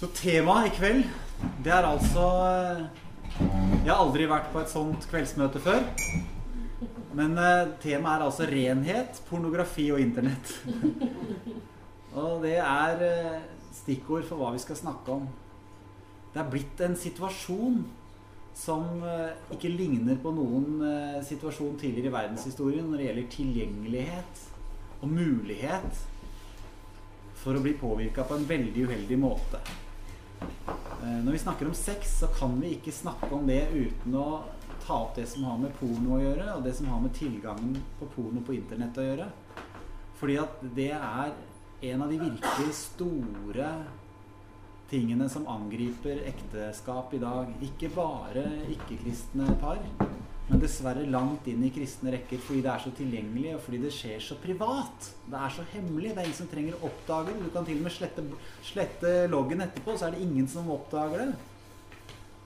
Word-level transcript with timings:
Så 0.00 0.08
temaet 0.16 0.70
i 0.70 0.76
kveld, 0.78 1.02
det 1.60 1.72
er 1.76 1.84
altså 1.84 2.22
eh, 2.48 2.78
Jeg 3.84 3.90
har 3.90 3.98
aldri 3.98 4.24
vært 4.30 4.46
på 4.48 4.62
et 4.62 4.70
sånt 4.72 5.02
kveldsmøte 5.10 5.60
før. 5.60 5.82
Men 7.18 7.34
eh, 7.36 7.74
temaet 7.82 8.14
er 8.14 8.24
altså 8.24 8.46
renhet, 8.48 9.20
pornografi 9.28 9.90
og 9.92 10.00
internett. 10.00 10.54
og 12.22 12.46
det 12.46 12.54
er 12.62 13.04
eh, 13.04 13.42
stikkord 13.76 14.24
for 14.30 14.40
hva 14.40 14.54
vi 14.54 14.62
skal 14.64 14.78
snakke 14.80 15.18
om. 15.18 15.26
Det 16.32 16.40
er 16.40 16.48
blitt 16.48 16.80
en 16.86 16.96
situasjon 16.96 17.84
som 18.56 19.04
ikke 19.52 19.68
ligner 19.70 20.16
på 20.20 20.32
noen 20.34 20.80
situasjon 21.24 21.76
tidligere 21.78 22.10
i 22.10 22.14
verdenshistorien 22.14 22.88
når 22.88 22.98
det 22.98 23.06
gjelder 23.06 23.28
tilgjengelighet 23.36 24.42
og 25.00 25.12
mulighet 25.12 26.02
for 27.44 27.56
å 27.56 27.62
bli 27.64 27.76
påvirka 27.78 28.24
på 28.26 28.40
en 28.40 28.48
veldig 28.48 28.88
uheldig 28.88 29.20
måte. 29.20 29.62
Eh, 30.40 31.18
når 31.24 31.32
vi 31.32 31.42
snakker 31.42 31.68
om 31.68 31.74
sex, 31.74 32.18
så 32.20 32.26
kan 32.26 32.56
vi 32.60 32.74
ikke 32.76 32.92
snakke 32.92 33.30
om 33.34 33.46
det 33.48 33.62
uten 33.72 34.16
å 34.20 34.42
ta 34.84 34.98
opp 35.04 35.14
det 35.16 35.26
som 35.30 35.44
har 35.48 35.60
med 35.60 35.72
porno 35.78 36.16
å 36.16 36.20
gjøre, 36.20 36.48
og 36.56 36.64
det 36.66 36.74
som 36.76 36.90
har 36.92 37.00
med 37.00 37.14
tilgangen 37.16 37.78
på 38.00 38.08
porno 38.14 38.42
på 38.44 38.56
internett 38.56 38.98
å 39.00 39.06
gjøre. 39.06 39.30
Fordi 40.20 40.36
at 40.42 40.60
det 40.76 40.92
er 40.96 41.32
en 41.92 42.04
av 42.04 42.12
de 42.12 42.18
virkelig 42.20 42.74
store 42.76 43.70
tingene 44.90 45.28
som 45.32 45.46
angriper 45.48 46.24
ekteskap 46.28 47.14
i 47.14 47.22
dag. 47.22 47.52
Ikke 47.64 47.88
bare 47.94 48.44
ikke-kristne 48.74 49.46
par, 49.62 49.80
men 50.50 50.58
dessverre 50.58 51.04
langt 51.06 51.46
inn 51.46 51.62
i 51.62 51.70
kristne 51.70 52.10
rekker 52.10 52.40
fordi 52.42 52.64
det 52.64 52.70
er 52.72 52.82
så 52.82 52.90
tilgjengelig, 52.98 53.52
og 53.54 53.60
fordi 53.62 53.78
det 53.84 53.92
skjer 53.94 54.22
så 54.24 54.36
privat. 54.42 55.10
Det 55.30 55.38
er 55.38 55.52
så 55.54 55.66
hemmelig. 55.70 56.10
Det 56.10 56.18
er 56.18 56.26
ingen 56.26 56.38
som 56.40 56.48
trenger 56.50 56.78
å 56.78 56.88
oppdage 56.88 57.30
det. 57.30 57.44
Du 57.44 57.52
kan 57.54 57.68
til 57.68 57.78
og 57.78 57.84
med 57.86 57.94
slette, 57.94 58.24
slette 58.66 59.12
loggen 59.30 59.62
etterpå, 59.62 59.94
så 59.94 60.08
er 60.08 60.16
det 60.16 60.24
ingen 60.26 60.50
som 60.50 60.72
oppdager 60.74 61.22
det. 61.22 61.28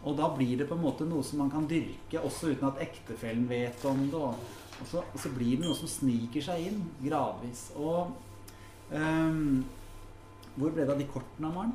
Og 0.04 0.18
da 0.18 0.28
blir 0.36 0.60
det 0.60 0.68
på 0.68 0.76
en 0.76 0.84
måte 0.84 1.06
noe 1.08 1.24
som 1.24 1.40
man 1.40 1.52
kan 1.54 1.64
dyrke 1.70 2.20
også 2.20 2.52
uten 2.52 2.68
at 2.68 2.82
ektefellen 2.84 3.48
vet 3.48 3.88
om 3.88 4.04
det. 4.12 4.20
Og 4.20 4.90
så, 4.90 5.00
og 5.00 5.18
så 5.22 5.32
blir 5.32 5.56
det 5.56 5.64
noe 5.64 5.78
som 5.78 5.88
sniker 5.88 6.44
seg 6.44 6.68
inn 6.68 6.84
gradvis. 7.00 7.70
Og 7.80 8.12
um, 8.92 9.64
Hvor 10.58 10.76
ble 10.76 10.84
det 10.84 10.92
av 10.92 11.00
de 11.00 11.08
kortene, 11.08 11.48
Maren? 11.56 11.72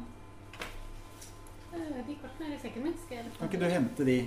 Eh, 1.74 2.00
de 2.06 2.22
kortene 2.22 2.52
er 2.52 2.54
i 2.54 2.62
sekken 2.62 2.86
min. 2.86 2.98
Kan 3.10 3.50
ikke 3.50 3.64
du 3.66 3.70
hente 3.72 4.06
de? 4.06 4.22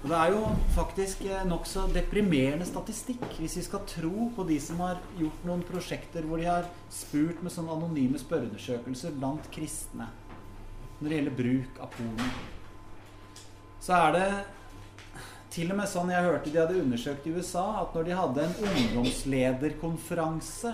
Og 0.00 0.08
Det 0.08 0.16
er 0.16 0.30
jo 0.32 0.44
faktisk 0.72 1.26
eh, 1.28 1.42
nokså 1.44 1.82
deprimerende 1.92 2.64
statistikk 2.64 3.20
hvis 3.36 3.58
vi 3.58 3.64
skal 3.66 3.82
tro 3.88 4.30
på 4.36 4.46
de 4.48 4.56
som 4.64 4.80
har 4.80 5.02
gjort 5.18 5.42
noen 5.44 5.64
prosjekter 5.68 6.24
hvor 6.24 6.40
de 6.40 6.46
har 6.48 6.70
spurt 6.88 7.42
med 7.44 7.52
sånne 7.52 7.74
anonyme 7.76 8.20
spørreundersøkelser 8.20 9.12
blant 9.18 9.50
kristne 9.52 10.08
når 11.00 11.04
det 11.04 11.18
gjelder 11.18 11.36
bruk 11.36 11.82
av 11.84 11.92
porno. 11.92 12.30
Så 13.80 13.92
er 13.96 14.10
det 14.16 14.30
til 15.52 15.72
og 15.72 15.80
med 15.80 15.88
sånn 15.90 16.12
jeg 16.12 16.26
hørte 16.28 16.52
de 16.52 16.60
hadde 16.60 16.80
undersøkt 16.80 17.26
i 17.26 17.32
USA, 17.34 17.64
at 17.82 17.94
når 17.96 18.04
de 18.06 18.16
hadde 18.16 18.44
en 18.44 18.58
ungdomslederkonferanse, 18.70 20.72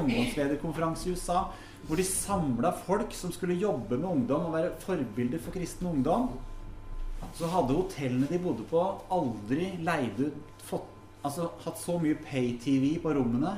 ungdomslederkonferanse 0.00 1.02
i 1.06 1.12
USA, 1.14 1.38
hvor 1.86 2.00
de 2.00 2.06
samla 2.08 2.70
folk 2.84 3.10
som 3.14 3.30
skulle 3.34 3.60
jobbe 3.60 3.98
med 3.98 4.08
ungdom 4.08 4.48
og 4.48 4.56
være 4.56 4.74
forbilder 4.82 5.40
for 5.44 5.54
kristen 5.54 5.92
ungdom, 5.92 6.24
så 7.34 7.48
hadde 7.52 7.76
hotellene 7.76 8.28
de 8.30 8.40
bodde 8.42 8.64
på, 8.68 8.80
aldri 9.12 9.72
leid 9.84 10.18
ut 10.20 10.64
fått, 10.66 10.88
altså, 11.22 11.50
hatt 11.64 11.80
så 11.80 11.96
mye 12.02 12.18
pay-TV 12.22 12.96
på 13.02 13.14
rommene 13.16 13.56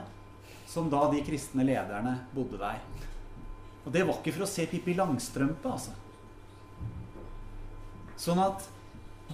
som 0.70 0.88
da 0.90 1.04
de 1.12 1.22
kristne 1.26 1.66
lederne 1.66 2.16
bodde 2.34 2.58
der. 2.60 2.80
Og 3.84 3.92
det 3.92 4.04
var 4.06 4.16
ikke 4.18 4.32
for 4.36 4.46
å 4.46 4.48
se 4.48 4.64
Pippi 4.68 4.94
Langstrømpe, 4.96 5.70
altså. 5.70 5.92
Sånn 8.20 8.40
at 8.40 8.64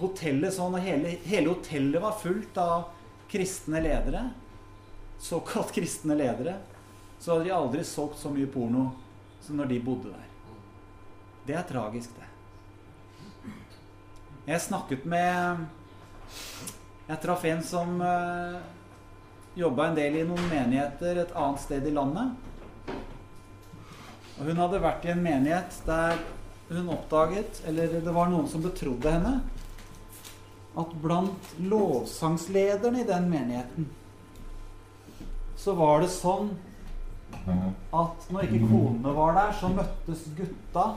hotellet 0.01 0.55
sånn, 0.55 0.75
og 0.75 0.83
hele, 0.83 1.15
hele 1.27 1.53
hotellet 1.53 2.03
var 2.03 2.17
fullt 2.19 2.57
av 2.59 2.89
kristne 3.31 3.81
ledere, 3.83 4.25
såkalt 5.21 5.71
kristne 5.77 6.17
ledere, 6.19 6.57
så 7.21 7.35
hadde 7.35 7.47
de 7.47 7.55
aldri 7.55 7.85
solgt 7.85 8.19
så 8.19 8.31
mye 8.33 8.49
porno 8.49 8.89
som 9.45 9.59
når 9.59 9.71
de 9.71 9.79
bodde 9.85 10.11
der. 10.11 10.27
Det 11.45 11.55
er 11.57 11.65
tragisk, 11.69 12.13
det. 12.17 12.30
Jeg 14.45 14.61
snakket 14.61 15.03
med 15.05 15.65
Jeg 17.07 17.21
traff 17.21 17.43
en 17.45 17.59
som 17.61 17.99
uh, 18.01 18.07
eh, 18.07 18.61
jobba 19.59 19.89
en 19.89 19.97
del 19.97 20.15
i 20.17 20.23
noen 20.25 20.47
menigheter 20.49 21.19
et 21.21 21.33
annet 21.37 21.61
sted 21.61 21.85
i 21.85 21.91
landet. 21.93 22.31
Og 24.39 24.47
hun 24.47 24.61
hadde 24.63 24.79
vært 24.81 25.05
i 25.05 25.11
en 25.11 25.21
menighet 25.21 25.75
der 25.85 26.21
hun 26.71 26.87
oppdaget, 26.93 27.59
eller 27.67 27.99
det 27.99 28.13
var 28.15 28.31
noen 28.31 28.47
som 28.49 28.63
betrodde 28.63 29.11
henne, 29.11 29.33
at 30.79 30.93
blant 31.03 31.51
lovsangslederne 31.59 33.03
i 33.03 33.09
den 33.09 33.27
menigheten 33.29 33.89
så 35.59 35.75
var 35.77 35.99
det 36.01 36.09
sånn 36.09 36.53
at 37.45 38.31
når 38.31 38.47
ikke 38.47 38.69
konene 38.71 39.13
var 39.19 39.35
der, 39.35 39.51
så 39.59 39.69
møttes 39.75 40.23
gutta, 40.37 40.87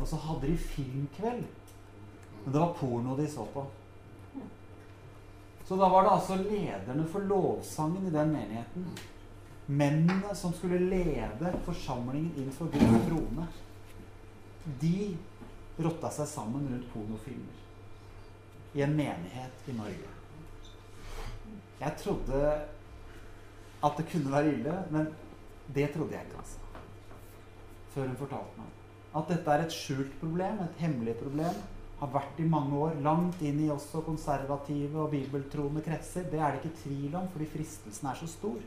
og 0.00 0.04
så 0.10 0.18
hadde 0.26 0.50
de 0.50 0.58
filmkveld. 0.74 1.46
Men 2.44 2.52
det 2.52 2.58
var 2.58 2.74
porno 2.74 3.16
de 3.16 3.26
så 3.28 3.44
på. 3.54 3.66
Så 5.64 5.76
da 5.76 5.88
var 5.88 6.02
det 6.02 6.10
altså 6.10 6.36
lederne 6.36 7.06
for 7.06 7.26
lovsangen 7.30 8.06
i 8.06 8.10
den 8.10 8.32
menigheten. 8.32 8.86
Mennene 9.66 10.34
som 10.34 10.52
skulle 10.52 10.80
lede 10.82 11.52
forsamlingen 11.66 12.32
inn 12.42 12.50
for 12.52 12.72
Guds 12.72 13.04
trone. 13.06 13.46
De 14.80 14.94
rotta 15.78 16.10
seg 16.10 16.26
sammen 16.26 16.66
rundt 16.72 16.88
pornofilmer. 16.90 17.60
I 18.74 18.82
en 18.82 18.96
menighet 18.98 19.70
i 19.70 19.76
Norge. 19.76 20.10
Jeg 21.80 21.96
trodde 22.02 22.42
at 23.80 23.96
det 23.96 24.08
kunne 24.10 24.32
være 24.32 24.52
ille, 24.56 24.74
men 24.90 25.06
det 25.74 25.86
trodde 25.94 26.16
jeg 26.16 26.26
ikke, 26.26 26.42
altså. 26.42 26.58
Før 27.94 28.10
hun 28.10 28.20
fortalte 28.26 28.60
meg 28.60 28.76
at 29.10 29.30
dette 29.30 29.50
er 29.54 29.64
et 29.64 29.74
skjult 29.74 30.12
problem, 30.20 30.60
et 30.62 30.82
hemmelig 30.82 31.16
problem 31.18 31.56
har 32.00 32.12
vært 32.14 32.40
i 32.40 32.48
mange 32.48 32.76
år, 32.80 32.98
langt 33.04 33.42
inn 33.44 33.60
i 33.60 33.70
også 33.72 34.00
konservative 34.06 35.02
og 35.02 35.10
bibeltroende 35.12 35.82
kretser. 35.84 36.24
Det 36.32 36.40
er 36.40 36.54
det 36.54 36.62
ikke 36.62 36.82
tvil 36.82 37.16
om, 37.18 37.28
fordi 37.32 37.48
fristelsen 37.52 38.08
er 38.08 38.20
så 38.20 38.28
stor. 38.30 38.60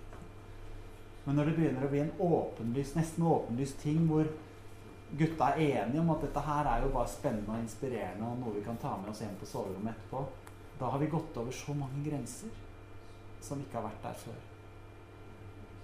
Men 1.26 1.40
når 1.40 1.50
det 1.50 1.56
begynner 1.58 1.86
å 1.88 1.92
bli 1.92 2.02
en 2.04 2.16
åpenlys, 2.22 2.94
nesten 2.98 3.26
åpenlys 3.26 3.78
ting 3.82 4.04
hvor 4.10 4.30
gutta 5.18 5.52
er 5.54 5.84
enige 5.84 6.02
om 6.02 6.12
at 6.14 6.26
dette 6.26 6.42
her 6.46 6.70
er 6.70 6.84
jo 6.84 6.94
bare 6.94 7.10
spennende 7.10 7.54
og 7.54 7.62
inspirerende 7.62 8.30
og 8.30 8.40
noe 8.42 8.56
vi 8.56 8.64
kan 8.66 8.80
ta 8.82 8.96
med 8.98 9.12
oss 9.12 9.22
hjem 9.24 9.36
på 9.40 9.50
soverommet 9.50 9.94
etterpå, 9.94 10.24
da 10.80 10.90
har 10.90 11.02
vi 11.02 11.12
gått 11.12 11.38
over 11.38 11.54
så 11.54 11.76
mange 11.78 12.02
grenser 12.06 12.50
som 13.44 13.62
ikke 13.62 13.78
har 13.80 13.88
vært 13.88 14.04
der 14.08 14.20
før. 14.24 14.42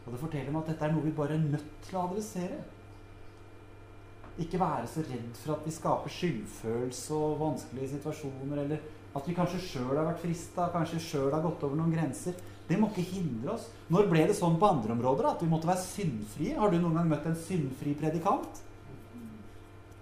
Og 0.06 0.14
det 0.14 0.22
forteller 0.22 0.54
meg 0.54 0.64
at 0.64 0.72
dette 0.74 0.88
er 0.88 0.94
noe 0.96 1.06
vi 1.06 1.16
bare 1.16 1.38
er 1.38 1.50
nødt 1.54 1.72
til 1.86 1.98
å 1.98 2.06
adressere. 2.08 2.60
Ikke 4.40 4.60
være 4.62 4.88
så 4.88 5.04
redd 5.04 5.36
for 5.42 5.58
at 5.58 5.66
vi 5.68 5.74
skaper 5.76 6.14
skyldfølelse 6.16 7.18
og 7.18 7.42
vanskelige 7.42 7.94
situasjoner, 7.98 8.64
eller 8.64 8.86
at 9.18 9.28
vi 9.28 9.36
kanskje 9.36 9.60
sjøl 9.64 9.98
har 9.98 10.06
vært 10.06 10.22
frista, 10.24 10.70
kanskje 10.72 11.02
sjøl 11.04 11.34
har 11.34 11.44
gått 11.44 11.66
over 11.66 11.80
noen 11.80 11.92
grenser. 11.96 12.38
Det 12.70 12.78
må 12.78 12.92
ikke 12.92 13.08
hindre 13.10 13.56
oss. 13.56 13.66
Når 13.90 14.08
ble 14.12 14.28
det 14.30 14.38
sånn 14.38 14.60
på 14.62 14.70
andre 14.70 14.94
områder 14.94 15.32
at 15.32 15.42
vi 15.42 15.50
måtte 15.50 15.68
være 15.68 15.82
syndfrie? 15.82 16.56
Har 16.60 16.70
du 16.72 16.78
noen 16.78 17.00
gang 17.00 17.10
møtt 17.10 17.26
en 17.28 17.40
syndfri 17.48 17.96
predikant? 17.98 18.62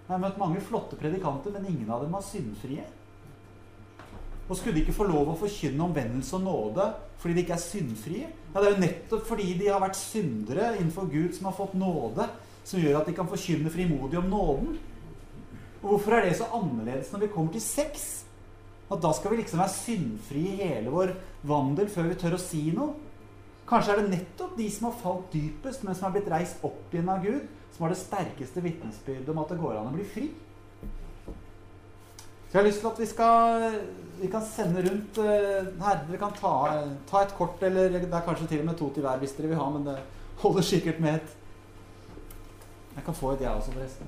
Jeg 0.08 0.14
har 0.14 0.24
møtt 0.24 0.40
mange 0.40 0.64
flotte 0.64 1.00
predikanter, 1.00 1.56
men 1.56 1.68
ingen 1.72 1.90
av 1.92 2.04
dem 2.04 2.14
var 2.16 2.26
syndfrie. 2.28 2.84
Og 4.48 4.56
skulle 4.56 4.78
de 4.78 4.86
ikke 4.86 4.96
få 4.96 5.08
lov 5.08 5.34
å 5.34 5.40
forkynne 5.40 5.84
omvendelse 5.84 6.38
og 6.38 6.46
nåde 6.46 6.86
fordi 7.20 7.34
de 7.34 7.44
ikke 7.44 7.56
er 7.56 7.64
syndfrie? 7.64 8.28
Ja, 8.54 8.62
Det 8.62 8.68
er 8.68 8.76
jo 8.76 8.84
nettopp 8.84 9.26
fordi 9.28 9.48
de 9.60 9.72
har 9.72 9.82
vært 9.84 10.00
syndere 10.00 10.76
innenfor 10.78 11.10
Gud 11.12 11.34
som 11.36 11.50
har 11.50 11.58
fått 11.58 11.74
nåde, 11.76 12.28
som 12.68 12.84
gjør 12.84 13.00
at 13.00 13.08
de 13.08 13.16
kan 13.16 13.30
forkynne 13.30 13.72
frimodig 13.72 14.20
om 14.20 14.30
nåden. 14.32 14.78
Og 15.82 15.90
hvorfor 15.94 16.18
er 16.18 16.28
det 16.28 16.38
så 16.40 16.50
annerledes 16.58 17.12
når 17.14 17.26
vi 17.26 17.34
kommer 17.34 17.54
til 17.56 17.64
sex? 17.64 18.08
At 18.92 19.02
da 19.04 19.12
skal 19.16 19.34
vi 19.34 19.42
liksom 19.42 19.60
være 19.60 19.76
syndfrie 19.76 20.54
i 20.54 20.58
hele 20.62 20.92
vår 20.92 21.14
vandel 21.48 21.90
før 21.92 22.10
vi 22.12 22.20
tør 22.20 22.38
å 22.38 22.42
si 22.42 22.70
noe? 22.76 22.96
Kanskje 23.68 23.94
er 23.94 24.02
det 24.02 24.12
nettopp 24.14 24.56
de 24.56 24.68
som 24.72 24.88
har 24.88 25.00
falt 25.02 25.32
dypest, 25.34 25.84
men 25.84 25.96
som 25.96 26.08
har 26.08 26.14
blitt 26.16 26.30
reist 26.32 26.62
opp 26.64 26.94
igjen 26.94 27.10
av 27.12 27.24
Gud, 27.24 27.48
som 27.76 27.84
har 27.84 27.92
det 27.92 28.00
sterkeste 28.00 28.64
vitnesbyrdet 28.64 29.32
om 29.34 29.42
at 29.42 29.52
det 29.52 29.60
går 29.60 29.76
an 29.76 29.90
å 29.90 29.96
bli 29.96 30.06
fri. 30.08 30.30
Så 32.48 32.56
jeg 32.56 32.62
har 32.62 32.68
lyst 32.70 32.80
til 32.80 32.88
at 32.94 33.02
vi 33.02 33.08
skal 33.12 33.66
vi 34.22 34.30
kan 34.32 34.46
sende 34.46 34.82
rundt 34.86 35.18
uh, 35.20 35.68
her. 35.84 36.00
Dere 36.08 36.20
kan 36.22 36.38
ta, 36.38 36.54
ta, 37.10 37.24
et 37.24 37.36
kort, 37.38 37.62
eller 37.64 37.92
det 37.92 38.08
er 38.08 38.24
kanskje 38.26 38.48
til 38.54 38.64
og 38.64 38.70
med 38.72 38.80
to 38.80 38.88
til 38.94 39.06
hver 39.06 39.20
hvis 39.22 39.36
dere 39.38 39.52
vil 39.52 39.60
ha, 39.60 39.68
men 39.74 39.84
det 39.86 39.98
holder 40.42 40.66
sikkert 40.66 41.04
med 41.04 41.20
et. 41.20 41.36
Jeg 42.98 43.06
kan 43.06 43.16
få 43.16 43.32
et, 43.36 43.42
jeg 43.46 43.54
også, 43.54 43.72
forresten. 43.72 44.08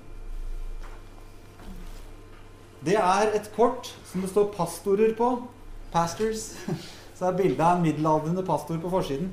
Det 2.86 2.96
er 2.96 3.36
et 3.36 3.52
kort 3.56 3.92
som 4.06 4.22
det 4.22 4.30
står 4.30 4.52
'pastorer' 4.56 5.16
på. 5.18 5.48
Pastors. 5.92 6.56
Så 7.20 7.26
er 7.26 7.38
bildet 7.38 7.60
av 7.60 7.78
en 7.78 7.82
middelaldrende 7.84 8.46
pastor 8.48 8.78
på 8.80 8.90
forsiden. 8.90 9.32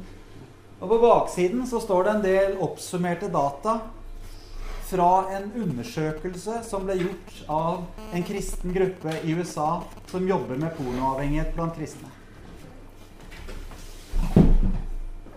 Og 0.81 0.89
på 0.89 0.99
baksiden 0.99 1.67
så 1.67 1.81
står 1.81 2.03
det 2.03 2.15
en 2.15 2.25
del 2.25 2.57
oppsummerte 2.59 3.29
data 3.33 3.79
fra 4.87 5.11
en 5.37 5.53
undersøkelse 5.55 6.59
som 6.67 6.85
ble 6.87 6.99
gjort 6.99 7.39
av 7.49 7.85
en 8.13 8.27
kristen 8.27 8.75
gruppe 8.75 9.15
i 9.23 9.35
USA 9.39 9.83
som 10.11 10.27
jobber 10.29 10.59
med 10.59 10.75
pornoavhengighet 10.77 11.55
blant 11.55 11.79
kristne. 11.79 12.11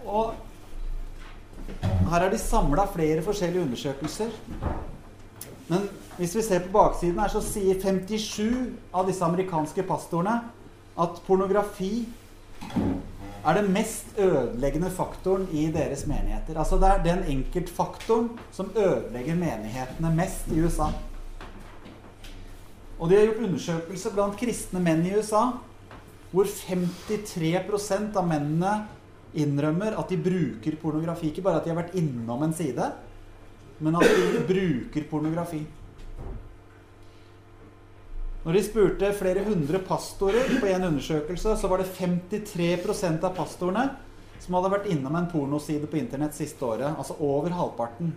Og 0.05 0.33
her 2.09 2.25
er 2.25 2.31
de 2.33 2.37
samla 2.41 2.85
flere 2.93 3.23
forskjellige 3.25 3.63
undersøkelser. 3.63 4.31
Men 5.69 5.89
hvis 6.17 6.35
vi 6.35 6.41
ser 6.41 6.65
på 6.65 6.73
baksiden 6.73 7.19
her, 7.19 7.29
så 7.31 7.41
sier 7.45 7.77
57 7.79 8.73
av 8.93 9.07
disse 9.07 9.25
amerikanske 9.25 9.85
pastorene 9.87 10.39
at 10.99 11.21
pornografi 11.27 12.07
er 13.45 13.55
den 13.55 13.69
mest 13.71 14.17
ødeleggende 14.19 14.89
faktoren 14.91 15.47
i 15.51 15.69
deres 15.71 16.05
menigheter. 16.07 16.57
Altså 16.59 16.75
Det 16.75 16.89
er 16.89 17.03
den 17.03 17.23
enkeltfaktoren 17.37 18.29
som 18.51 18.71
ødelegger 18.75 19.35
menighetene 19.35 20.15
mest 20.15 20.51
i 20.51 20.59
USA. 20.61 20.89
Og 22.99 23.09
de 23.09 23.15
har 23.15 23.25
gjort 23.29 23.45
undersøkelser 23.47 24.13
blant 24.13 24.37
kristne 24.37 24.81
menn 24.83 25.05
i 25.07 25.15
USA 25.15 25.45
hvor 26.31 26.45
53% 26.45 28.17
av 28.19 28.27
mennene 28.27 28.73
innrømmer 29.37 29.97
at 29.99 30.09
de 30.09 30.17
bruker 30.21 30.77
pornografi. 30.81 31.29
Ikke 31.29 31.43
bare 31.45 31.59
at 31.59 31.67
de 31.67 31.73
har 31.73 31.81
vært 31.81 31.97
innom 31.99 32.43
en 32.45 32.55
side, 32.55 32.87
men 33.79 33.99
at 33.99 34.07
de 34.07 34.45
bruker 34.49 35.05
pornografi. 35.09 35.61
Når 38.45 38.55
de 38.55 38.63
spurte 38.63 39.11
flere 39.13 39.43
hundre 39.45 39.81
pastorer 39.83 40.47
på 40.61 40.69
en 40.71 40.87
undersøkelse, 40.87 41.57
så 41.59 41.69
var 41.69 41.81
det 41.81 41.91
53% 41.91 43.25
av 43.27 43.35
pastorene 43.35 43.89
som 44.39 44.55
hadde 44.55 44.71
vært 44.71 44.87
innom 44.93 45.17
en 45.19 45.27
pornoside 45.29 45.89
på 45.91 45.99
internett 45.99 46.37
siste 46.37 46.63
året. 46.65 46.93
Altså 46.95 47.17
over 47.19 47.51
halvparten. 47.53 48.13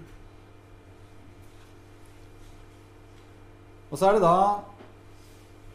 Og 3.90 3.98
så 3.98 4.08
er 4.08 4.16
det 4.16 4.24
da 4.24 4.36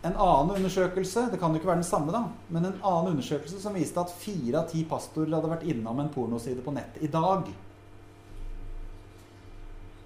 en 0.05 0.13
annen 0.13 0.55
undersøkelse 0.55 1.27
det 1.31 1.39
kan 1.41 1.53
jo 1.53 1.59
ikke 1.59 1.71
være 1.71 1.81
den 1.81 1.87
samme 1.87 2.13
da, 2.13 2.23
men 2.53 2.67
en 2.67 2.77
annen 2.85 3.15
undersøkelse 3.15 3.61
som 3.61 3.75
viste 3.77 4.01
at 4.01 4.13
fire 4.13 4.61
av 4.61 4.69
ti 4.69 4.83
pastorer 4.89 5.33
hadde 5.33 5.49
vært 5.51 5.65
innom 5.67 6.03
en 6.03 6.11
pornoside 6.13 6.61
på 6.65 6.73
nettet 6.75 7.07
i 7.07 7.11
dag. 7.11 7.49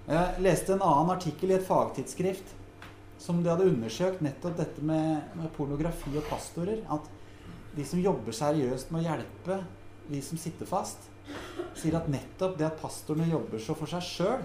Jeg 0.08 0.42
leste 0.42 0.74
en 0.74 0.82
annen 0.82 1.12
artikkel 1.14 1.52
i 1.52 1.58
et 1.58 1.66
fagtidsskrift 1.66 2.56
som 3.22 3.38
de 3.42 3.52
hadde 3.52 3.68
undersøkt 3.70 4.22
nettopp 4.24 4.56
dette 4.58 4.82
med, 4.82 5.28
med, 5.38 5.50
pornografi 5.54 6.10
og 6.16 6.26
pastorer. 6.26 6.80
At 6.90 7.06
de 7.76 7.84
som 7.86 8.02
jobber 8.02 8.34
seriøst 8.34 8.90
med 8.90 9.04
å 9.04 9.12
hjelpe 9.12 9.60
de 10.08 10.22
som 10.24 10.40
sitter 10.40 10.66
fast, 10.66 11.06
sier 11.78 11.94
at 12.00 12.10
nettopp 12.10 12.56
det 12.58 12.66
at 12.66 12.80
pastorene 12.82 13.30
jobber 13.30 13.62
så 13.62 13.76
for 13.78 13.90
seg 13.90 14.02
sjøl, 14.08 14.42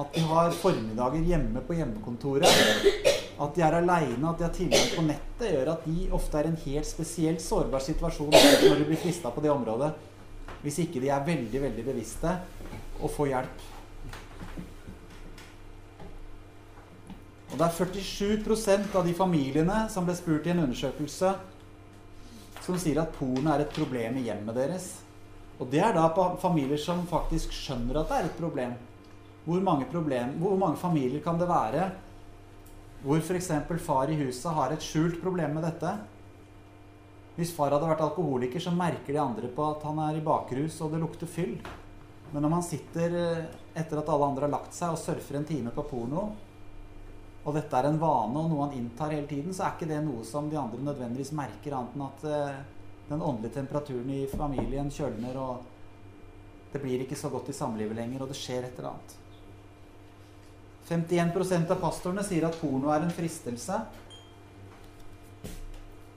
at 0.00 0.14
de 0.16 0.22
har 0.24 0.54
formiddager 0.56 1.26
hjemme 1.28 1.60
på 1.66 1.76
hjemmekontoret, 1.76 3.11
at 3.40 3.54
de 3.56 3.62
er 3.64 3.76
aleine, 3.78 4.28
at 4.28 4.38
de 4.38 4.44
har 4.46 4.54
tilgang 4.54 4.88
på 4.96 5.04
nettet, 5.06 5.52
gjør 5.54 5.72
at 5.74 5.84
de 5.88 6.08
ofte 6.12 6.38
er 6.38 6.48
i 6.48 6.52
en 6.52 6.62
helt 6.64 6.88
spesielt 6.88 7.42
sårbar 7.42 7.84
situasjon 7.84 8.32
når 8.32 8.80
de 8.80 8.88
blir 8.88 9.00
frista 9.00 9.32
på 9.32 9.44
det 9.44 9.52
området, 9.52 9.92
hvis 10.62 10.82
ikke 10.84 11.00
de 11.02 11.10
er 11.10 11.24
veldig, 11.26 11.62
veldig 11.62 11.84
bevisste 11.86 12.34
og 13.00 13.10
får 13.10 13.32
hjelp. 13.32 13.64
Og 17.52 17.58
det 17.60 17.66
er 17.66 17.74
47% 17.76 18.94
av 18.96 19.04
de 19.04 19.14
familiene 19.16 19.82
som 19.92 20.06
ble 20.08 20.14
spurt 20.16 20.46
i 20.48 20.52
en 20.54 20.62
undersøkelse, 20.64 21.32
som 22.62 22.78
sier 22.80 23.02
at 23.02 23.12
porno 23.16 23.50
er 23.52 23.64
et 23.64 23.74
problem 23.74 24.16
i 24.20 24.28
hjemmet 24.28 24.56
deres. 24.56 24.86
Og 25.60 25.68
det 25.70 25.82
er 25.84 25.92
da 25.94 26.06
familier 26.40 26.80
som 26.80 27.04
faktisk 27.10 27.52
skjønner 27.54 28.00
at 28.00 28.08
det 28.08 28.18
er 28.18 28.30
et 28.30 28.38
problem. 28.38 28.72
Hvor 29.44 29.60
mange, 29.60 29.88
problem, 29.90 30.36
hvor 30.40 30.56
mange 30.56 30.78
familier 30.80 31.20
kan 31.24 31.38
det 31.40 31.50
være 31.50 31.90
hvor 33.02 33.18
f.eks. 33.18 33.50
far 33.82 34.10
i 34.10 34.18
huset 34.20 34.54
har 34.54 34.72
et 34.72 34.84
skjult 34.84 35.18
problem 35.22 35.56
med 35.56 35.64
dette? 35.66 35.92
Hvis 37.34 37.54
far 37.56 37.72
hadde 37.72 37.88
vært 37.88 38.04
alkoholiker, 38.04 38.60
så 38.62 38.74
merker 38.76 39.14
de 39.14 39.18
andre 39.22 39.48
på 39.50 39.64
at 39.64 39.82
han 39.88 39.98
er 40.04 40.18
i 40.18 40.24
bakrus 40.24 40.76
og 40.84 40.92
det 40.92 41.00
lukter 41.02 41.30
fyll. 41.30 41.56
Men 42.32 42.44
når 42.44 42.52
man 42.52 42.64
sitter 42.64 43.16
eh, 43.18 43.46
etter 43.74 43.98
at 43.98 44.10
alle 44.12 44.28
andre 44.28 44.46
har 44.46 44.52
lagt 44.54 44.76
seg 44.76 44.92
og 44.92 45.00
surfer 45.00 45.40
en 45.40 45.48
time 45.48 45.72
på 45.74 45.84
porno, 45.88 46.26
og 47.42 47.56
dette 47.56 47.74
er 47.74 47.88
en 47.88 47.98
vane 47.98 48.38
og 48.38 48.52
noe 48.52 48.68
han 48.68 48.76
inntar 48.78 49.10
hele 49.16 49.26
tiden, 49.26 49.50
så 49.56 49.66
er 49.66 49.74
ikke 49.74 49.90
det 49.90 49.98
noe 50.04 50.22
som 50.28 50.46
de 50.50 50.60
andre 50.60 50.84
nødvendigvis 50.86 51.34
merker, 51.34 51.74
annet 51.74 51.96
enn 51.98 52.04
at 52.06 52.26
uh, 52.28 52.60
den 53.08 53.24
åndelige 53.24 53.56
temperaturen 53.56 54.12
i 54.14 54.20
familien 54.30 54.92
kjølner, 54.94 55.40
og 55.42 56.70
det 56.72 56.80
blir 56.84 57.02
ikke 57.02 57.18
så 57.18 57.32
godt 57.32 57.50
i 57.50 57.56
samlivet 57.56 57.98
lenger, 57.98 58.22
og 58.22 58.30
det 58.30 58.38
skjer 58.38 58.68
et 58.68 58.78
eller 58.78 58.92
annet. 58.92 59.16
51% 60.88 61.70
av 61.70 61.80
pastorene 61.82 62.24
sier 62.26 62.46
at 62.48 62.58
porno 62.58 62.90
er 62.92 63.04
en 63.06 63.14
fristelse. 63.14 63.78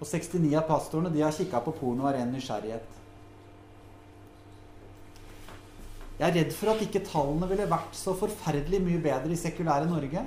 Og 0.01 0.07
69 0.09 0.55
av 0.57 0.65
pastorene 0.69 1.13
de 1.13 1.23
har 1.23 1.35
kikka 1.35 1.61
på 1.65 1.75
porno 1.77 2.07
av 2.07 2.15
ren 2.17 2.33
nysgjerrighet. 2.33 2.95
Jeg 6.15 6.29
er 6.29 6.35
redd 6.37 6.53
for 6.55 6.71
at 6.71 6.81
ikke 6.85 7.03
tallene 7.03 7.47
ville 7.49 7.67
vært 7.67 7.95
så 7.99 8.13
forferdelig 8.15 8.79
mye 8.85 9.01
bedre 9.03 9.35
i 9.35 9.39
sekulære 9.39 9.87
Norge. 9.89 10.23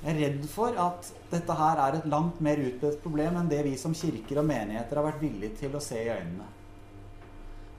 Jeg 0.00 0.14
er 0.14 0.20
redd 0.22 0.44
for 0.48 0.76
at 0.80 1.10
dette 1.32 1.56
her 1.58 1.80
er 1.82 1.98
et 1.98 2.06
langt 2.08 2.38
mer 2.40 2.62
utbredt 2.62 3.02
problem 3.02 3.36
enn 3.36 3.50
det 3.50 3.64
vi 3.66 3.74
som 3.76 3.96
kirker 3.96 4.40
og 4.40 4.46
menigheter 4.48 4.96
har 4.96 5.08
vært 5.10 5.20
villige 5.20 5.58
til 5.64 5.74
å 5.74 5.82
se 5.84 5.98
i 5.98 6.12
øynene. 6.14 6.46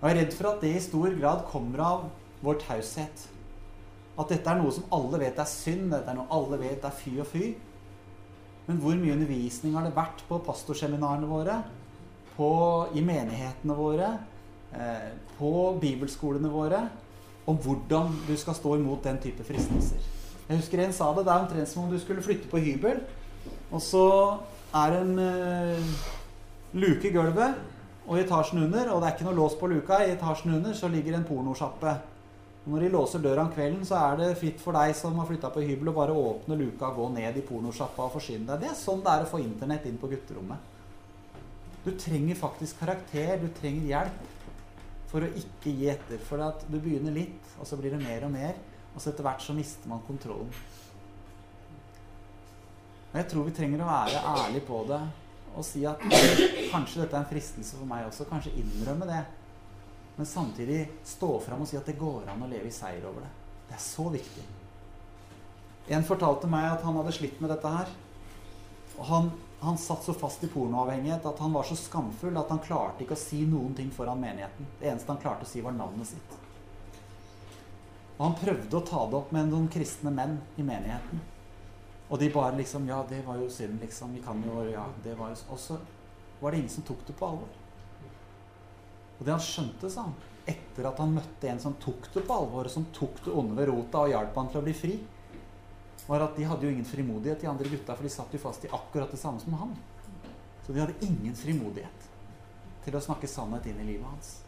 Og 0.02 0.04
jeg 0.06 0.14
er 0.14 0.20
redd 0.20 0.36
for 0.36 0.52
at 0.52 0.66
det 0.66 0.74
i 0.76 0.84
stor 0.84 1.16
grad 1.18 1.46
kommer 1.50 1.86
av 1.88 2.06
vår 2.44 2.60
taushet. 2.66 3.31
At 4.22 4.32
dette 4.32 4.52
er 4.52 4.60
noe 4.60 4.74
som 4.76 4.88
alle 4.94 5.20
vet 5.24 5.40
er 5.42 5.50
synd, 5.50 5.90
dette 5.94 6.12
er 6.12 6.18
noe 6.18 6.30
alle 6.34 6.60
vet 6.62 6.84
er 6.86 6.94
fy 6.96 7.16
og 7.22 7.30
fy. 7.32 7.52
Men 8.68 8.80
hvor 8.82 8.98
mye 9.00 9.16
undervisning 9.16 9.74
har 9.76 9.88
det 9.88 9.96
vært 9.96 10.22
på 10.28 10.38
pastorseminarene 10.46 11.30
våre, 11.30 11.58
på, 12.36 12.52
i 12.96 13.02
menighetene 13.04 13.76
våre, 13.76 14.12
eh, 14.78 15.10
på 15.40 15.54
bibelskolene 15.82 16.52
våre, 16.52 16.86
om 17.50 17.58
hvordan 17.58 18.14
du 18.28 18.36
skal 18.38 18.56
stå 18.56 18.78
imot 18.78 19.04
den 19.04 19.18
type 19.24 19.44
fristelser? 19.44 20.06
Jeg 20.48 20.60
husker 20.60 20.84
en 20.84 20.94
sa 20.94 21.10
det. 21.16 21.26
Det 21.26 21.34
er 21.34 21.44
omtrent 21.46 21.70
som 21.72 21.86
om 21.86 21.92
du 21.92 22.00
skulle 22.00 22.24
flytte 22.24 22.50
på 22.52 22.62
hybel, 22.62 23.02
og 23.72 23.82
så 23.82 24.06
er 24.76 24.98
en 25.02 25.20
eh, 25.20 25.92
luke 26.78 27.10
i 27.10 27.14
gulvet 27.16 27.60
og 28.08 28.20
etasjen 28.20 28.64
under, 28.66 28.90
og 28.92 29.02
det 29.02 29.08
er 29.08 29.16
ikke 29.16 29.28
noe 29.30 29.38
lås 29.38 29.56
på 29.60 29.70
luka. 29.72 30.02
I 30.04 30.16
etasjen 30.16 30.56
under 30.58 30.76
så 30.78 30.90
ligger 30.92 31.18
en 31.18 31.28
pornosjappe. 31.28 31.96
Når 32.62 32.84
de 32.84 32.90
låser 32.94 33.24
døra 33.24 33.42
om 33.42 33.54
kvelden, 33.54 33.82
så 33.88 33.98
er 33.98 34.20
det 34.20 34.36
fritt 34.38 34.60
for 34.62 34.78
deg 34.78 34.94
som 34.98 35.16
har 35.18 35.26
flytta 35.26 35.50
på 35.54 35.64
hybel, 35.66 35.90
å 35.90 35.96
bare 35.98 36.14
åpne 36.14 36.58
luka, 36.60 36.92
gå 36.94 37.08
ned 37.10 37.40
i 37.40 37.46
pornosjappa 37.46 38.06
og 38.06 38.14
forsyne 38.20 38.46
deg. 38.46 38.62
Det 38.62 38.70
er 38.70 38.78
sånn 38.78 39.02
det 39.02 39.16
er 39.16 39.26
å 39.26 39.32
få 39.32 39.40
internett 39.42 39.88
inn 39.90 39.98
på 40.02 40.12
gutterommet. 40.12 40.70
Du 41.82 41.90
trenger 41.98 42.38
faktisk 42.38 42.84
karakter, 42.84 43.40
du 43.42 43.48
trenger 43.58 43.88
hjelp 43.90 44.28
for 45.10 45.26
å 45.26 45.32
ikke 45.42 45.74
gi 45.74 45.90
etter. 45.90 46.22
For 46.28 46.44
at 46.46 46.68
du 46.70 46.78
begynner 46.78 47.16
litt, 47.16 47.50
og 47.58 47.66
så 47.66 47.80
blir 47.80 47.96
det 47.96 48.04
mer 48.04 48.28
og 48.28 48.36
mer. 48.36 48.54
Og 48.94 49.02
så 49.02 49.10
etter 49.10 49.26
hvert 49.26 49.42
så 49.42 49.56
mister 49.58 49.90
man 49.90 50.04
kontrollen. 50.06 50.54
Og 53.12 53.18
jeg 53.20 53.28
tror 53.32 53.48
vi 53.48 53.58
trenger 53.58 53.82
å 53.84 53.90
være 53.90 54.22
ærlige 54.36 54.68
på 54.70 54.86
det 54.88 55.02
og 55.52 55.66
si 55.68 55.82
at 55.84 56.00
kanskje 56.72 57.02
dette 57.02 57.18
er 57.18 57.26
en 57.26 57.28
fristelse 57.28 57.76
for 57.76 57.88
meg 57.90 58.06
også. 58.08 58.24
Kanskje 58.30 58.54
innrømme 58.62 59.08
det. 59.10 59.26
Men 60.22 60.26
samtidig 60.26 60.90
stå 61.04 61.40
fram 61.40 61.64
og 61.64 61.68
si 61.68 61.80
at 61.80 61.88
det 61.90 61.96
går 61.98 62.28
an 62.30 62.44
å 62.46 62.48
leve 62.50 62.70
i 62.70 62.74
seier 62.76 63.02
over 63.10 63.24
det. 63.26 63.30
Det 63.66 63.74
er 63.74 63.80
så 63.82 64.04
viktig. 64.14 64.44
En 65.98 66.04
fortalte 66.06 66.46
meg 66.46 66.68
at 66.68 66.84
han 66.86 67.00
hadde 67.00 67.14
slitt 67.16 67.40
med 67.42 67.50
dette 67.50 67.72
her. 67.74 67.88
Og 69.00 69.08
han, 69.10 69.32
han 69.64 69.80
satt 69.82 70.06
så 70.06 70.14
fast 70.14 70.46
i 70.46 70.50
pornoavhengighet 70.54 71.26
at 71.26 71.42
han 71.42 71.56
var 71.58 71.66
så 71.66 71.74
skamfull 71.80 72.38
at 72.38 72.54
han 72.54 72.62
klarte 72.62 73.02
ikke 73.02 73.18
å 73.18 73.22
si 73.24 73.40
noen 73.50 73.74
ting 73.80 73.90
foran 73.96 74.22
menigheten. 74.22 74.68
Det 74.78 74.92
eneste 74.92 75.10
han 75.10 75.24
klarte 75.24 75.48
å 75.48 75.50
si, 75.50 75.64
var 75.66 75.74
navnet 75.74 76.12
sitt. 76.12 76.38
Og 78.20 78.22
han 78.28 78.38
prøvde 78.44 78.78
å 78.78 78.86
ta 78.92 79.02
det 79.10 79.18
opp 79.24 79.34
med 79.34 79.50
noen 79.50 79.66
kristne 79.74 80.14
menn 80.14 80.38
i 80.54 80.68
menigheten. 80.70 81.26
Og 82.12 82.22
de 82.22 82.30
bare 82.38 82.62
liksom 82.62 82.86
Ja, 82.94 83.02
det 83.10 83.24
var 83.26 83.42
jo 83.42 83.50
synd, 83.50 83.82
liksom. 83.82 84.14
Vi 84.14 84.22
kan 84.22 84.46
jo 84.46 84.70
Ja, 84.70 84.86
det 85.02 85.18
var 85.18 85.34
jo 85.34 85.42
Og 85.50 85.66
så 85.66 85.82
var 86.38 86.54
det 86.54 86.62
ingen 86.62 86.78
som 86.78 86.86
tok 86.86 87.02
det 87.10 87.18
på 87.18 87.34
alvor. 87.34 87.61
Og 89.22 89.28
det 89.28 89.36
han 89.36 89.44
skjønte, 89.46 89.90
sa 89.94 90.08
han, 90.08 90.16
etter 90.50 90.88
at 90.90 90.98
han 90.98 91.12
møtte 91.14 91.50
en 91.52 91.60
som 91.62 91.76
tok 91.78 92.08
det 92.16 92.24
på 92.26 92.34
alvor, 92.42 92.66
som 92.74 92.88
tok 92.90 93.20
det 93.22 93.34
onde 93.38 93.54
ved 93.54 93.70
rota 93.70 94.02
og 94.02 94.10
hjalp 94.10 94.40
han 94.42 94.50
til 94.50 94.62
å 94.64 94.66
bli 94.66 94.74
fri, 94.74 94.96
var 96.08 96.26
at 96.26 96.34
de 96.34 96.48
hadde 96.50 96.66
jo 96.66 96.72
ingen 96.74 96.88
frimodighet, 96.90 97.44
de 97.44 97.50
andre 97.52 97.70
gutta, 97.70 97.94
for 97.94 98.08
de 98.08 98.12
satt 98.12 98.34
jo 98.34 98.42
fast 98.42 98.66
i 98.66 98.72
akkurat 98.74 99.14
det 99.14 99.22
samme 99.22 99.38
som 99.44 99.54
han. 99.60 99.76
Så 100.66 100.74
de 100.74 100.82
hadde 100.82 100.98
ingen 101.06 101.38
frimodighet 101.38 102.08
til 102.82 102.98
å 102.98 103.04
snakke 103.06 103.30
sannhet 103.30 103.70
inn 103.70 103.84
i 103.84 103.92
livet 103.92 104.10
hans. 104.10 104.40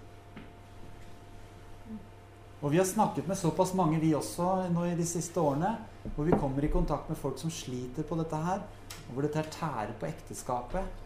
Og 2.64 2.72
vi 2.72 2.80
har 2.80 2.88
snakket 2.90 3.28
med 3.28 3.38
såpass 3.38 3.76
mange, 3.78 4.00
vi 4.02 4.16
også, 4.16 4.70
nå 4.74 4.88
i 4.88 4.98
de 4.98 5.06
siste 5.06 5.38
årene, 5.38 5.76
hvor 6.16 6.26
vi 6.26 6.40
kommer 6.40 6.66
i 6.66 6.72
kontakt 6.74 7.12
med 7.12 7.20
folk 7.20 7.38
som 7.38 7.54
sliter 7.54 8.08
på 8.08 8.18
dette 8.18 8.40
her, 8.40 8.64
og 9.04 9.14
hvor 9.14 9.28
dette 9.28 9.44
tærer 9.54 9.94
på 10.00 10.08
ekteskapet. 10.10 11.03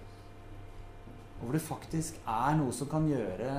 Og 1.37 1.45
hvor 1.45 1.53
det 1.53 1.61
faktisk 1.61 2.17
er 2.25 2.57
noe 2.57 2.73
som 2.73 2.89
kan 2.89 3.05
gjøre 3.09 3.51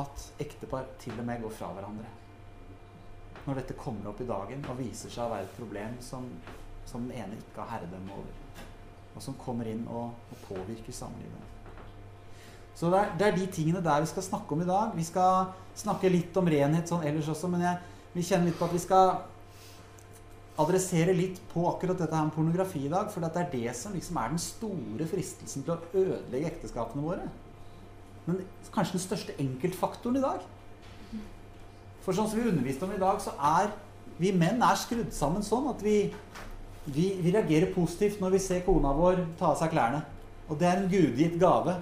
at 0.00 0.26
ektepar 0.40 0.88
til 1.00 1.18
og 1.20 1.26
med 1.28 1.42
går 1.42 1.50
fra 1.52 1.72
hverandre. 1.76 2.08
når 3.46 3.58
dette 3.58 3.74
kommer 3.74 4.06
opp 4.06 4.20
i 4.22 4.26
dagen 4.26 4.60
og 4.70 4.78
viser 4.78 5.10
seg 5.10 5.24
å 5.24 5.32
være 5.32 5.48
et 5.48 5.56
problem 5.56 5.96
som, 6.00 6.28
som 6.86 7.08
den 7.08 7.16
ene 7.18 7.40
ikke 7.40 7.58
har 7.58 7.72
herredømme 7.72 8.14
over, 8.14 8.60
og 9.16 9.24
som 9.24 9.34
kommer 9.34 9.66
inn 9.66 9.82
og, 9.90 10.12
og 10.30 10.44
påvirker 10.46 10.94
samlivet. 10.94 11.48
Så 12.74 12.90
det 12.92 13.00
er, 13.00 13.10
det 13.18 13.26
er, 13.26 13.34
de 13.36 13.48
tingene 13.52 13.82
der 13.82 14.00
vi 14.00 14.12
skal 14.12 14.22
snakke 14.22 14.54
om 14.54 14.62
i 14.62 14.68
dag. 14.68 14.94
Vi 14.94 15.04
skal 15.04 15.50
snakke 15.74 16.12
litt 16.12 16.36
om 16.38 16.48
renhet 16.48 16.88
sånn 16.88 17.02
ellers 17.04 17.28
også, 17.34 17.50
men 17.50 17.66
jeg, 17.66 17.82
vi 18.14 18.24
kjenner 18.28 18.48
litt 18.48 18.60
på 18.60 18.68
at 18.68 18.76
vi 18.78 18.84
skal 18.86 19.10
adressere 20.60 21.14
litt 21.16 21.38
på 21.52 21.64
akkurat 21.70 22.00
dette 22.00 22.16
her 22.16 22.26
med 22.26 22.34
pornografi 22.36 22.84
i 22.86 22.92
dag. 22.92 23.08
For 23.12 23.24
det 23.24 23.32
er 23.40 23.52
det 23.52 23.76
som 23.78 23.94
liksom 23.96 24.18
er 24.20 24.34
den 24.34 24.42
store 24.42 25.08
fristelsen 25.08 25.64
til 25.64 25.76
å 25.76 25.80
ødelegge 25.92 26.50
ekteskapene 26.52 27.04
våre. 27.04 27.28
Men 28.26 28.42
kanskje 28.74 28.98
den 28.98 29.06
største 29.06 29.36
enkeltfaktoren 29.42 30.20
i 30.20 30.24
dag. 30.24 30.44
For 32.02 32.14
sånn 32.14 32.28
som 32.30 32.38
vi 32.38 32.50
underviste 32.50 32.86
om 32.86 32.94
i 32.94 33.00
dag, 33.00 33.20
så 33.22 33.34
er 33.38 33.72
vi 34.18 34.32
menn 34.36 34.62
er 34.62 34.78
skrudd 34.78 35.12
sammen 35.14 35.44
sånn 35.46 35.70
at 35.70 35.82
vi, 35.82 35.96
vi, 36.84 37.06
vi 37.22 37.32
reagerer 37.32 37.72
positivt 37.74 38.20
når 38.22 38.36
vi 38.36 38.42
ser 38.42 38.64
kona 38.66 38.92
vår 38.96 39.24
ta 39.40 39.52
av 39.52 39.58
seg 39.60 39.72
klærne. 39.72 40.02
Og 40.50 40.58
det 40.60 40.68
er 40.68 40.82
en 40.82 40.90
gudgitt 40.90 41.38
gave. 41.40 41.78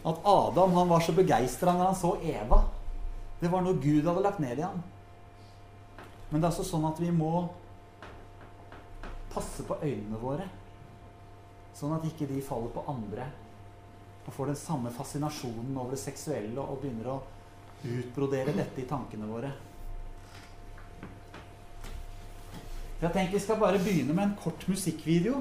At 0.00 0.20
Adam 0.26 0.76
han 0.76 0.90
var 0.90 1.02
så 1.04 1.14
begeistra 1.16 1.74
når 1.74 1.90
han 1.90 1.98
så 1.98 2.14
Eva. 2.26 2.62
Det 3.40 3.48
var 3.52 3.64
noe 3.64 3.78
Gud 3.80 4.04
hadde 4.04 4.24
lagt 4.24 4.42
ned 4.42 4.60
i 4.60 4.66
ham. 4.66 4.82
Men 6.30 6.38
det 6.38 6.46
er 6.46 6.52
altså 6.52 6.66
sånn 6.66 6.86
at 6.86 7.00
vi 7.00 7.10
må 7.14 7.48
passe 9.32 9.64
på 9.66 9.78
øynene 9.82 10.18
våre, 10.20 10.48
sånn 11.76 11.94
at 11.96 12.04
ikke 12.08 12.28
de 12.28 12.42
faller 12.44 12.72
på 12.74 12.84
andre 12.90 13.28
og 14.30 14.34
får 14.36 14.52
den 14.52 14.58
samme 14.60 14.90
fascinasjonen 14.94 15.74
over 15.74 15.96
det 15.96 15.98
seksuelle 15.98 16.62
og 16.62 16.78
begynner 16.78 17.08
å 17.10 17.16
utbrodere 17.82 18.52
dette 18.54 18.82
i 18.82 18.86
tankene 18.86 19.26
våre. 19.26 19.50
Jeg 23.00 23.10
tenker 23.10 23.32
Vi 23.32 23.42
skal 23.42 23.58
bare 23.58 23.80
begynne 23.82 24.14
med 24.14 24.24
en 24.28 24.36
kort 24.38 24.66
musikkvideo. 24.68 25.40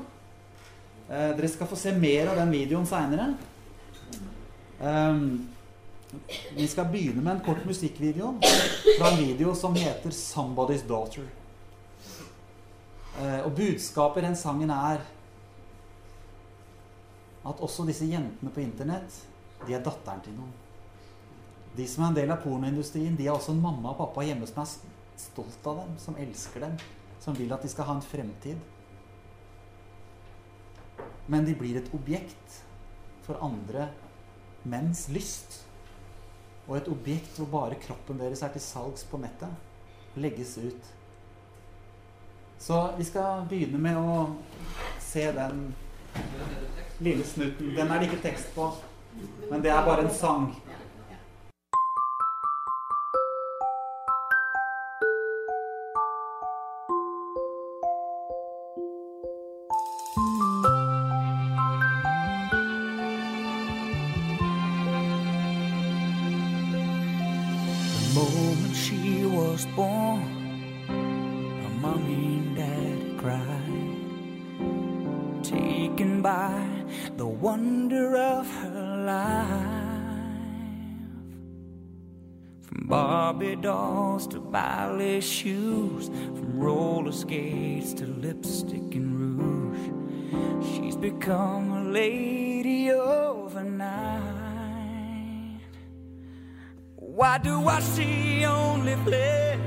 Eh, 1.10 1.32
dere 1.38 1.50
skal 1.52 1.68
få 1.68 1.78
se 1.78 1.94
mer 1.94 2.32
av 2.32 2.40
den 2.40 2.54
videoen 2.56 2.88
seinere. 2.88 3.34
Um, 4.80 5.50
vi 6.56 6.68
skal 6.68 6.88
begynne 6.90 7.22
med 7.22 7.36
en 7.36 7.44
kort 7.46 7.66
musikkvideo 7.68 8.38
fra 8.42 9.12
en 9.12 9.20
video 9.20 9.54
som 9.56 9.76
heter 9.76 10.10
'Somebody's 10.10 10.88
Daughter'. 10.88 11.39
Eh, 13.18 13.42
og 13.46 13.56
budskapet 13.58 14.22
i 14.22 14.28
den 14.28 14.38
sangen 14.38 14.70
er 14.74 15.02
at 17.50 17.62
også 17.66 17.86
disse 17.88 18.06
jentene 18.06 18.52
på 18.54 18.62
internett, 18.62 19.22
de 19.66 19.76
er 19.76 19.84
datteren 19.84 20.22
til 20.24 20.36
noen. 20.38 20.52
De 21.76 21.86
som 21.88 22.04
er 22.04 22.12
en 22.12 22.18
del 22.18 22.34
av 22.34 22.42
pornoindustrien, 22.44 23.16
de 23.18 23.28
har 23.28 23.38
også 23.38 23.54
en 23.56 23.64
mamma 23.64 23.94
og 23.94 24.00
pappa 24.02 24.26
hjemme 24.28 24.48
som 24.50 24.62
er 24.64 24.74
stolt 25.20 25.70
av 25.70 25.82
dem, 25.84 25.96
som 26.02 26.18
elsker 26.20 26.66
dem, 26.66 26.76
som 27.24 27.38
vil 27.38 27.52
at 27.54 27.64
de 27.64 27.72
skal 27.72 27.88
ha 27.90 27.96
en 27.98 28.06
fremtid. 28.06 28.60
Men 31.30 31.46
de 31.46 31.56
blir 31.58 31.78
et 31.78 31.92
objekt 31.94 32.62
for 33.26 33.40
andre 33.46 33.90
menns 34.70 35.08
lyst. 35.14 35.62
Og 36.68 36.78
et 36.80 36.90
objekt 36.90 37.38
hvor 37.38 37.50
bare 37.54 37.78
kroppen 37.82 38.20
deres 38.22 38.42
er 38.46 38.54
til 38.54 38.64
salgs 38.64 39.06
på 39.10 39.20
nettet. 39.22 39.54
Legges 40.18 40.58
ut. 40.58 40.90
Så 42.60 42.90
vi 42.98 43.04
skal 43.08 43.46
begynne 43.50 43.80
med 43.80 43.98
å 43.98 44.26
se 45.00 45.30
den 45.32 45.62
lille 47.00 47.24
snutten. 47.24 47.72
Den 47.76 47.92
er 47.92 48.02
det 48.02 48.10
ikke 48.10 48.24
tekst 48.26 48.52
på, 48.56 48.68
men 49.50 49.64
det 49.64 49.72
er 49.72 49.86
bare 49.88 50.04
en 50.04 50.12
sang. 50.14 50.50
To 84.28 84.40
ballet 84.40 85.22
shoes, 85.22 86.08
from 86.08 86.60
roller 86.60 87.12
skates 87.12 87.94
to 87.94 88.06
lipstick 88.06 88.96
and 88.96 89.40
rouge. 89.40 89.92
She's 90.72 90.96
become 90.96 91.72
a 91.72 91.84
lady 91.92 92.92
overnight. 92.92 94.30
Why 96.96 97.38
do 97.38 97.68
I 97.68 97.80
see 97.80 98.46
only 98.46 98.96
flesh 99.04 99.60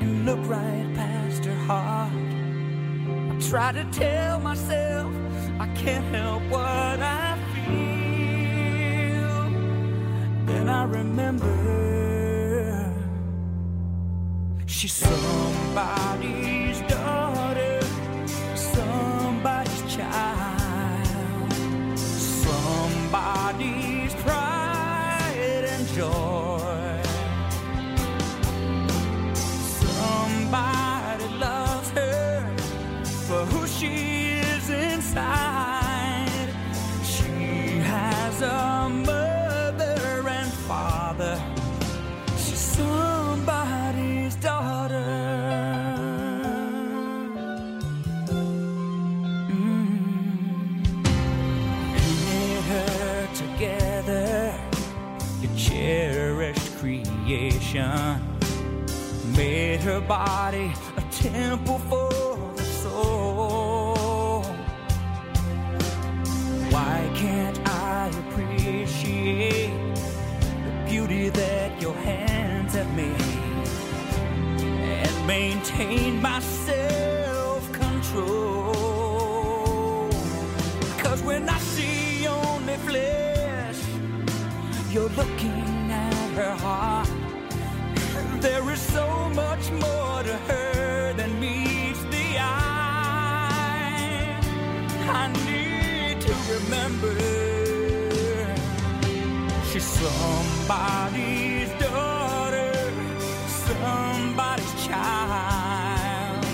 and 0.00 0.26
look 0.26 0.40
right 0.48 0.92
past 0.94 1.44
her 1.44 1.54
heart? 1.66 2.12
I 2.12 3.38
try 3.48 3.72
to 3.72 3.84
tell 3.92 4.40
myself 4.40 5.12
I 5.58 5.66
can't 5.74 6.04
help 6.14 6.42
what 6.44 7.00
I 7.00 7.38
feel. 7.54 9.20
Then 10.46 10.68
I 10.68 10.84
remember. 10.84 11.99
She's 14.80 14.94
somebody's 14.94 16.69
Body 60.08 60.72
a 60.96 61.00
temple 61.12 61.78
for 61.78 62.10
the 62.56 62.62
soul. 62.62 64.42
Why 66.70 67.10
can't 67.14 67.58
I 67.68 68.08
appreciate 68.22 69.94
the 70.64 70.72
beauty 70.88 71.28
that 71.28 71.80
your 71.80 71.94
hands 71.94 72.74
have 72.74 72.92
made 72.96 73.68
and 74.82 75.26
maintain 75.26 76.20
my 76.20 76.40
self 76.40 77.70
control? 77.72 78.74
Cause 80.98 81.22
when 81.22 81.48
I 81.48 81.58
see 81.58 82.26
only 82.26 82.76
flesh, 82.88 83.80
you're 84.90 85.10
looking 85.10 85.92
at 85.92 86.30
her 86.34 86.56
heart. 86.56 86.79
So 88.92 89.30
much 89.34 89.70
more 89.70 90.22
to 90.22 90.36
her 90.48 91.12
than 91.12 91.38
meets 91.38 92.02
the 92.14 92.38
eye. 92.38 94.40
I 95.22 95.24
need 95.46 96.20
to 96.20 96.34
remember 96.54 97.20
she's 99.70 99.84
somebody's 99.84 101.70
daughter, 101.78 102.72
somebody's 103.46 104.86
child, 104.86 106.44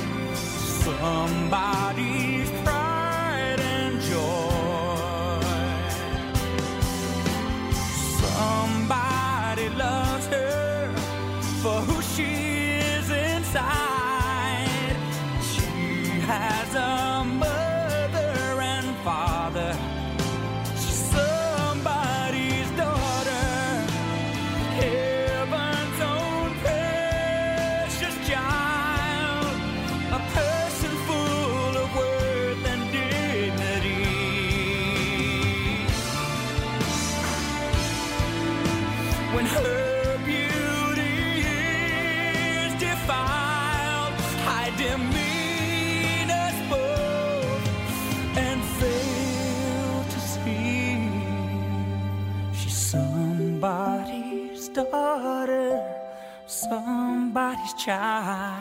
somebody's 0.84 1.75
child. 57.86 58.55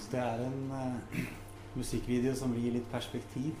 Syns 0.00 0.12
det 0.12 0.20
er 0.20 0.38
en 0.46 0.72
uh, 0.72 1.24
musikkvideo 1.78 2.32
som 2.34 2.54
gir 2.56 2.72
litt 2.72 2.86
perspektiv. 2.88 3.52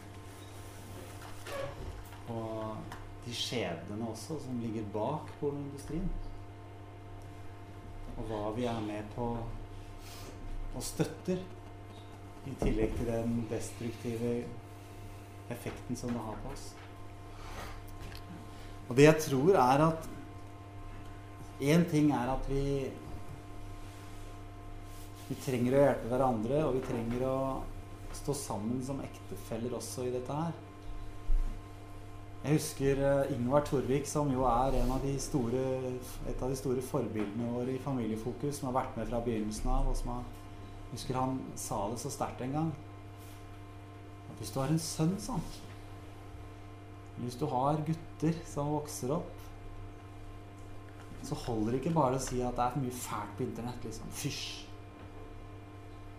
Og 2.32 2.94
de 3.26 3.34
skjebnene 3.36 4.08
også 4.08 4.38
som 4.40 4.60
ligger 4.62 4.86
bak 4.94 5.28
pornoindustrien. 5.40 6.06
Og 8.16 8.24
hva 8.30 8.38
vi 8.56 8.64
er 8.70 8.80
med 8.86 9.10
på 9.12 9.26
og 9.36 10.82
støtter. 10.86 11.42
I 12.48 12.54
tillegg 12.62 12.96
til 12.96 13.10
den 13.10 13.42
destruktive 13.50 14.32
effekten 15.52 15.98
som 15.98 16.14
det 16.16 16.24
har 16.24 16.40
på 16.40 16.54
oss. 16.54 16.70
Og 18.88 18.96
det 18.96 19.10
jeg 19.10 19.26
tror 19.26 19.60
er 19.60 19.86
at 19.90 20.08
Én 21.60 21.84
ting 21.90 22.14
er 22.16 22.30
at 22.32 22.46
vi 22.48 22.88
vi 25.30 25.38
trenger 25.38 25.76
å 25.76 25.84
hjelpe 25.84 26.10
hverandre, 26.10 26.64
og 26.66 26.74
vi 26.76 26.82
trenger 26.88 27.22
å 27.28 27.36
stå 28.18 28.34
sammen 28.34 28.82
som 28.82 29.00
ektefeller 29.04 29.78
også 29.78 30.08
i 30.08 30.12
dette 30.14 30.34
her. 30.34 30.58
Jeg 32.40 32.56
husker 32.56 33.00
eh, 33.04 33.32
Ingvar 33.36 33.62
Torvik, 33.68 34.08
som 34.08 34.30
jo 34.32 34.46
er 34.48 34.78
av 34.80 35.06
store, 35.20 35.64
et 36.26 36.42
av 36.42 36.50
de 36.50 36.56
store 36.58 36.82
forbildene 36.82 37.50
våre 37.52 37.76
i 37.76 37.82
Familiefokus, 37.84 38.58
som 38.58 38.70
har 38.70 38.78
vært 38.80 38.96
med 38.96 39.10
fra 39.10 39.20
begynnelsen 39.24 39.70
av, 39.70 39.90
og 39.92 39.98
som 39.98 40.14
har 40.14 40.22
jeg 40.90 40.96
husker 40.98 41.14
han 41.14 41.36
sa 41.54 41.84
det 41.92 42.00
så 42.02 42.10
sterkt 42.10 42.40
en 42.42 42.54
gang. 42.56 42.70
At 44.32 44.40
hvis 44.40 44.50
du 44.50 44.56
har 44.58 44.72
en 44.72 44.80
sønn 44.82 45.12
sånn 45.22 45.44
Hvis 47.20 47.36
du 47.38 47.44
har 47.52 47.78
gutter 47.86 48.40
som 48.48 48.72
vokser 48.72 49.12
opp, 49.14 49.30
så 51.22 51.36
holder 51.44 51.76
det 51.76 51.82
ikke 51.82 51.94
bare 51.94 52.16
å 52.16 52.24
si 52.24 52.40
at 52.40 52.56
det 52.56 52.64
er 52.64 52.74
for 52.74 52.82
mye 52.82 52.96
fælt 52.96 53.34
på 53.36 53.44
internett. 53.44 53.84
liksom. 53.84 54.10
Fysj. 54.16 54.69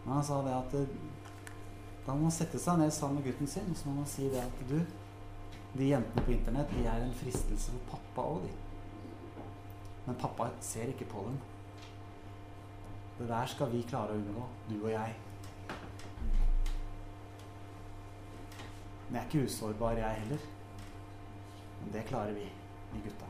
Men 0.03 0.13
han 0.17 0.25
sa 0.25 0.41
det 0.45 0.53
at 0.55 0.75
da 2.05 2.15
må 2.15 2.25
man 2.25 2.33
sette 2.33 2.59
seg 2.59 2.79
ned 2.81 2.91
sammen 2.93 3.19
med 3.19 3.29
gutten 3.29 3.49
sin 3.49 3.69
og 3.69 3.77
så 3.77 3.89
må 3.89 3.99
man 3.99 4.09
si 4.09 4.25
det 4.33 4.41
at 4.41 4.61
du, 4.69 4.79
de 5.77 5.89
jentene 5.91 6.25
på 6.25 6.33
internett 6.33 6.71
de 6.73 6.85
er 6.89 7.05
en 7.05 7.13
fristelse 7.15 7.71
for 7.75 7.91
pappa 7.93 8.25
òg, 8.33 8.47
de. 8.47 8.53
Men 10.07 10.17
pappa 10.19 10.49
ser 10.65 10.89
ikke 10.91 11.07
på 11.11 11.25
dem. 11.27 11.37
Det 13.19 13.27
der 13.29 13.51
skal 13.51 13.69
vi 13.69 13.83
klare 13.85 14.15
å 14.15 14.17
unngå, 14.17 14.47
du 14.71 14.79
og 14.79 14.89
jeg. 14.89 15.13
Men 19.05 19.19
jeg 19.19 19.21
er 19.21 19.29
ikke 19.29 19.45
usårbar, 19.45 20.01
jeg 20.01 20.23
heller. 20.23 20.49
Men 21.81 21.93
det 21.93 22.07
klarer 22.09 22.33
vi, 22.33 22.47
vi 22.95 23.03
gutta. 23.05 23.29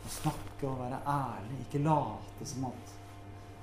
Å 0.00 0.14
snakke 0.20 0.70
og 0.70 0.80
være 0.84 1.02
ærlig, 1.10 1.60
ikke 1.66 1.82
late 1.82 2.48
som 2.48 2.70
at 2.70 2.99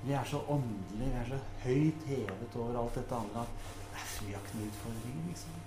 vi 0.04 0.14
er 0.14 0.24
så 0.28 0.40
åndelige, 0.48 1.10
vi 1.10 1.20
er 1.20 1.30
så 1.32 1.40
høyt 1.64 2.04
hevet 2.08 2.56
over 2.56 2.78
alt 2.82 2.98
dette 3.00 3.18
andre 3.18 3.44
at 3.44 4.20
vi 4.22 4.34
har 4.34 4.42
ikke 4.42 4.58
noen 4.58 4.70
utfordringer, 4.72 5.24
liksom. 5.30 5.64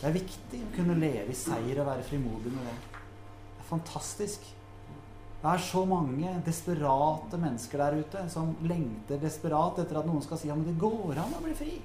Det 0.00 0.08
er 0.08 0.16
viktig 0.16 0.58
å 0.66 0.72
kunne 0.74 0.98
leve 0.98 1.30
i 1.30 1.38
seier 1.38 1.78
og 1.78 1.88
være 1.88 2.04
frimodig 2.06 2.50
med 2.50 2.66
det. 2.66 2.74
Det 2.90 3.62
er 3.62 3.68
fantastisk. 3.68 4.48
Det 5.42 5.50
er 5.50 5.62
så 5.62 5.82
mange 5.86 6.32
desperate 6.46 7.38
mennesker 7.38 7.82
der 7.82 7.98
ute 8.02 8.24
som 8.30 8.52
lengter 8.66 9.20
desperat 9.22 9.78
etter 9.82 10.00
at 10.00 10.08
noen 10.08 10.22
skal 10.24 10.40
si 10.40 10.50
ja, 10.50 10.56
men 10.58 10.66
det 10.66 10.78
går 10.80 11.18
an 11.22 11.36
å 11.38 11.42
bli 11.44 11.54
fri. 11.58 11.76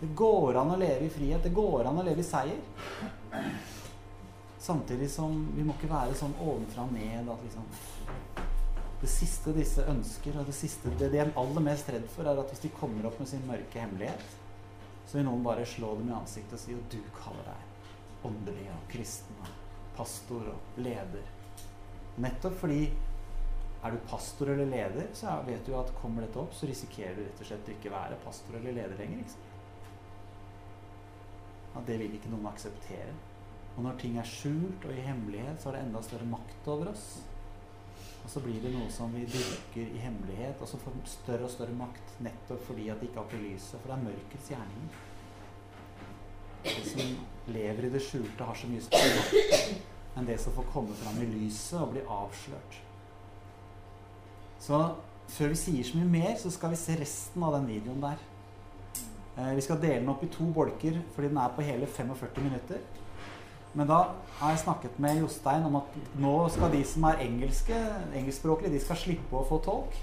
Det 0.00 0.10
går 0.16 0.56
an 0.56 0.74
å 0.74 0.80
leve 0.80 1.06
i 1.06 1.12
frihet. 1.12 1.44
Det 1.44 1.54
går 1.54 1.90
an 1.90 2.00
å 2.00 2.06
leve 2.06 2.24
i 2.24 2.26
seier. 2.26 2.58
Samtidig 4.60 5.10
som 5.12 5.34
vi 5.54 5.64
må 5.64 5.76
ikke 5.76 5.90
være 5.92 6.16
sånn 6.18 6.34
ovenfra 6.40 6.86
og 6.86 6.94
ned 6.96 7.28
at 7.32 7.44
liksom 7.46 7.66
Det 9.00 9.08
siste 9.08 9.54
disse 9.56 9.84
ønsker, 9.88 10.36
og 10.36 10.48
det 10.48 10.54
siste 10.56 10.92
det 11.00 11.08
de 11.12 11.20
er 11.22 11.32
aller 11.40 11.64
mest 11.64 11.88
redd 11.88 12.04
for, 12.12 12.28
er 12.28 12.36
at 12.40 12.52
hvis 12.52 12.64
de 12.66 12.72
kommer 12.76 13.06
opp 13.08 13.16
med 13.20 13.30
sin 13.30 13.46
mørke 13.48 13.80
hemmelighet, 13.80 14.34
så 15.08 15.18
vil 15.18 15.26
noen 15.26 15.44
bare 15.44 15.64
slå 15.66 15.94
dem 15.98 16.10
i 16.10 16.16
ansiktet 16.18 16.58
og 16.58 16.60
si 16.62 16.76
at 16.76 16.92
du 16.92 17.00
kaller 17.16 17.46
deg 17.48 18.26
åndelig 18.28 18.66
og 18.74 18.82
kristen 18.92 19.38
og 19.40 19.54
pastor 19.96 20.50
og 20.52 20.82
leder. 20.84 21.24
Nettopp 22.20 22.58
fordi 22.60 22.82
er 23.80 23.94
du 23.94 24.04
pastor 24.10 24.52
eller 24.52 24.68
leder, 24.68 25.08
så 25.16 25.38
vet 25.46 25.64
du 25.64 25.72
at 25.78 25.94
kommer 26.02 26.26
dette 26.26 26.40
opp, 26.42 26.52
så 26.52 26.68
risikerer 26.68 27.16
du 27.16 27.24
rett 27.24 27.40
og 27.40 27.48
slett 27.48 27.72
ikke 27.72 27.94
være 27.94 28.20
pastor 28.26 28.58
eller 28.60 28.76
leder 28.76 29.00
lenger. 29.00 29.24
Ikke 29.24 29.32
sant? 29.32 29.48
Det 31.88 31.96
vil 32.02 32.16
ikke 32.18 32.32
noen 32.34 32.50
akseptere. 32.50 33.14
Og 33.78 33.84
når 33.86 33.96
ting 34.02 34.18
er 34.20 34.28
skjult 34.28 34.84
og 34.84 34.92
i 34.92 35.04
hemmelighet, 35.06 35.56
så 35.62 35.70
har 35.70 35.78
det 35.78 35.84
enda 35.86 36.02
større 36.04 36.28
makt 36.28 36.68
over 36.68 36.90
oss. 36.92 37.06
Og 38.24 38.30
så 38.30 38.42
blir 38.44 38.60
det 38.62 38.72
noe 38.74 38.90
som 38.92 39.12
vi 39.14 39.24
dyrker 39.28 39.94
i 39.94 40.02
hemmelighet, 40.02 40.60
og 40.60 40.68
som 40.68 40.82
får 40.82 40.98
større 41.08 41.46
og 41.48 41.52
større 41.52 41.76
makt 41.76 42.18
nettopp 42.24 42.66
fordi 42.66 42.90
at 42.92 43.00
det 43.00 43.10
ikke 43.10 43.22
oppe 43.24 43.38
i 43.38 43.44
lyset. 43.46 43.78
For 43.80 43.90
det 43.90 43.96
er 43.96 44.04
mørkets 44.08 44.50
gjerninger. 44.52 45.06
Det 46.64 46.84
som 46.90 47.54
lever 47.54 47.86
i 47.88 47.92
det 47.94 48.02
skjulte, 48.04 48.44
har 48.44 48.58
så 48.60 48.68
mye 48.68 48.84
større 48.84 49.16
makt 49.16 49.88
enn 50.18 50.26
det 50.26 50.36
som 50.42 50.54
får 50.56 50.66
komme 50.72 50.96
fram 50.98 51.20
i 51.22 51.28
lyset 51.30 51.78
og 51.80 51.94
bli 51.94 52.02
avslørt. 52.04 52.80
Så 54.60 54.80
før 55.30 55.54
vi 55.54 55.60
sier 55.60 55.86
så 55.86 55.96
mye 55.96 56.10
mer, 56.10 56.34
så 56.36 56.50
skal 56.52 56.74
vi 56.74 56.80
se 56.80 56.96
resten 57.00 57.44
av 57.46 57.54
den 57.56 57.68
videoen 57.70 58.02
der. 58.02 58.20
Eh, 59.36 59.54
vi 59.56 59.64
skal 59.64 59.80
dele 59.80 60.02
den 60.02 60.10
opp 60.12 60.24
i 60.26 60.32
to 60.32 60.48
bolker 60.54 60.98
fordi 61.14 61.30
den 61.30 61.40
er 61.40 61.54
på 61.54 61.64
hele 61.64 61.86
45 61.86 62.44
minutter. 62.44 62.82
Men 63.74 63.86
da 63.86 63.98
har 64.40 64.54
jeg 64.54 64.62
snakket 64.64 64.96
med 64.98 65.20
Jostein 65.20 65.66
om 65.68 65.76
at 65.78 65.98
nå 66.18 66.34
skal 66.50 66.72
de 66.72 66.80
som 66.86 67.04
er 67.06 67.22
engelske, 67.26 67.76
engelskspråklige, 68.18 68.72
de 68.74 68.82
skal 68.82 68.98
slippe 68.98 69.36
å 69.36 69.46
få 69.46 69.60
tolk. 69.62 69.94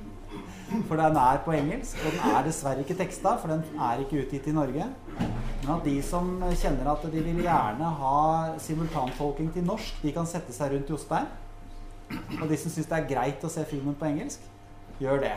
For 0.88 0.94
den 0.94 1.16
er 1.18 1.40
på 1.42 1.54
engelsk, 1.56 1.98
og 2.06 2.14
den 2.14 2.34
er 2.36 2.44
dessverre 2.46 2.84
ikke 2.84 2.94
teksta, 2.94 3.32
for 3.42 3.50
den 3.50 3.64
er 3.82 4.04
ikke 4.04 4.20
utgitt 4.22 4.46
i 4.46 4.54
Norge. 4.54 4.84
Men 5.18 5.72
at 5.74 5.82
de 5.82 5.96
som 6.06 6.28
kjenner 6.60 6.86
at 6.92 7.02
de 7.10 7.22
vil 7.24 7.40
gjerne 7.42 7.88
ha 7.98 8.20
simultantolking 8.62 9.50
til 9.56 9.66
norsk, 9.66 9.98
de 10.04 10.12
kan 10.14 10.28
sette 10.30 10.54
seg 10.54 10.70
rundt 10.76 10.92
Jostein. 10.94 11.26
Og 12.38 12.46
de 12.46 12.58
som 12.58 12.70
syns 12.70 12.86
det 12.86 13.00
er 13.00 13.08
greit 13.10 13.42
å 13.42 13.50
se 13.50 13.66
filmen 13.66 13.98
på 13.98 14.06
engelsk, 14.06 14.46
gjør 15.02 15.24
det. 15.26 15.34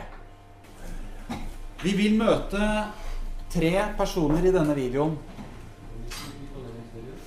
Vi 1.82 1.96
vil 1.98 2.14
møte 2.22 2.62
tre 3.52 3.74
personer 3.98 4.46
i 4.46 4.54
denne 4.54 4.78
videoen. 4.78 5.18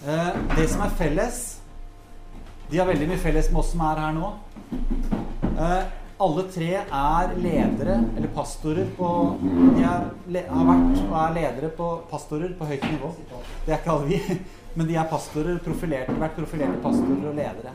Eh, 0.05 0.35
det 0.55 0.67
som 0.69 0.83
er 0.85 0.91
felles 0.93 1.37
De 2.69 2.77
har 2.77 2.85
veldig 2.85 3.07
mye 3.09 3.21
felles 3.21 3.47
med 3.49 3.63
oss 3.63 3.71
som 3.73 3.81
er 3.87 4.01
her 4.03 4.11
nå. 4.13 4.27
Eh, 5.57 5.95
alle 6.21 6.43
tre 6.53 6.69
er 6.81 7.33
ledere 7.37 7.95
eller 8.17 8.29
pastorer 8.35 8.91
på 8.97 9.09
De 9.41 9.81
er, 9.81 10.05
har 10.51 10.69
vært 10.69 11.01
og 11.01 11.15
er 11.21 11.35
ledere 11.39 11.71
på 11.79 11.89
pastorer 12.11 12.53
på 12.59 12.67
høyt 12.69 12.85
nivå. 12.91 13.11
Det 13.65 13.73
er 13.73 13.79
ikke 13.79 13.95
alle 13.95 14.11
vi, 14.11 14.37
men 14.77 14.89
de 14.89 14.99
er 14.99 15.09
pastorer, 15.09 15.57
profilerte, 15.65 16.17
vært 16.21 16.37
profilerte 16.37 16.83
pastorer 16.83 17.31
og 17.31 17.41
ledere. 17.41 17.73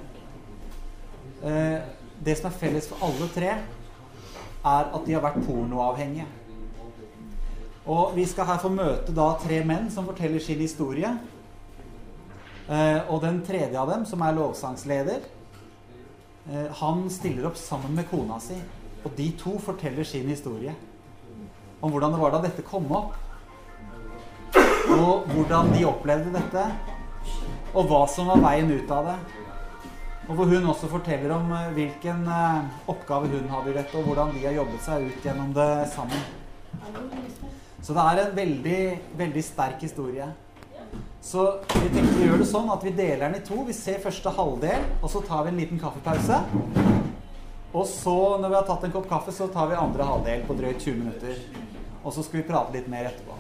Eh, 1.42 1.78
det 2.22 2.38
som 2.38 2.52
er 2.52 2.58
felles 2.61 2.87
for 2.87 3.02
alle 3.02 3.30
tre, 3.35 3.56
er 4.62 4.94
at 4.94 5.06
de 5.06 5.14
har 5.16 5.24
vært 5.24 5.42
pornoavhengige. 5.42 6.28
Og 7.90 8.12
vi 8.14 8.24
skal 8.30 8.46
her 8.46 8.61
få 8.62 8.70
møte 8.70 9.14
da 9.14 9.32
tre 9.42 9.64
menn 9.66 9.88
som 9.90 10.06
forteller 10.06 10.42
sin 10.42 10.62
historie. 10.62 11.11
Eh, 12.68 13.01
og 13.11 13.22
den 13.25 13.40
tredje 13.46 13.79
av 13.79 13.90
dem, 13.90 14.05
som 14.07 14.22
er 14.22 14.37
lovsangsleder, 14.37 15.25
Eh, 16.51 16.70
han 16.75 17.11
stiller 17.11 17.46
opp 17.46 17.57
sammen 17.57 17.94
med 17.94 18.09
kona 18.11 18.38
si, 18.42 18.57
og 19.05 19.12
de 19.16 19.29
to 19.38 19.59
forteller 19.62 20.05
sin 20.05 20.27
historie. 20.31 20.75
Om 21.81 21.90
hvordan 21.90 22.14
det 22.14 22.22
var 22.22 22.35
da 22.35 22.40
dette 22.42 22.64
kom 22.66 22.88
opp. 22.94 23.14
Og 24.92 25.29
hvordan 25.31 25.70
de 25.72 25.87
opplevde 25.87 26.35
dette. 26.35 26.64
Og 27.72 27.87
hva 27.88 28.03
som 28.11 28.29
var 28.31 28.42
veien 28.42 28.70
ut 28.70 28.90
av 28.90 29.12
det. 29.12 29.16
Og 30.29 30.37
hvor 30.38 30.51
hun 30.51 30.68
også 30.70 30.90
forteller 30.90 31.35
om 31.35 31.51
eh, 31.55 31.72
hvilken 31.79 32.27
oppgave 32.90 33.31
hun 33.31 33.51
hadde 33.51 33.70
i 33.70 33.79
dette, 33.79 33.98
og 33.98 34.11
hvordan 34.11 34.35
de 34.35 34.46
har 34.46 34.59
jobbet 34.59 34.87
seg 34.87 35.09
ut 35.09 35.27
gjennom 35.27 35.55
det 35.55 35.70
sammen. 35.94 36.31
Så 37.83 37.94
det 37.94 38.03
er 38.03 38.22
en 38.22 38.35
veldig, 38.35 38.83
veldig 39.18 39.42
sterk 39.46 39.83
historie. 39.83 40.27
Så 41.22 41.44
vi 41.74 41.88
tenkte 41.94 42.18
vi 42.18 42.26
gjør 42.26 42.42
det 42.42 42.48
sånn 42.50 42.70
at 42.74 42.83
vi 42.85 42.90
deler 42.96 43.28
den 43.28 43.38
i 43.38 43.44
to. 43.46 43.61
Vi 43.68 43.74
ser 43.76 44.02
første 44.02 44.33
halvdel, 44.35 44.88
og 45.00 45.11
så 45.12 45.22
tar 45.24 45.46
vi 45.46 45.52
en 45.52 45.61
liten 45.62 45.81
kaffepause. 45.81 46.40
Og 47.72 47.87
så, 47.88 48.16
når 48.42 48.48
vi 48.48 48.59
har 48.59 48.66
tatt 48.68 48.85
en 48.85 48.92
kopp 48.92 49.07
kaffe, 49.09 49.33
så 49.33 49.46
tar 49.48 49.70
vi 49.70 49.78
andre 49.78 50.05
halvdel 50.05 50.42
på 50.48 50.57
drøyt 50.59 50.83
20 50.83 50.98
minutter. 50.98 51.38
Og 52.02 52.12
så 52.12 52.24
skal 52.26 52.42
vi 52.42 52.48
prate 52.50 52.74
litt 52.74 52.90
mer 52.90 53.09
etterpå. 53.12 53.38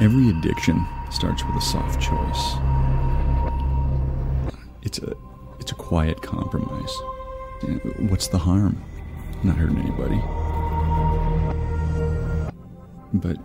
Every 0.00 0.30
addiction 0.30 0.86
starts 1.10 1.44
with 1.44 1.56
a 1.56 1.60
soft 1.60 2.00
choice. 2.00 2.54
It's 4.82 4.98
a 4.98 5.14
it's 5.60 5.72
a 5.72 5.74
quiet 5.74 6.22
compromise. 6.22 6.94
What's 8.08 8.28
the 8.28 8.38
harm? 8.38 8.80
Not 9.42 9.56
hurting 9.56 9.78
anybody. 9.78 10.22
But 13.12 13.38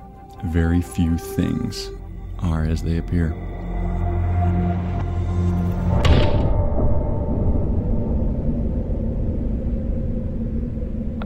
very 0.46 0.82
few 0.82 1.18
things 1.18 1.90
are 2.40 2.66
as 2.66 2.84
they 2.84 2.98
appear. 2.98 3.34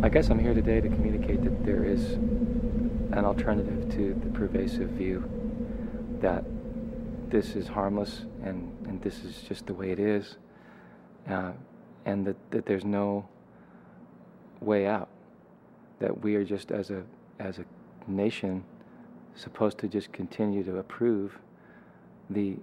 I 0.03 0.09
guess 0.09 0.29
I'm 0.29 0.39
here 0.39 0.53
today 0.53 0.79
to 0.79 0.87
communicate 0.87 1.43
that 1.43 1.65
there 1.65 1.83
is 1.83 2.13
an 2.13 3.25
alternative 3.25 3.89
to 3.95 4.13
the 4.23 4.29
pervasive 4.29 4.89
view 4.91 5.29
that 6.21 6.45
this 7.29 7.55
is 7.55 7.67
harmless 7.67 8.21
and, 8.43 8.71
and 8.87 9.01
this 9.01 9.23
is 9.23 9.41
just 9.41 9.65
the 9.65 9.73
way 9.73 9.91
it 9.91 9.99
is, 9.99 10.37
uh, 11.27 11.51
and 12.05 12.25
that, 12.25 12.35
that 12.51 12.65
there's 12.65 12.85
no 12.85 13.27
way 14.61 14.87
out. 14.87 15.09
That 15.99 16.21
we 16.21 16.35
are 16.35 16.43
just 16.43 16.71
as 16.71 16.91
a 16.91 17.03
as 17.39 17.59
a 17.59 17.65
nation 18.07 18.63
supposed 19.35 19.77
to 19.79 19.87
just 19.87 20.11
continue 20.11 20.63
to 20.63 20.77
approve 20.77 21.37
the 22.29 22.57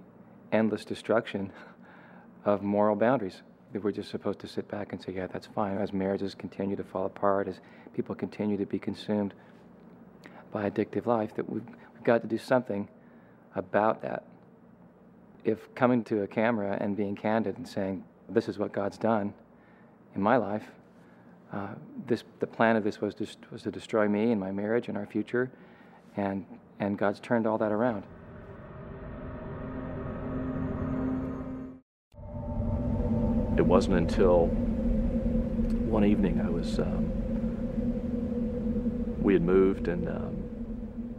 endless 0.53 0.85
destruction 0.85 1.53
of 2.45 2.63
moral 2.63 2.97
boundaries. 2.97 3.43
That 3.73 3.83
we're 3.83 3.93
just 3.93 4.11
supposed 4.11 4.39
to 4.41 4.49
sit 4.49 4.69
back 4.69 4.93
and 4.93 5.03
say, 5.03 5.13
yeah, 5.13 5.27
that's 5.27 5.47
fine. 5.47 5.79
As 5.79 5.93
marriages 5.93 6.35
continue 6.35 6.77
to 6.77 6.85
fall 6.85 7.07
apart, 7.07 7.49
as 7.49 7.61
people 7.93 8.15
continue 8.15 8.57
to 8.57 8.67
be 8.67 8.79
consumed 8.79 9.35
by 10.53 10.71
addictive 10.71 11.07
life, 11.07 11.35
that 11.35 11.49
we've, 11.49 11.65
got 12.05 12.21
to 12.21 12.29
do 12.29 12.37
something 12.37 12.87
about 13.55 14.03
that. 14.03 14.25
If 15.43 15.75
coming 15.75 16.05
to 16.05 16.21
a 16.21 16.27
camera 16.27 16.77
and 16.79 16.95
being 16.95 17.17
candid 17.17 17.57
and 17.57 17.67
saying, 17.67 18.05
this 18.29 18.47
is 18.47 18.59
what 18.59 18.73
God's 18.73 18.99
done 18.99 19.33
in 20.15 20.21
my 20.21 20.37
life, 20.37 20.65
uh, 21.55 21.69
this, 22.07 22.25
the 22.41 22.47
plan 22.47 22.75
of 22.75 22.83
this 22.83 23.01
was 23.01 23.15
to, 23.15 23.27
was 23.53 23.63
to 23.63 23.71
destroy 23.71 24.09
me 24.09 24.33
and 24.33 24.41
my 24.41 24.51
marriage 24.51 24.89
and 24.89 24.99
our 24.99 25.07
future, 25.07 25.51
and, 26.17 26.45
and 26.81 26.99
God's 26.99 27.21
turned 27.21 27.47
all 27.47 27.59
that 27.59 27.71
around. 27.71 28.03
It 33.57 33.65
wasn't 33.65 33.97
until 33.97 34.47
one 35.87 36.05
evening 36.05 36.41
I 36.41 36.51
was, 36.51 36.81
um, 36.81 37.09
we 39.23 39.33
had 39.33 39.43
moved 39.43 39.87
and 39.87 40.09
um, 40.09 40.37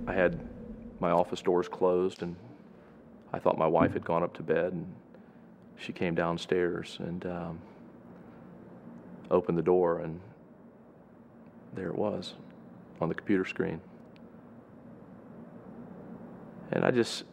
I 0.05 0.13
had 0.13 0.37
my 0.99 1.11
office 1.11 1.41
doors 1.41 1.69
closed 1.69 2.23
and 2.23 2.35
I 3.31 3.39
thought 3.39 3.57
my 3.57 3.67
wife 3.67 3.93
had 3.93 4.03
gone 4.03 4.21
up 4.21 4.33
to 4.35 4.43
bed 4.43 4.73
and 4.73 4.85
she 5.77 5.93
came 5.93 6.13
downstairs 6.13 6.97
and 6.99 7.25
um, 7.25 7.59
opened 9.31 9.57
the 9.57 9.63
door 9.63 9.99
and 9.99 10.19
there 11.73 11.87
it 11.87 11.97
was 11.97 12.33
on 13.01 13.09
the 13.09 13.15
computer 13.15 13.45
screen. 13.45 13.81
And 16.71 16.83
I 16.83 16.91
just, 16.91 17.23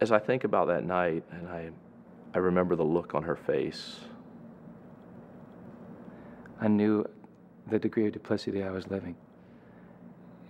as 0.00 0.12
I 0.12 0.18
think 0.18 0.44
about 0.44 0.68
that 0.68 0.84
night, 0.84 1.24
and 1.30 1.48
I, 1.48 1.70
I 2.34 2.38
remember 2.38 2.76
the 2.76 2.84
look 2.84 3.14
on 3.14 3.22
her 3.22 3.36
face. 3.36 4.00
I 6.60 6.68
knew 6.68 7.08
the 7.68 7.78
degree 7.78 8.06
of 8.06 8.12
duplicity 8.12 8.62
I 8.62 8.70
was 8.70 8.88
living. 8.88 9.16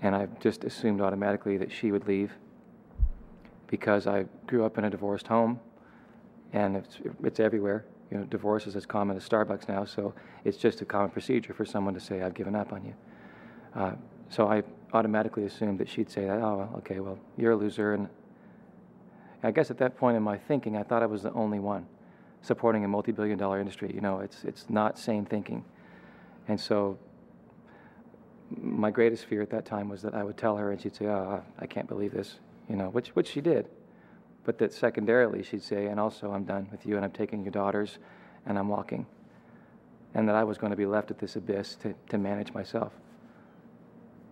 And 0.01 0.17
I 0.17 0.27
just 0.41 0.65
assumed 0.65 1.01
automatically 1.01 1.57
that 1.59 1.71
she 1.71 1.93
would 1.93 2.07
leave 2.09 2.33
because 3.69 4.07
I 4.07 4.27
grew 4.47 4.65
up 4.65 4.77
in 4.79 4.85
a 4.85 4.91
divorced 4.91 5.29
home 5.29 5.61
and 6.53 6.77
it's, 6.77 6.99
it's 7.23 7.41
everywhere. 7.41 7.85
You 8.13 8.19
know, 8.19 8.25
divorce 8.25 8.67
is 8.67 8.77
as 8.77 8.85
common 8.85 9.17
as 9.17 9.27
Starbucks 9.27 9.71
now, 9.71 9.87
so 9.87 10.13
it's 10.45 10.59
just 10.59 10.83
a 10.83 10.85
common 10.85 11.09
procedure 11.09 11.55
for 11.55 11.65
someone 11.65 11.95
to 11.95 12.01
say, 12.01 12.21
I've 12.21 12.35
given 12.35 12.55
up 12.55 12.71
on 12.71 12.85
you. 12.85 12.95
Uh, 13.75 13.93
so 14.29 14.49
I 14.49 14.65
automatically 14.93 15.47
assumed 15.47 15.79
that 15.79 15.89
she'd 15.89 16.11
say 16.11 16.27
that, 16.27 16.37
oh, 16.43 16.69
okay, 16.77 17.01
well, 17.01 17.19
you're 17.39 17.53
a 17.53 17.57
loser. 17.57 17.95
And 17.95 18.11
I 19.43 19.51
guess 19.51 19.71
at 19.71 19.79
that 19.79 19.97
point 19.97 20.19
in 20.19 20.23
my 20.23 20.37
thinking, 20.37 20.77
I 20.77 20.83
thought 20.83 21.03
I 21.03 21.07
was 21.07 21.23
the 21.23 21.33
only 21.33 21.59
one 21.59 21.87
supporting 22.43 22.85
a 22.85 22.89
multi 22.89 23.13
billion 23.13 23.39
dollar 23.39 23.59
industry. 23.59 23.91
You 23.95 24.03
know, 24.03 24.21
it's, 24.21 24.45
it's 24.45 24.69
not 24.69 24.99
sane 24.99 25.25
thinking. 25.25 25.65
And 26.49 26.61
so 26.61 26.99
my 28.61 28.91
greatest 28.91 29.25
fear 29.25 29.41
at 29.41 29.49
that 29.49 29.65
time 29.65 29.89
was 29.89 30.03
that 30.03 30.13
I 30.15 30.23
would 30.23 30.37
tell 30.37 30.59
her 30.59 30.71
and 30.71 30.79
she'd 30.79 30.95
say, 30.95 31.07
oh, 31.07 31.43
I 31.59 31.67
can't 31.67 31.89
believe 31.89 32.13
this, 32.13 32.41
you 32.69 32.77
know, 32.77 32.91
which, 32.91 33.09
which 33.17 33.29
she 33.29 33.41
did. 33.41 33.71
But 34.45 34.59
that 34.59 34.73
secondarily 34.73 35.43
she'd 35.43 35.63
say, 35.63 35.87
and 35.87 36.01
also 36.01 36.33
I'm 36.33 36.45
done 36.45 36.69
with 36.71 36.85
you 36.87 36.97
and 36.97 37.05
I'm 37.05 37.13
taking 37.13 37.43
your 37.43 37.53
daughters 37.53 37.99
and 38.47 38.59
I'm 38.59 38.69
walking. 38.69 39.07
And 40.15 40.29
that 40.29 40.35
I 40.35 40.45
was 40.45 40.59
going 40.59 40.71
to 40.73 40.77
be 40.77 40.87
left 40.87 41.11
at 41.11 41.19
this 41.19 41.37
abyss 41.37 41.77
to, 41.77 41.95
to 42.09 42.19
manage 42.19 42.53
myself. 42.53 42.93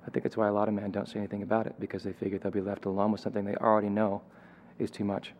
I 0.06 0.10
think 0.10 0.24
that's 0.24 0.36
why 0.36 0.48
a 0.48 0.52
lot 0.52 0.68
of 0.68 0.74
men 0.74 0.90
don't 0.90 1.08
say 1.08 1.18
anything 1.18 1.42
about 1.42 1.66
it 1.66 1.74
because 1.78 2.02
they 2.02 2.12
figure 2.12 2.38
they'll 2.38 2.50
be 2.50 2.60
left 2.60 2.84
alone 2.84 3.12
with 3.12 3.20
something 3.20 3.44
they 3.44 3.54
already 3.56 3.88
know 3.88 4.22
is 4.78 4.90
too 4.90 5.04
much. 5.04 5.32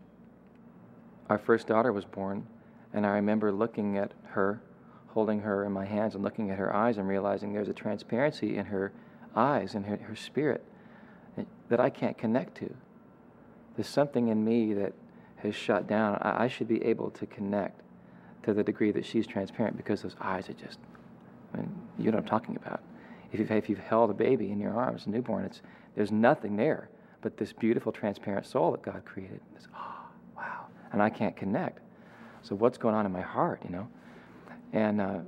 Our 1.29 1.37
first 1.37 1.67
daughter 1.67 1.91
was 1.91 2.05
born, 2.05 2.47
and 2.93 3.05
I 3.05 3.11
remember 3.11 3.51
looking 3.51 3.97
at 3.97 4.11
her, 4.29 4.61
holding 5.09 5.41
her 5.41 5.65
in 5.65 5.71
my 5.71 5.85
hands 5.85 6.15
and 6.15 6.23
looking 6.23 6.51
at 6.51 6.57
her 6.57 6.73
eyes 6.75 6.97
and 6.97 7.07
realizing 7.07 7.53
there's 7.53 7.69
a 7.69 7.73
transparency 7.73 8.57
in 8.57 8.67
her 8.67 8.91
eyes 9.35 9.75
and 9.75 9.85
her, 9.85 9.97
her 9.97 10.15
spirit 10.15 10.63
that 11.69 11.79
I 11.79 11.89
can't 11.89 12.17
connect 12.17 12.55
to. 12.57 12.73
There's 13.75 13.87
something 13.87 14.27
in 14.27 14.43
me 14.43 14.73
that 14.73 14.93
has 15.37 15.55
shut 15.55 15.87
down. 15.87 16.17
I, 16.21 16.45
I 16.45 16.47
should 16.47 16.67
be 16.67 16.83
able 16.83 17.11
to 17.11 17.25
connect 17.25 17.81
to 18.43 18.53
the 18.53 18.63
degree 18.63 18.91
that 18.91 19.05
she's 19.05 19.27
transparent 19.27 19.77
because 19.77 20.01
those 20.01 20.15
eyes 20.19 20.49
are 20.49 20.53
just, 20.53 20.79
I 21.53 21.57
mean, 21.57 21.75
you 21.97 22.11
know 22.11 22.17
what 22.17 22.23
I'm 22.23 22.29
talking 22.29 22.55
about. 22.55 22.81
If 23.31 23.39
you've, 23.39 23.51
if 23.51 23.69
you've 23.69 23.79
held 23.79 24.09
a 24.09 24.13
baby 24.13 24.51
in 24.51 24.59
your 24.59 24.73
arms, 24.73 25.05
a 25.05 25.09
newborn, 25.09 25.45
it's, 25.45 25.61
there's 25.95 26.11
nothing 26.11 26.57
there 26.57 26.89
but 27.21 27.37
this 27.37 27.53
beautiful, 27.53 27.91
transparent 27.91 28.45
soul 28.45 28.71
that 28.71 28.81
God 28.81 29.03
created. 29.05 29.39
This, 29.53 29.67
oh, 29.75 29.95
wow. 30.35 30.65
And 30.91 31.01
I 31.01 31.09
can't 31.09 31.35
connect. 31.35 31.79
So 32.41 32.55
what's 32.55 32.77
going 32.77 32.95
on 32.95 33.05
in 33.05 33.11
my 33.11 33.21
heart, 33.21 33.61
you 33.63 33.69
know? 33.69 33.87
And 34.73 34.99
uh, 34.99 35.19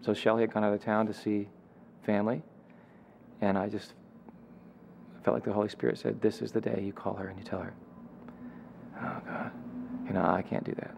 so 0.00 0.14
Shelly 0.14 0.42
had 0.42 0.52
gone 0.52 0.64
out 0.64 0.72
of 0.72 0.82
town 0.82 1.06
to 1.06 1.12
see 1.12 1.48
family, 2.04 2.42
and 3.40 3.58
I 3.58 3.68
just 3.68 3.92
felt 5.26 5.34
like 5.34 5.44
the 5.44 5.52
Holy 5.52 5.68
Spirit 5.68 5.98
said, 5.98 6.22
This 6.22 6.40
is 6.40 6.52
the 6.52 6.60
day 6.60 6.80
you 6.86 6.92
call 6.92 7.14
her 7.14 7.26
and 7.26 7.36
you 7.36 7.44
tell 7.44 7.58
her. 7.58 7.74
Oh, 9.02 9.20
God. 9.26 9.50
You 10.06 10.12
know, 10.12 10.24
I 10.24 10.40
can't 10.40 10.62
do 10.62 10.72
that. 10.76 10.96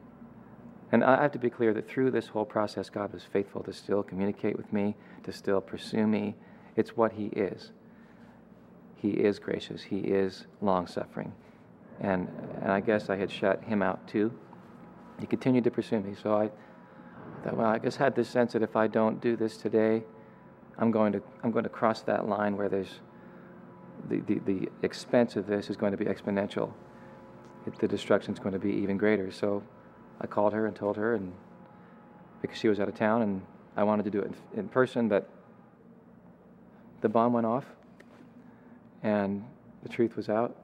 And 0.93 1.03
I 1.03 1.23
have 1.23 1.33
to 1.33 1.39
be 1.39 1.49
clear 1.49 1.73
that 1.73 1.89
through 1.89 2.11
this 2.11 2.27
whole 2.27 2.45
process, 2.45 2.91
God 2.91 3.11
was 3.11 3.23
faithful 3.25 3.63
to 3.63 3.73
still 3.73 4.03
communicate 4.03 4.59
with 4.59 4.71
me, 4.71 4.95
to 5.25 5.33
still 5.33 5.63
pursue 5.63 6.07
me. 6.07 6.37
It's 6.77 6.95
what 6.95 7.13
He 7.13 7.29
is. 7.29 7.73
He 8.97 9.13
is 9.13 9.39
gracious, 9.39 9.83
He 9.83 10.01
is 10.01 10.45
long 10.61 10.87
suffering. 10.87 11.33
And, 11.99 12.29
and 12.61 12.71
I 12.71 12.81
guess 12.81 13.09
I 13.09 13.17
had 13.17 13.31
shut 13.31 13.65
Him 13.65 13.81
out 13.81 14.07
too. 14.07 14.31
He 15.21 15.27
continued 15.27 15.65
to 15.65 15.71
pursue 15.71 16.01
me. 16.01 16.15
So 16.23 16.35
I 16.35 16.51
thought, 17.45 17.57
well, 17.57 17.69
I 17.69 17.79
just 17.79 17.97
had 17.97 18.15
this 18.15 18.29
sense 18.29 18.53
that 18.53 18.63
if 18.63 18.77
I 18.77 18.89
don't 18.89 19.23
do 19.23 19.37
this 19.37 19.57
today, 19.57 20.03
I'm 20.77 20.91
going 20.91 21.15
to, 21.15 21.23
I'm 21.43 21.51
going 21.51 21.65
to 21.65 21.71
cross 21.71 22.03
that 22.03 22.29
line 22.29 22.59
where 22.59 22.69
there's 22.69 23.01
the, 24.09 24.21
the, 24.21 24.39
the 24.39 24.69
expense 24.83 25.37
of 25.37 25.47
this 25.47 25.71
is 25.71 25.77
going 25.77 25.93
to 25.93 25.99
be 25.99 26.05
exponential. 26.05 26.73
It, 27.67 27.79
the 27.79 27.89
destruction 27.89 28.33
is 28.33 28.39
going 28.39 28.53
to 28.53 28.59
be 28.59 28.71
even 28.71 28.97
greater. 28.97 29.31
So 29.31 29.63
I 30.21 30.27
called 30.27 30.53
her 30.53 30.67
and 30.67 30.75
told 30.75 30.97
her, 30.97 31.15
and 31.15 31.33
because 32.41 32.59
she 32.59 32.69
was 32.69 32.81
out 32.81 32.89
of 32.89 32.95
town, 32.95 33.23
and 33.23 33.43
I 33.77 33.85
wanted 33.85 34.05
to 34.05 34.11
do 34.11 34.21
it 34.21 34.33
in, 34.53 34.61
in 34.61 34.69
person, 34.69 35.09
but 35.09 35.29
the 37.01 37.09
bomb 37.09 37.33
went 37.33 37.47
off, 37.47 37.65
and 39.03 39.45
the 39.83 39.89
truth 39.89 40.17
was 40.17 40.29
out, 40.29 40.57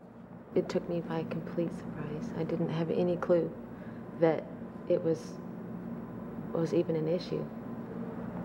it 0.54 0.68
took 0.68 0.88
me 0.88 1.00
by 1.00 1.24
complete 1.30 1.70
surprise. 1.76 2.30
I 2.38 2.44
didn't 2.44 2.68
have 2.68 2.90
any 2.90 3.16
clue 3.16 3.50
that 4.20 4.44
it 4.88 5.02
was 5.02 5.20
was 6.52 6.72
even 6.72 6.94
an 6.94 7.08
issue. 7.08 7.44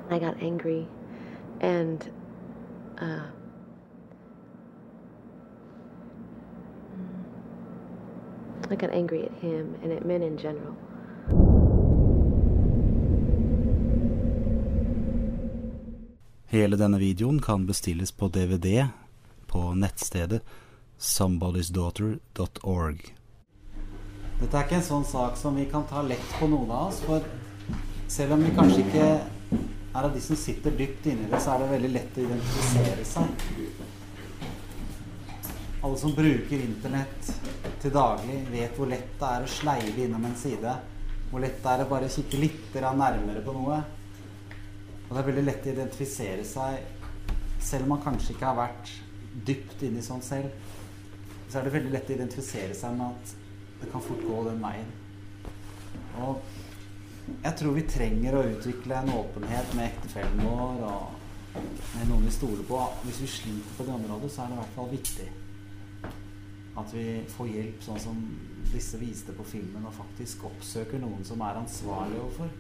I 0.10 0.18
got 0.18 0.42
angry, 0.42 0.88
and 1.62 2.12
uh, 2.98 3.28
I 8.70 8.76
got 8.76 8.92
angry 8.92 9.26
at 9.26 9.32
him 9.42 9.76
and 9.84 9.94
at 9.94 10.06
men 10.06 10.22
in 10.22 10.38
general. 10.38 10.76
Hele 16.50 16.78
denne 16.78 16.98
videoen 16.98 17.42
kan 17.42 17.66
bestilles 17.66 18.12
på 18.12 18.28
DVD 18.28 18.88
på 19.48 19.74
nettstedet 19.74 20.42
somebodysdaughter.org. 20.98 23.16
Dette 24.40 24.58
er 24.58 24.64
ikke 24.66 24.76
en 24.80 24.88
sånn 24.88 25.06
sak 25.06 25.38
som 25.38 25.56
vi 25.60 25.66
kan 25.70 25.86
ta 25.90 26.02
lett 26.06 26.34
på 26.40 26.48
noen 26.50 26.72
av 26.72 26.88
oss. 26.90 27.00
For 27.06 27.20
selv 28.10 28.34
om 28.36 28.44
vi 28.44 28.56
kanskje 28.56 28.82
ikke 28.86 29.06
er 29.06 29.20
av 30.02 30.14
de 30.14 30.22
som 30.24 30.36
sitter 30.40 30.72
dypt 30.80 31.06
inni 31.12 31.26
det, 31.30 31.40
så 31.44 31.50
er 31.54 31.58
det 31.64 31.74
veldig 31.74 31.92
lett 31.94 32.18
å 32.18 32.26
identifisere 32.26 33.04
seg. 33.08 33.26
Alle 35.80 35.98
som 36.02 36.16
bruker 36.16 36.60
internett 36.60 37.22
til 37.82 37.94
daglig, 37.96 38.40
vet 38.52 38.76
hvor 38.78 38.90
lett 38.92 39.12
det 39.20 39.30
er 39.30 39.46
å 39.46 39.52
sleive 39.52 40.04
innom 40.04 40.26
en 40.28 40.38
side. 40.38 40.76
Hvor 41.30 41.44
lett 41.44 41.60
det 41.64 41.72
er 41.72 41.84
å 41.84 41.90
bare 41.90 42.12
kikke 42.12 42.42
litt 42.42 42.76
nærmere 42.76 43.44
på 43.46 43.56
noe. 43.56 43.80
Og 45.08 45.12
det 45.12 45.22
er 45.22 45.28
veldig 45.30 45.46
lett 45.46 45.68
å 45.68 45.74
identifisere 45.74 46.46
seg, 46.46 46.84
selv 47.60 47.88
om 47.88 47.96
man 47.96 48.04
kanskje 48.04 48.36
ikke 48.36 48.50
har 48.50 48.60
vært 48.60 48.92
dypt 49.48 49.84
inni 49.88 50.04
sånn 50.06 50.22
selv. 50.26 50.52
Så 51.50 51.60
er 51.60 51.66
det 51.66 51.74
veldig 51.74 51.94
lett 51.96 52.12
å 52.12 52.18
identifisere 52.18 52.78
seg 52.78 52.98
med 52.98 53.16
at 53.16 53.36
det 53.80 53.92
kan 53.94 54.04
fort 54.06 54.22
gå 54.28 54.44
den 54.50 54.62
veien. 54.62 54.92
Og 56.20 56.44
jeg 57.30 57.56
tror 57.62 57.76
vi 57.78 57.88
trenger 57.90 58.36
å 58.36 58.48
utvikle 58.52 59.02
en 59.02 59.14
åpenhet 59.18 59.76
med 59.78 59.88
ektefellen 59.88 60.46
vår 60.46 60.88
og 60.90 61.60
med 61.60 62.10
noen 62.10 62.26
vi 62.28 62.34
stoler 62.34 62.66
på. 62.70 62.82
Hvis 63.06 63.22
vi 63.24 63.36
sliter 63.40 63.78
på 63.78 63.88
det 63.88 63.96
området, 63.96 64.34
så 64.34 64.44
er 64.44 64.52
det 64.52 64.60
i 64.60 64.62
hvert 64.64 64.76
fall 64.78 64.92
viktig 64.94 65.30
at 66.80 66.94
vi 66.96 67.06
får 67.32 67.52
hjelp, 67.52 67.84
sånn 67.84 68.02
som 68.02 68.20
disse 68.72 69.00
viste 69.02 69.36
på 69.36 69.46
filmen, 69.48 69.86
og 69.88 69.96
faktisk 69.96 70.46
oppsøker 70.50 71.02
noen 71.02 71.26
som 71.28 71.42
er 71.46 71.60
ansvarlig 71.60 72.20
overfor. 72.22 72.52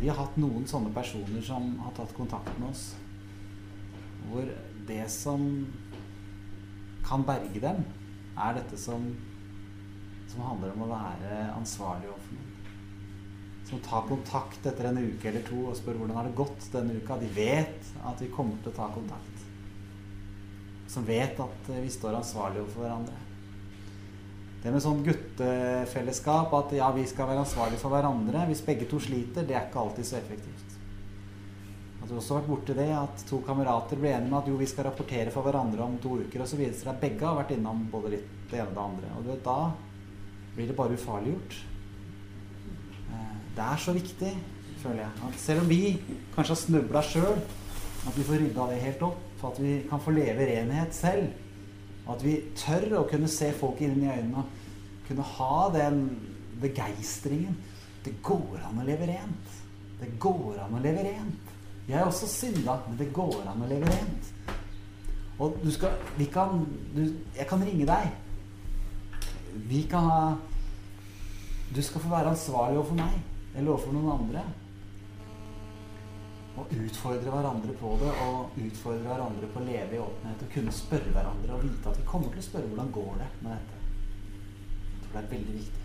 Vi 0.00 0.08
har 0.08 0.18
hatt 0.18 0.38
noen 0.40 0.64
sånne 0.68 0.92
personer 0.94 1.44
som 1.44 1.74
har 1.84 1.92
tatt 1.96 2.14
kontakt 2.16 2.52
med 2.58 2.70
oss, 2.70 2.92
hvor 4.28 4.48
det 4.88 5.04
som 5.12 5.44
kan 7.06 7.24
berge 7.26 7.60
dem, 7.60 7.82
er 8.38 8.56
dette 8.56 8.78
som, 8.80 9.04
som 10.32 10.46
handler 10.46 10.72
om 10.72 10.86
å 10.86 10.92
være 10.94 11.42
ansvarlig 11.58 12.08
overfor 12.08 12.38
noen. 12.38 12.48
Som 13.68 13.82
tar 13.84 14.08
kontakt 14.08 14.66
etter 14.68 14.88
en 14.88 15.00
uke 15.00 15.28
eller 15.30 15.44
to 15.46 15.58
og 15.68 15.76
spør 15.78 16.00
hvordan 16.00 16.18
har 16.18 16.28
det 16.28 16.36
gått 16.36 16.66
denne 16.74 16.98
uka. 16.98 17.16
De 17.20 17.28
vet 17.36 17.92
at 18.04 18.20
vi 18.20 18.28
kommer 18.32 18.58
til 18.60 18.72
å 18.72 18.76
ta 18.76 18.88
kontakt. 18.92 19.31
Som 20.92 21.06
vet 21.08 21.38
at 21.40 21.70
vi 21.72 21.90
står 21.92 22.18
ansvarlig 22.18 22.60
overfor 22.60 22.84
hverandre. 22.84 23.20
Det 24.62 24.70
med 24.70 24.82
sånn 24.84 25.00
guttefellesskap, 25.02 26.52
at 26.54 26.74
ja, 26.76 26.90
vi 26.94 27.02
skal 27.10 27.26
være 27.32 27.42
ansvarlige 27.42 27.80
for 27.82 27.90
hverandre 27.90 28.44
hvis 28.46 28.62
begge 28.62 28.86
to 28.90 29.00
sliter, 29.02 29.46
det 29.48 29.56
er 29.56 29.66
ikke 29.66 29.80
alltid 29.82 30.06
så 30.06 30.20
effektivt. 30.20 30.76
Jeg 32.02 32.10
har 32.10 32.20
også 32.20 32.36
vært 32.36 32.50
borti 32.50 32.74
det 32.76 32.90
at 32.94 33.24
to 33.26 33.40
kamerater 33.46 33.98
blir 33.98 34.12
enige 34.12 34.30
med 34.30 34.38
at 34.40 34.50
jo, 34.50 34.58
vi 34.60 34.68
skal 34.70 34.86
rapportere 34.88 35.32
for 35.34 35.46
hverandre 35.46 35.82
om 35.82 35.96
to 36.02 36.18
uker, 36.20 36.42
og 36.42 36.46
så 36.50 36.58
så 36.58 36.62
det 36.62 36.78
seg 36.78 37.00
begge 37.02 37.26
har 37.26 37.38
vært 37.40 37.54
innom 37.56 37.86
både 37.90 38.12
litt 38.16 38.30
det 38.52 38.60
ene 38.60 38.68
og 38.68 38.76
det 38.76 38.84
andre. 38.84 39.10
Og 39.16 39.26
vet, 39.30 39.44
da 39.46 40.54
blir 40.56 40.68
det 40.68 40.76
bare 40.76 40.98
ufarliggjort. 40.98 41.58
Eh, 43.08 43.36
Det 43.56 43.66
er 43.66 43.82
så 43.86 43.94
viktig, 43.96 44.32
føler 44.82 45.02
jeg, 45.02 45.12
at 45.26 45.40
selv 45.40 45.62
om 45.62 45.68
vi 45.68 45.82
kanskje 46.36 46.54
har 46.54 46.62
snubla 46.62 47.02
sjøl, 47.02 47.38
at 48.06 48.16
vi 48.18 48.26
får 48.28 48.42
rydda 48.44 48.68
det 48.70 48.82
helt 48.82 49.02
opp, 49.08 49.31
for 49.42 49.50
at 49.50 49.60
vi 49.62 49.80
kan 49.90 50.00
få 50.00 50.14
leve 50.14 50.46
renhet 50.46 50.94
selv. 50.94 51.32
Og 52.06 52.14
at 52.16 52.24
vi 52.24 52.36
tør 52.58 53.00
å 53.00 53.06
kunne 53.10 53.30
se 53.30 53.50
folk 53.58 53.82
inn 53.82 53.98
i 54.02 54.10
øynene 54.10 54.46
kunne 55.06 55.22
ha 55.22 55.70
den 55.74 56.04
begeistringen. 56.62 57.56
Det 58.04 58.14
går 58.22 58.62
an 58.68 58.80
å 58.80 58.86
leve 58.86 59.06
rent. 59.10 59.58
Det 60.00 60.10
går 60.22 60.62
an 60.62 60.78
å 60.78 60.82
leve 60.82 61.04
rent. 61.06 61.50
Jeg 61.88 61.98
er 61.98 62.06
også 62.06 62.28
synda, 62.30 62.78
men 62.86 62.98
det 62.98 63.10
går 63.14 63.42
an 63.50 63.62
å 63.62 63.70
leve 63.70 63.90
rent. 63.90 64.30
Og 65.42 65.58
du 65.62 65.70
skal 65.74 65.96
Vi 66.18 66.26
kan 66.30 66.66
du, 66.94 67.02
Jeg 67.36 67.46
kan 67.48 67.62
ringe 67.64 67.86
deg. 67.86 68.10
Vi 69.68 69.82
kan 69.90 70.04
ha 70.04 70.36
Du 71.74 71.82
skal 71.82 72.00
få 72.00 72.08
være 72.08 72.30
ansvarlig 72.30 72.78
overfor 72.78 73.00
meg 73.00 73.20
eller 73.56 73.72
overfor 73.72 73.92
noen 73.92 74.12
andre. 74.20 74.42
Og 76.52 76.72
utfordre 76.76 77.32
hverandre 77.32 77.74
på 77.80 77.90
det, 78.00 78.10
og 78.26 78.58
utfordre 78.60 79.06
hverandre 79.06 79.48
på 79.54 79.60
å 79.60 79.64
leve 79.64 79.96
i 79.96 80.02
åpenhet. 80.02 80.42
Og 80.44 80.56
kunne 80.56 80.74
spørre 80.76 81.14
hverandre 81.14 81.54
og 81.56 81.64
vite 81.64 81.92
at 81.92 82.00
vi 82.00 82.08
kommer 82.08 82.34
til 82.34 82.42
å 82.42 82.48
spørre 82.48 82.72
hvordan 82.72 82.92
går 82.96 83.14
det 83.22 83.30
med 83.40 83.54
dette. 83.54 83.78
Jeg 84.92 85.04
tror 85.04 85.14
det 85.14 85.22
er 85.22 85.32
veldig 85.32 85.56
viktig. 85.60 85.82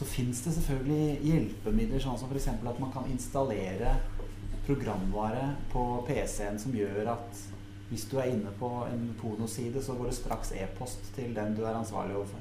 Så 0.00 0.08
fins 0.08 0.40
det 0.42 0.54
selvfølgelig 0.56 1.18
hjelpemidler, 1.28 2.00
sånn 2.02 2.16
som 2.18 2.32
f.eks. 2.32 2.48
at 2.56 2.80
man 2.80 2.94
kan 2.94 3.10
installere 3.12 3.96
programvare 4.66 5.44
på 5.72 5.82
PC-en 6.08 6.58
som 6.58 6.74
gjør 6.74 7.12
at 7.12 7.42
hvis 7.90 8.06
du 8.08 8.16
er 8.16 8.30
inne 8.32 8.48
på 8.56 8.70
en 8.88 9.10
pornoside, 9.20 9.82
så 9.84 9.94
går 9.98 10.08
det 10.08 10.16
straks 10.16 10.54
e-post 10.56 11.10
til 11.12 11.34
den 11.36 11.52
du 11.58 11.66
er 11.66 11.76
ansvarlig 11.76 12.16
overfor. 12.16 12.40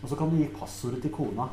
Og 0.00 0.08
så 0.08 0.16
kan 0.16 0.30
du 0.30 0.38
gi 0.40 0.48
passordet 0.54 1.02
til 1.04 1.12
kona. 1.12 1.50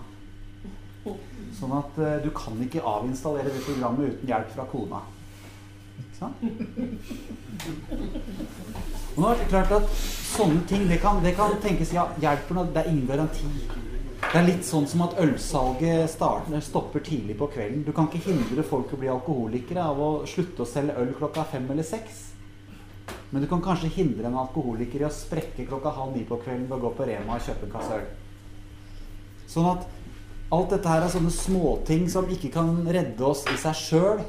Sånn 1.58 1.74
at 1.78 2.00
uh, 2.02 2.18
du 2.24 2.30
kan 2.36 2.58
ikke 2.64 2.84
avinstallere 2.86 3.54
det 3.54 3.64
programmet 3.66 4.14
uten 4.14 4.30
hjelp 4.30 4.52
fra 4.54 4.66
kona. 4.72 5.02
Ikke 5.98 6.18
sant? 6.20 6.38
Og 9.16 9.24
nå 9.24 9.32
er 9.32 9.40
det 9.40 9.50
klart 9.50 9.74
at 9.80 9.92
sånne 9.98 10.62
ting, 10.70 10.86
det 10.90 11.00
kan, 11.02 11.24
det 11.24 11.34
kan 11.38 11.56
tenkes 11.64 11.94
ja, 11.96 12.06
hjelper 12.22 12.60
noe, 12.60 12.70
det 12.74 12.84
er 12.84 12.92
ingen 12.92 13.10
garanti. 13.10 13.50
Det 14.28 14.36
er 14.36 14.48
litt 14.48 14.66
sånn 14.68 14.88
som 14.90 15.06
at 15.06 15.16
ølsalget 15.24 16.10
starter, 16.12 16.60
stopper 16.62 17.04
tidlig 17.06 17.38
på 17.40 17.48
kvelden. 17.54 17.86
Du 17.88 17.94
kan 17.96 18.10
ikke 18.10 18.28
hindre 18.28 18.66
folk 18.66 18.92
å 18.94 19.00
bli 19.00 19.10
alkoholikere 19.14 19.86
av 19.88 20.02
å 20.04 20.10
slutte 20.28 20.66
å 20.66 20.68
selge 20.70 20.98
øl 21.00 21.14
klokka 21.18 21.46
fem 21.48 21.70
eller 21.72 21.86
seks. 21.88 22.26
Men 23.32 23.44
du 23.44 23.48
kan 23.48 23.64
kanskje 23.64 23.92
hindre 23.96 24.28
en 24.28 24.40
alkoholiker 24.42 25.04
i 25.04 25.08
å 25.08 25.14
sprekke 25.14 25.68
klokka 25.70 25.94
halv 25.96 26.16
ni 26.18 26.26
på 26.28 26.40
kvelden 26.44 26.68
ved 26.68 26.78
å 26.78 26.84
gå 26.86 26.92
på 26.98 27.08
Rema 27.08 27.38
og 27.38 27.46
kjøpe 27.46 27.68
en 27.68 27.74
kasse 27.74 28.00
øl. 28.02 28.06
Sånn 29.48 29.70
at 29.72 29.88
alt 30.54 30.72
dette 30.72 30.90
her 30.90 31.04
er 31.04 31.12
sånne 31.12 31.32
småting 31.34 32.08
som 32.12 32.30
ikke 32.32 32.52
kan 32.54 32.70
redde 32.88 33.24
oss 33.28 33.44
i 33.52 33.58
seg 33.60 33.76
sjøl. 33.80 34.22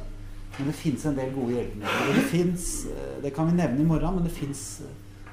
Men 0.59 0.71
det 0.71 0.75
fins 0.75 1.05
en 1.07 1.19
del 1.19 1.31
gode 1.35 1.55
hjelpemidler. 1.55 2.15
Det 2.17 2.25
fins, 2.33 2.65
det 3.23 3.31
kan 3.37 3.47
vi 3.51 3.59
nevne 3.61 3.85
i 3.85 3.87
morgen, 3.87 4.19
men 4.19 4.27
det 4.27 4.35
fins 4.35 4.83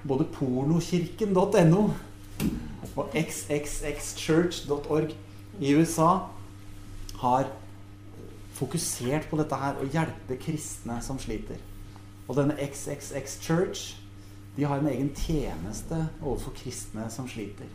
både 0.05 0.27
pornokirken.no 0.35 1.87
og 2.95 3.15
xxxchurch.org 3.17 5.15
i 5.59 5.73
USA 5.73 6.11
har 7.23 7.49
fokusert 8.55 9.25
på 9.31 9.39
dette 9.39 9.57
her 9.59 9.79
å 9.81 9.87
hjelpe 9.89 10.37
kristne 10.39 10.99
som 11.03 11.17
sliter. 11.19 11.57
Og 12.27 12.37
denne 12.37 12.55
XXX 12.61 13.39
Church 13.43 13.95
de 14.55 14.63
har 14.63 14.79
en 14.79 14.87
egen 14.87 15.11
tjeneste 15.17 15.97
overfor 16.21 16.55
kristne 16.55 17.09
som 17.11 17.27
sliter. 17.27 17.67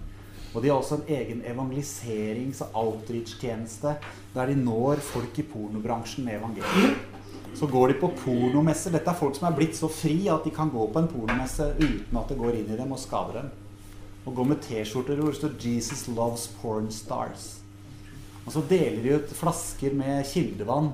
Og 0.54 0.62
de 0.62 0.70
har 0.70 0.80
også 0.80 0.98
en 0.98 1.12
egen 1.14 1.42
evangeliserings- 1.46 2.62
og 2.64 2.74
outreach-tjeneste 2.74 3.94
der 4.34 4.50
de 4.50 4.56
når 4.58 5.02
folk 5.04 5.38
i 5.38 5.46
pornobransjen 5.46 6.26
med 6.26 6.40
evangeliet. 6.40 6.96
Så 7.54 7.66
går 7.66 7.88
de 7.88 7.98
på 8.00 8.10
pornomesser. 8.24 8.94
Dette 8.94 9.10
er 9.10 9.18
folk 9.18 9.36
som 9.36 9.48
er 9.48 9.56
blitt 9.58 9.78
så 9.78 9.90
fri 9.90 10.28
at 10.30 10.46
de 10.46 10.52
kan 10.54 10.70
gå 10.70 10.86
på 10.90 11.02
en 11.02 11.10
pornomesse 11.10 11.66
uten 11.78 12.18
at 12.18 12.30
det 12.30 12.38
går 12.38 12.58
inn 12.60 12.72
i 12.74 12.78
dem 12.78 12.94
og 12.94 13.02
skader 13.02 13.40
dem. 13.40 13.50
Og 14.26 14.34
går 14.36 14.50
med 14.50 14.62
T-skjorter 14.64 15.18
hvor 15.18 15.32
det 15.32 15.40
står 15.40 15.58
'Jesus 15.58 16.08
loves 16.08 16.48
porn 16.60 16.88
stars'. 16.90 17.60
Og 18.46 18.52
så 18.52 18.62
deler 18.68 19.02
de 19.02 19.14
ut 19.16 19.36
flasker 19.36 19.94
med 19.94 20.24
kildevann 20.26 20.92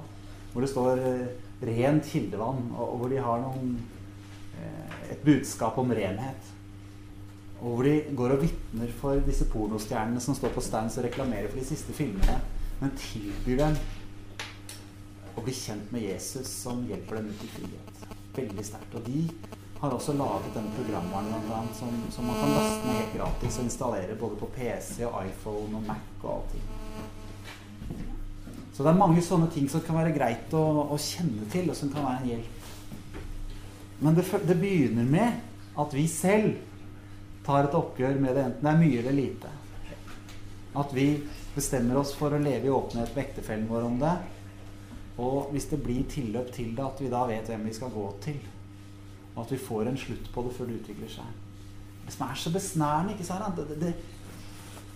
hvor 0.52 0.64
det 0.64 0.70
står 0.70 0.98
eh, 0.98 1.26
'rent 1.62 2.04
kildevann', 2.04 2.72
og 2.76 2.96
hvor 2.98 3.08
de 3.08 3.16
har 3.20 3.40
noen, 3.40 3.76
eh, 4.56 5.12
et 5.12 5.24
budskap 5.24 5.78
om 5.78 5.90
renhet. 5.90 6.52
Og 7.60 7.72
hvor 7.72 7.86
de 7.86 7.94
går 8.16 8.34
og 8.34 8.42
vitner 8.42 8.90
for 9.00 9.20
disse 9.24 9.46
pornostjernene 9.48 10.20
som 10.20 10.36
står 10.36 10.52
på 10.52 10.64
stands 10.64 10.98
og 11.00 11.06
reklamerer 11.06 11.48
for 11.48 11.60
de 11.60 11.68
siste 11.68 11.94
filmene, 11.96 12.40
men 12.82 12.92
tilbyr 13.00 13.62
dem 13.62 13.78
å 15.36 15.44
bli 15.44 15.54
kjent 15.56 15.92
med 15.92 16.04
Jesus 16.04 16.50
som 16.64 16.84
hjelper 16.88 17.20
dem 17.20 17.30
ut 17.32 17.44
i 17.44 17.52
frihet. 17.54 18.02
Veldig 18.36 18.64
sterkt. 18.64 18.96
Og 18.96 19.08
de 19.08 19.24
har 19.80 19.92
også 19.92 20.14
laget 20.16 20.54
denne 20.56 20.72
programvaren 20.76 21.72
som, 21.76 21.92
som 22.12 22.28
man 22.28 22.38
kan 22.40 22.54
laste 22.56 22.84
ned 22.84 23.00
helt 23.00 23.16
gratis 23.18 23.58
og 23.58 23.66
installere 23.68 24.20
både 24.20 24.38
på 24.40 24.50
PC 24.56 25.02
og 25.08 25.18
iPhone 25.24 25.80
og 25.80 25.88
Mac 25.88 26.24
og 26.24 26.30
allting. 26.38 26.68
Så 28.76 28.84
det 28.84 28.92
er 28.92 29.00
mange 29.00 29.24
sånne 29.24 29.48
ting 29.52 29.68
som 29.72 29.80
kan 29.84 29.96
være 29.96 30.12
greit 30.12 30.52
å, 30.56 30.62
å 30.92 30.96
kjenne 31.00 31.48
til, 31.52 31.70
og 31.72 31.76
som 31.78 31.88
kan 31.92 32.04
være 32.04 32.20
en 32.20 32.30
hjelp. 32.34 32.64
Men 34.04 34.16
det, 34.18 34.24
det 34.44 34.56
begynner 34.60 35.06
med 35.08 35.78
at 35.80 35.94
vi 35.96 36.04
selv 36.12 36.58
tar 37.46 37.68
et 37.68 37.78
oppgjør 37.78 38.18
med 38.20 38.34
det, 38.34 38.44
enten 38.48 38.66
det 38.66 38.72
er 38.72 38.80
mye 38.80 39.02
eller 39.02 39.16
lite. 39.16 39.52
At 40.76 40.92
vi 40.94 41.06
bestemmer 41.54 42.00
oss 42.00 42.12
for 42.16 42.34
å 42.34 42.42
leve 42.42 42.68
i 42.68 42.74
åpenhet 42.74 43.14
med 43.14 43.22
ektefellen 43.22 43.68
vår 43.70 43.86
om 43.86 44.00
det. 44.02 44.16
Og 45.22 45.52
hvis 45.54 45.70
det 45.70 45.80
blir 45.80 46.04
tilløp 46.10 46.50
til 46.52 46.74
det, 46.76 46.84
at 46.84 47.00
vi 47.00 47.08
da 47.12 47.22
vet 47.28 47.48
hvem 47.48 47.64
vi 47.68 47.74
skal 47.76 47.94
gå 47.94 48.04
til. 48.24 48.42
Og 49.34 49.44
at 49.44 49.54
vi 49.54 49.62
får 49.62 49.88
en 49.88 49.98
slutt 50.00 50.28
på 50.34 50.44
det 50.44 50.52
før 50.56 50.68
det 50.68 50.82
utvikler 50.82 51.12
seg. 51.12 51.32
Det 52.06 52.12
som 52.14 52.26
er 52.28 52.38
så 52.40 52.52
besnærende, 52.52 53.16
ikke 53.16 53.26
sant? 53.26 53.56
Det, 53.56 53.78
det, 53.80 53.94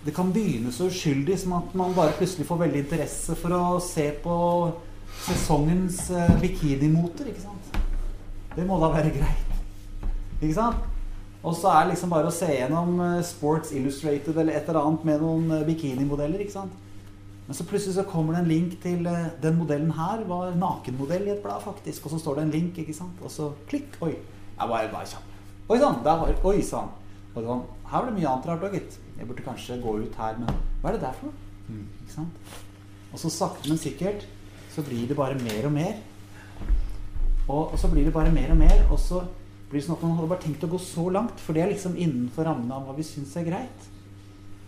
det, 0.05 0.15
kan 0.15 0.33
begynne 0.33 0.73
så 0.73 0.91
uskyldig 0.91 1.39
som 1.41 1.57
at 1.59 1.75
man 1.77 1.97
bare 1.97 2.15
plutselig 2.19 2.47
får 2.49 2.63
veldig 2.67 2.85
interesse 2.85 3.37
for 3.41 3.57
å 3.57 3.65
se 3.85 4.07
på 4.23 4.37
sesongens 5.25 6.05
eh, 6.15 6.37
bikinimoter, 6.43 7.33
ikke 7.33 7.47
sant? 7.49 7.81
Det 8.55 8.67
må 8.67 8.79
da 8.83 8.93
være 8.93 9.15
greit. 9.17 9.59
Ikke 10.41 10.57
sant? 10.57 10.90
Og 11.41 11.57
så 11.57 11.71
er 11.73 11.85
det 11.85 11.95
liksom 11.95 12.13
bare 12.13 12.29
å 12.29 12.35
se 12.35 12.49
gjennom 12.53 12.99
eh, 13.01 13.23
Sports 13.25 13.73
Illustrated 13.73 14.37
eller 14.37 14.59
et 14.59 14.67
eller 14.69 14.83
annet 14.83 15.05
med 15.09 15.23
noen 15.23 15.55
eh, 15.57 15.67
bikinimodeller, 15.69 16.43
ikke 16.45 16.59
sant? 16.59 16.75
Men 17.47 17.57
så 17.57 17.65
plutselig 17.67 17.97
så 17.97 18.05
kommer 18.07 18.37
det 18.37 18.43
en 18.43 18.51
link 18.51 18.75
til 18.83 19.09
eh, 19.09 19.31
den 19.41 19.57
modellen 19.57 19.95
her 19.97 20.27
var 20.29 20.53
nakenmodell 20.61 21.25
i 21.31 21.33
et 21.33 21.41
blad, 21.43 21.63
faktisk. 21.65 22.05
Og 22.05 22.13
så 22.15 22.21
står 22.21 22.39
det 22.39 22.45
en 22.45 22.53
link, 22.59 22.77
ikke 22.79 22.97
sant? 22.97 23.17
Og 23.25 23.33
så 23.33 23.49
klikk. 23.71 23.97
Oi. 24.05 24.13
Jeg 24.13 24.69
bare, 24.75 24.91
bare 24.93 25.09
kjapp. 25.09 25.33
Oi 25.71 25.79
sann, 25.81 26.03
der 26.05 26.21
var 26.21 26.45
Oi 26.51 26.61
sann. 26.67 26.93
Og 27.31 27.41
sånn, 27.47 27.65
her 27.89 27.97
var 27.97 28.11
det 28.11 28.17
mye 28.19 28.29
annet 28.35 28.51
rart 28.51 28.69
òg, 28.69 28.77
gitt. 28.77 29.01
Jeg 29.17 29.29
burde 29.31 29.47
kanskje 29.47 29.81
gå 29.81 29.97
ut 30.05 30.21
her, 30.21 30.37
men 30.43 30.63
hva 30.83 30.91
er 30.91 30.99
det 30.99 31.05
der 31.07 31.17
for 31.17 31.31
noe? 31.31 31.49
Mm, 31.71 31.83
ikke 32.05 32.17
sant? 32.19 32.55
Og 33.11 33.23
så 33.23 33.33
sakte, 33.33 33.71
men 33.71 33.81
sikkert 33.81 34.29
så 34.75 34.85
blir 34.85 35.09
det 35.09 35.17
bare 35.17 35.39
mer 35.41 35.67
og 35.67 35.75
mer. 35.75 35.99
Og, 37.49 37.73
og 37.73 37.79
så 37.81 37.89
blir 37.91 38.05
det 38.07 38.15
bare 38.15 38.33
mer 38.35 38.53
og 38.53 38.61
mer, 38.61 38.83
og 38.91 39.01
så 39.01 39.25
blir 39.71 39.79
det 39.79 39.87
sånn 39.87 39.97
at 39.97 40.05
man 40.05 40.17
hadde 40.19 40.31
bare 40.33 40.43
tenkt 40.43 40.67
å 40.67 40.71
gå 40.71 40.79
så 40.83 41.07
langt, 41.15 41.41
for 41.41 41.55
det 41.55 41.63
er 41.65 41.73
liksom 41.73 41.95
innenfor 41.95 42.49
rammene 42.49 42.75
av 42.75 42.89
hva 42.89 42.97
vi 42.97 43.07
syns 43.07 43.37
er 43.39 43.47
greit. 43.47 43.89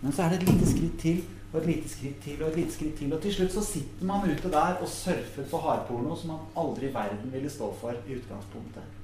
Men 0.02 0.14
så 0.14 0.24
er 0.24 0.32
det 0.32 0.40
et 0.40 0.48
lite 0.50 0.70
skritt 0.70 0.98
til, 1.02 1.20
og 1.52 1.60
et 1.60 1.68
lite 1.68 1.90
skritt 1.90 2.22
til, 2.24 2.38
og 2.40 2.48
et 2.48 2.58
lite 2.62 2.74
skritt 2.74 2.96
til. 2.98 3.12
Og 3.12 3.22
til 3.22 3.34
slutt 3.36 3.54
så 3.54 3.64
sitter 3.66 4.08
man 4.08 4.24
ute 4.30 4.50
der 4.50 4.78
og 4.78 4.90
surfer 4.90 5.46
på 5.50 5.62
hardporno 5.62 6.16
som 6.18 6.34
man 6.34 6.46
aldri 6.62 6.88
i 6.88 6.94
verden 6.94 7.34
ville 7.34 7.50
stå 7.50 7.72
for 7.80 7.98
i 7.98 8.18
utgangspunktet. 8.18 8.98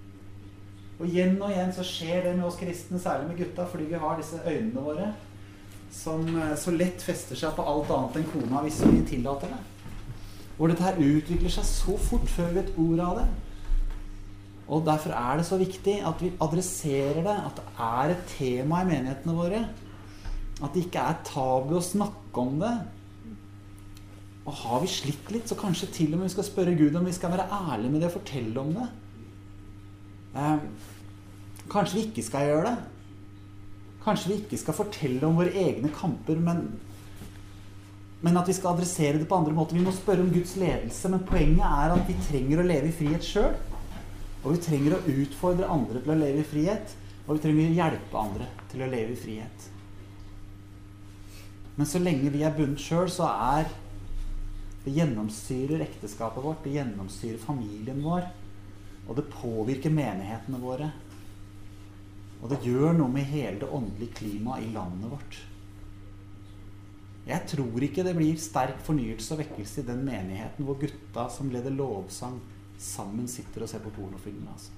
Og 0.98 1.06
igjen 1.06 1.37
og 1.38 1.52
igjen 1.52 1.74
så 1.74 1.84
skjer 1.87 2.24
det 2.26 2.37
med 2.38 2.46
oss 2.48 2.58
kristne, 2.58 2.98
særlig 2.98 3.28
med 3.28 3.42
gutta, 3.42 3.66
fordi 3.70 3.90
vi 3.90 4.00
har 4.02 4.16
disse 4.18 4.40
øynene 4.46 4.82
våre 4.82 5.12
som 5.94 6.24
eh, 6.37 6.54
så 6.58 6.74
lett 6.74 7.02
fester 7.02 7.38
seg 7.38 7.54
på 7.56 7.64
alt 7.64 7.90
annet 7.94 8.18
enn 8.20 8.30
kona 8.32 8.62
hvis 8.64 8.80
vi 8.84 9.02
tillater 9.08 9.52
det. 9.52 9.61
Hvor 10.58 10.70
dette 10.70 10.84
her 10.84 10.98
utvikler 10.98 11.52
seg 11.52 11.66
så 11.66 11.94
fort 12.02 12.26
før 12.32 12.50
vi 12.50 12.61
vet 12.61 12.74
ordet 12.76 13.06
av 13.06 13.20
det. 13.20 13.28
Og 14.68 14.85
derfor 14.85 15.14
er 15.16 15.38
det 15.40 15.46
så 15.48 15.57
viktig 15.57 15.96
at 16.04 16.20
vi 16.20 16.35
adresserer 16.44 17.22
det, 17.24 17.37
at 17.48 17.57
det 17.57 17.66
er 17.81 18.12
et 18.12 18.24
tema 18.35 18.83
i 18.83 18.88
menighetene 18.90 19.37
våre. 19.37 19.62
At 20.61 20.74
det 20.74 20.85
ikke 20.85 21.04
er 21.09 21.22
tabu 21.24 21.78
å 21.78 21.85
snakke 21.85 22.42
om 22.42 22.59
det. 22.61 22.74
Og 24.48 24.57
har 24.62 24.83
vi 24.83 24.90
slitt 24.92 25.33
litt, 25.33 25.48
så 25.48 25.57
kanskje 25.57 25.90
til 25.92 26.12
og 26.12 26.20
med 26.20 26.28
vi 26.28 26.35
skal 26.37 26.46
spørre 26.48 26.76
Gud 26.76 26.96
om 26.98 27.09
vi 27.09 27.16
skal 27.16 27.33
være 27.33 27.48
ærlige 27.52 27.92
med 27.92 28.02
det 28.02 28.11
og 28.11 28.16
fortelle 28.18 28.61
om 28.61 28.74
det. 28.76 28.88
Eh, 30.37 30.59
kanskje 31.72 31.98
vi 31.98 32.04
ikke 32.09 32.26
skal 32.28 32.48
gjøre 32.48 32.68
det. 32.68 32.76
Kanskje 34.04 34.33
vi 34.33 34.38
ikke 34.42 34.61
skal 34.61 34.76
fortelle 34.76 35.28
om 35.28 35.37
våre 35.37 35.52
egne 35.52 35.92
kamper, 35.92 36.40
men, 36.40 36.62
men 38.24 38.40
at 38.40 38.48
vi 38.48 38.57
skal 38.57 38.76
adressere 38.76 39.20
det 39.20 39.28
på 39.28 39.37
andre 39.37 39.57
måter. 39.57 39.76
Vi 39.76 39.85
må 39.85 39.96
spørre 39.96 40.24
om 40.24 40.33
Guds 40.33 40.57
ledelse, 40.61 41.12
men 41.12 41.24
poenget 41.28 41.64
er 41.64 41.96
at 41.96 42.09
vi 42.09 42.20
trenger 42.28 42.61
å 42.61 42.68
leve 42.68 42.92
i 42.92 42.96
frihet 43.00 43.24
sjøl. 43.24 43.57
Og 44.48 44.54
vi 44.54 44.62
trenger 44.64 44.94
å 44.96 45.02
utfordre 45.12 45.68
andre 45.68 46.00
til 46.00 46.14
å 46.14 46.16
leve 46.16 46.40
i 46.40 46.46
frihet. 46.48 46.94
Og 47.26 47.37
vi 47.37 47.42
trenger 47.44 47.66
å 47.68 47.76
hjelpe 47.76 48.20
andre 48.22 48.46
til 48.72 48.80
å 48.80 48.88
leve 48.88 49.12
i 49.12 49.18
frihet. 49.20 49.66
Men 51.76 51.90
så 51.90 52.00
lenge 52.00 52.32
vi 52.32 52.40
er 52.48 52.56
bundet 52.56 52.80
sjøl, 52.80 53.11
så 53.12 53.28
er 53.28 53.68
det 54.87 54.94
gjennomsyrer 54.96 55.84
ekteskapet 55.84 56.40
vårt, 56.40 56.64
det 56.64 56.78
gjennomsyrer 56.78 57.37
familien 57.42 58.00
vår. 58.00 58.24
Og 59.04 59.20
det 59.20 59.28
påvirker 59.37 59.92
menighetene 59.92 60.62
våre. 60.64 60.88
Og 62.40 62.48
det 62.48 62.62
gjør 62.64 62.96
noe 62.96 63.12
med 63.12 63.28
hele 63.28 63.61
det 63.61 63.68
åndelige 63.68 64.22
klimaet 64.22 64.64
i 64.64 64.72
landet 64.72 65.12
vårt. 65.12 65.40
Jeg 67.28 67.44
tror 67.52 67.84
ikke 67.84 68.06
det 68.06 68.16
blir 68.16 68.40
sterk 68.40 68.80
fornyelse 68.87 69.34
og 69.34 69.42
vekkelse 69.42 69.82
i 69.82 69.90
den 69.90 70.06
menigheten 70.08 70.64
hvor 70.64 70.80
gutta 70.80 71.28
som 71.28 71.52
leder 71.52 71.74
lovsang, 71.76 72.38
sammen 72.78 73.28
sitter 73.30 73.64
og 73.64 73.70
ser 73.70 73.82
på 73.82 73.92
pornofilmer. 73.94 74.54
Altså. 74.54 74.74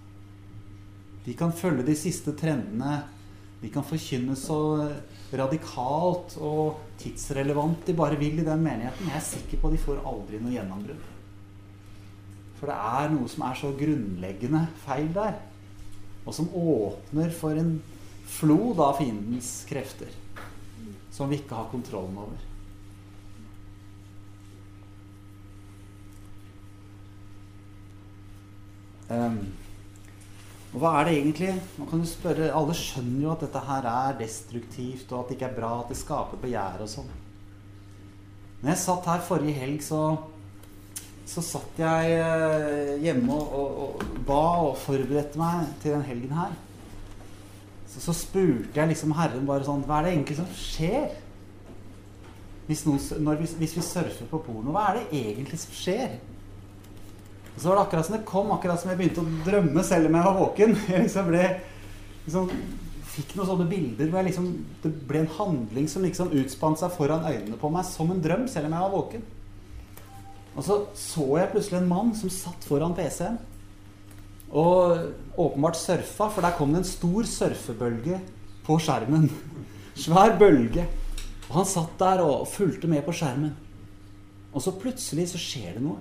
De 1.27 1.37
kan 1.37 1.53
følge 1.53 1.85
de 1.87 1.97
siste 1.99 2.35
trendene. 2.39 3.01
De 3.61 3.69
kan 3.69 3.85
forkynne 3.85 4.35
så 4.41 4.57
radikalt 5.37 6.39
og 6.41 6.81
tidsrelevant 7.01 7.85
de 7.87 7.95
bare 7.97 8.17
vil 8.19 8.41
i 8.41 8.47
den 8.47 8.63
menigheten. 8.65 9.11
Jeg 9.11 9.21
er 9.21 9.27
sikker 9.27 9.61
på 9.61 9.69
at 9.69 9.77
de 9.77 9.83
får 9.85 10.01
aldri 10.09 10.41
noe 10.41 10.55
gjennombrudd. 10.55 11.09
For 12.61 12.73
det 12.73 12.77
er 12.77 13.13
noe 13.13 13.29
som 13.33 13.45
er 13.47 13.61
så 13.61 13.73
grunnleggende 13.77 14.65
feil 14.85 15.13
der. 15.17 15.37
Og 16.25 16.37
som 16.37 16.51
åpner 16.57 17.33
for 17.33 17.57
en 17.57 17.79
flod 18.31 18.81
av 18.81 18.99
fiendens 19.01 19.53
krefter. 19.69 20.13
Som 21.13 21.33
vi 21.33 21.41
ikke 21.41 21.57
har 21.57 21.71
kontrollen 21.73 22.17
over. 22.21 22.50
Um, 29.11 29.41
og 30.71 30.83
hva 30.83 30.93
er 31.01 31.09
det 31.09 31.15
egentlig? 31.17 31.55
Man 31.81 31.89
kan 31.91 32.03
jo 32.03 32.07
spørre, 32.07 32.51
Alle 32.55 32.75
skjønner 32.79 33.25
jo 33.25 33.33
at 33.33 33.41
dette 33.43 33.63
her 33.67 33.89
er 33.91 34.19
destruktivt, 34.21 35.11
og 35.11 35.25
at 35.25 35.31
det 35.31 35.39
ikke 35.39 35.49
er 35.51 35.57
bra, 35.57 35.73
at 35.81 35.91
det 35.91 35.99
skaper 35.99 36.43
begjær 36.43 36.85
og 36.85 36.93
sånn. 36.93 37.11
Når 38.61 38.71
jeg 38.71 38.83
satt 38.85 39.09
her 39.09 39.25
forrige 39.25 39.57
helg, 39.57 39.83
så, 39.83 40.03
så 41.27 41.43
satt 41.43 41.81
jeg 41.81 42.15
eh, 42.21 42.93
hjemme 43.03 43.35
og, 43.35 43.55
og, 43.57 43.97
og 43.97 44.21
ba 44.29 44.43
og 44.69 44.79
forberedte 44.79 45.41
meg 45.41 45.73
til 45.83 45.97
den 45.97 46.07
helgen 46.07 46.37
her. 46.37 46.55
Så, 47.91 48.05
så 48.05 48.15
spurte 48.15 48.79
jeg 48.79 48.93
liksom 48.93 49.17
Herren 49.19 49.49
bare 49.49 49.67
sånn 49.67 49.83
Hva 49.83 49.99
er 49.99 50.07
det 50.07 50.13
egentlig 50.15 50.39
som 50.39 50.51
skjer? 50.55 51.17
Hvis, 52.69 52.85
noen, 52.87 53.03
når 53.27 53.41
vi, 53.41 53.49
hvis 53.59 53.75
vi 53.75 53.83
surfer 53.83 54.29
på 54.31 54.39
porno, 54.47 54.71
hva 54.71 54.93
er 54.93 55.01
det 55.01 55.25
egentlig 55.25 55.59
som 55.59 55.75
skjer? 55.75 56.21
Og 57.61 57.65
så 57.65 57.69
var 57.69 57.77
det 57.77 57.83
akkurat 57.83 58.07
som 58.07 58.15
det 58.17 58.25
kom, 58.25 58.53
akkurat 58.55 58.81
som 58.81 58.89
jeg 58.89 58.97
begynte 58.97 59.21
å 59.21 59.41
drømme 59.45 59.83
selv 59.85 60.09
om 60.09 60.15
jeg 60.17 60.25
var 60.25 60.37
våken. 60.39 60.71
Jeg 60.89 61.03
liksom 61.03 61.27
ble, 61.29 61.43
liksom, 62.25 62.55
fikk 63.13 63.35
noen 63.37 63.49
sånne 63.51 63.67
bilder 63.69 64.09
hvor 64.09 64.25
liksom, 64.25 64.47
det 64.81 64.93
ble 65.11 65.21
en 65.21 65.35
handling 65.37 65.91
som 65.93 66.07
liksom 66.07 66.33
utspant 66.41 66.81
seg 66.81 66.95
foran 66.95 67.27
øynene 67.29 67.59
på 67.61 67.69
meg 67.75 67.85
som 67.85 68.09
en 68.15 68.25
drøm, 68.25 68.49
selv 68.49 68.71
om 68.71 68.79
jeg 68.79 68.87
var 68.87 68.95
våken. 68.95 69.29
Og 70.55 70.65
så 70.65 70.81
så 70.97 71.27
jeg 71.37 71.53
plutselig 71.53 71.83
en 71.83 71.93
mann 71.93 72.17
som 72.17 72.33
satt 72.33 72.65
foran 72.65 72.97
PC-en 72.97 73.37
og 74.57 75.13
åpenbart 75.37 75.77
surfa, 75.77 76.31
for 76.33 76.41
der 76.41 76.57
kom 76.57 76.73
det 76.73 76.81
en 76.81 76.89
stor 76.89 77.29
surfebølge 77.29 78.23
på 78.65 78.81
skjermen. 78.81 79.29
Svær 80.07 80.33
bølge. 80.41 80.89
Og 81.51 81.59
han 81.61 81.69
satt 81.69 81.93
der 82.01 82.25
og 82.25 82.49
fulgte 82.49 82.89
med 82.89 83.05
på 83.05 83.13
skjermen. 83.21 83.53
Og 84.57 84.65
så 84.65 84.73
plutselig 84.81 85.35
så 85.35 85.45
skjer 85.45 85.77
det 85.77 85.85
noe. 85.85 86.01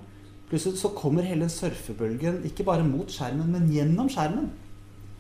Plutselig 0.49 0.79
så 0.81 0.89
kommer 0.97 1.27
hele 1.27 1.49
surfebølgen 1.51 2.41
ikke 2.49 2.65
bare 2.65 2.85
mot 2.85 3.11
skjermen, 3.13 3.51
men 3.53 3.69
gjennom 3.69 4.09
skjermen. 4.09 4.49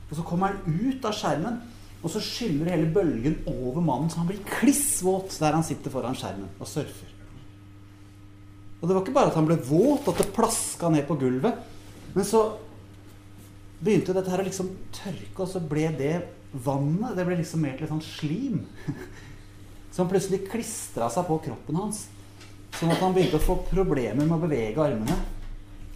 Og 0.09 0.15
så 0.17 0.25
kommer 0.25 0.55
han 0.55 0.79
ut 0.79 1.05
av 1.05 1.13
skjermen, 1.13 1.59
og 1.99 2.13
så 2.13 2.21
skyller 2.23 2.71
hele 2.71 2.89
bølgen 2.93 3.37
over 3.49 3.83
mannen, 3.83 4.09
så 4.09 4.21
han 4.21 4.29
blir 4.31 4.41
kliss 4.47 5.01
våt 5.05 5.35
der 5.41 5.53
han 5.57 5.65
sitter 5.67 5.93
foran 5.93 6.17
skjermen 6.17 6.49
og 6.57 6.69
surfer. 6.69 7.13
Og 8.79 8.87
det 8.87 8.95
var 8.95 9.03
ikke 9.03 9.15
bare 9.17 9.29
at 9.33 9.37
han 9.37 9.47
ble 9.47 9.59
våt, 9.69 10.07
at 10.07 10.21
det 10.23 10.31
plaska 10.33 10.89
ned 10.89 11.05
på 11.05 11.17
gulvet. 11.19 11.57
Men 12.15 12.25
så 12.25 12.45
begynte 13.83 14.15
dette 14.15 14.31
her 14.31 14.41
å 14.41 14.47
liksom 14.47 14.71
tørke, 14.95 15.43
og 15.43 15.49
så 15.51 15.61
ble 15.61 15.89
det 15.99 16.13
vannet 16.65 17.17
det 17.17 17.25
ble 17.27 17.37
liksom 17.41 17.61
mer 17.61 17.75
til 17.77 17.85
et 17.85 17.91
sånt 17.91 18.07
slim. 18.07 18.63
Som 19.95 20.09
plutselig 20.09 20.45
klistra 20.47 21.09
seg 21.11 21.27
på 21.27 21.37
kroppen 21.49 21.77
hans. 21.77 22.05
Sånn 22.77 22.93
at 22.93 23.01
han 23.03 23.15
begynte 23.15 23.39
å 23.39 23.43
få 23.43 23.57
problemer 23.67 24.23
med 24.23 24.37
å 24.37 24.41
bevege 24.43 24.83
armene. 24.83 25.17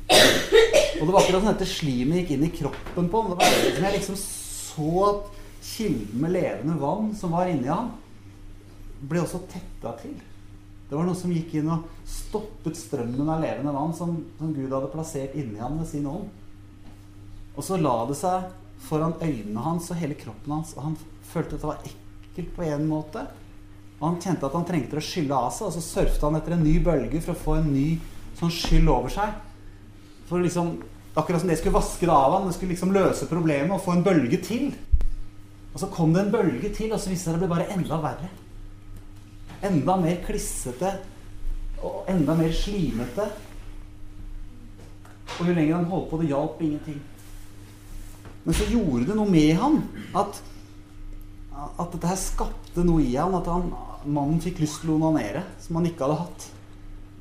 Og 0.09 1.05
det 1.07 1.13
var 1.13 1.21
akkurat 1.21 1.41
som 1.41 1.49
dette 1.51 1.69
slimet 1.69 2.21
gikk 2.21 2.35
inn 2.35 2.45
i 2.47 2.53
kroppen 2.53 3.09
på 3.11 3.21
ham. 3.21 3.33
Det 3.33 3.39
var 3.39 3.75
som 3.77 3.87
jeg 3.87 3.97
liksom 3.97 4.19
så 4.23 4.91
at 5.07 5.31
kilden 5.63 6.21
med 6.21 6.33
levende 6.35 6.77
vann 6.81 7.11
som 7.15 7.33
var 7.35 7.49
inni 7.51 7.71
ham, 7.71 7.93
ble 9.03 9.23
også 9.23 9.43
tetta 9.51 9.93
til. 10.01 10.15
Det 10.89 10.97
var 10.97 11.07
noe 11.07 11.17
som 11.17 11.31
gikk 11.33 11.55
inn 11.57 11.71
og 11.73 11.87
stoppet 12.07 12.77
strømmen 12.77 13.29
av 13.31 13.41
levende 13.43 13.73
vann 13.73 13.95
som, 13.97 14.17
som 14.37 14.51
Gud 14.55 14.71
hadde 14.71 14.91
plassert 14.93 15.35
inni 15.39 15.61
ham 15.61 15.79
med 15.79 15.87
sin 15.89 16.07
ånd. 16.09 16.27
Og 17.53 17.65
så 17.65 17.79
la 17.79 17.95
det 18.09 18.17
seg 18.19 18.49
foran 18.83 19.15
øynene 19.21 19.63
hans 19.63 19.89
og 19.93 19.99
hele 20.01 20.17
kroppen 20.19 20.57
hans, 20.57 20.73
og 20.77 20.89
han 20.89 20.97
følte 21.31 21.57
at 21.57 21.63
det 21.63 21.69
var 21.69 21.87
ekkelt 21.87 22.53
på 22.57 22.67
en 22.67 22.85
måte. 22.89 23.25
Og 24.03 24.09
han 24.09 24.19
kjente 24.19 24.43
at 24.43 24.55
han 24.57 24.65
trengte 24.67 24.99
å 24.99 25.03
skylle 25.03 25.37
av 25.37 25.53
seg, 25.55 25.69
og 25.69 25.77
så 25.77 25.81
surfet 25.85 26.25
han 26.27 26.35
etter 26.35 26.57
en 26.57 26.65
ny 26.65 26.75
bølge 26.83 27.21
for 27.23 27.31
å 27.31 27.39
få 27.39 27.53
en 27.61 27.69
ny 27.71 27.85
sånn 28.35 28.51
skyld 28.51 28.89
over 28.91 29.13
seg. 29.13 29.37
For 30.27 30.43
liksom 30.43 30.75
Akkurat 31.13 31.43
som 31.43 31.49
det 31.49 31.59
skulle 31.59 31.77
vaske 31.77 32.07
det 32.09 32.13
av 32.13 32.31
han, 32.33 32.47
det 32.47 32.55
skulle 32.55 32.73
liksom 32.73 32.93
løse 32.93 33.27
problemet 33.29 33.75
og 33.75 33.83
få 33.85 33.93
en 33.93 34.05
bølge 34.05 34.39
til. 34.41 34.71
Og 35.69 35.75
så 35.77 35.89
kom 35.93 36.13
det 36.13 36.23
en 36.23 36.31
bølge 36.33 36.71
til, 36.73 36.89
og 36.89 36.97
så 36.97 37.11
viste 37.11 37.29
det 37.29 37.35
seg 37.35 37.37
det 37.37 37.41
ble 37.43 37.49
bare 37.51 37.67
enda 37.75 37.99
verre. 38.01 38.29
Enda 39.69 39.95
mer 40.01 40.23
klissete 40.25 40.95
og 41.85 42.09
enda 42.09 42.33
mer 42.39 42.49
slimete. 42.57 43.27
Og 45.37 45.45
jo 45.45 45.53
lenger 45.53 45.77
han 45.77 45.89
holdt 45.91 46.09
på, 46.09 46.21
det 46.23 46.31
hjalp 46.31 46.65
ingenting. 46.65 46.97
Men 48.43 48.57
så 48.57 48.67
gjorde 48.73 49.11
det 49.11 49.19
noe 49.21 49.29
med 49.29 49.53
han 49.61 49.79
at, 50.17 50.41
at 51.53 51.93
dette 51.93 52.09
her 52.09 52.19
skapte 52.19 52.89
noe 52.89 53.05
i 53.05 53.13
han. 53.13 53.37
At 53.37 53.53
han, 53.53 53.69
mannen 54.05 54.41
fikk 54.43 54.61
lyst 54.63 54.81
til 54.81 54.93
å 54.93 54.97
onanere, 54.99 55.43
som 55.63 55.79
han 55.79 55.87
ikke 55.89 56.05
hadde 56.05 56.19
hatt. 56.23 56.47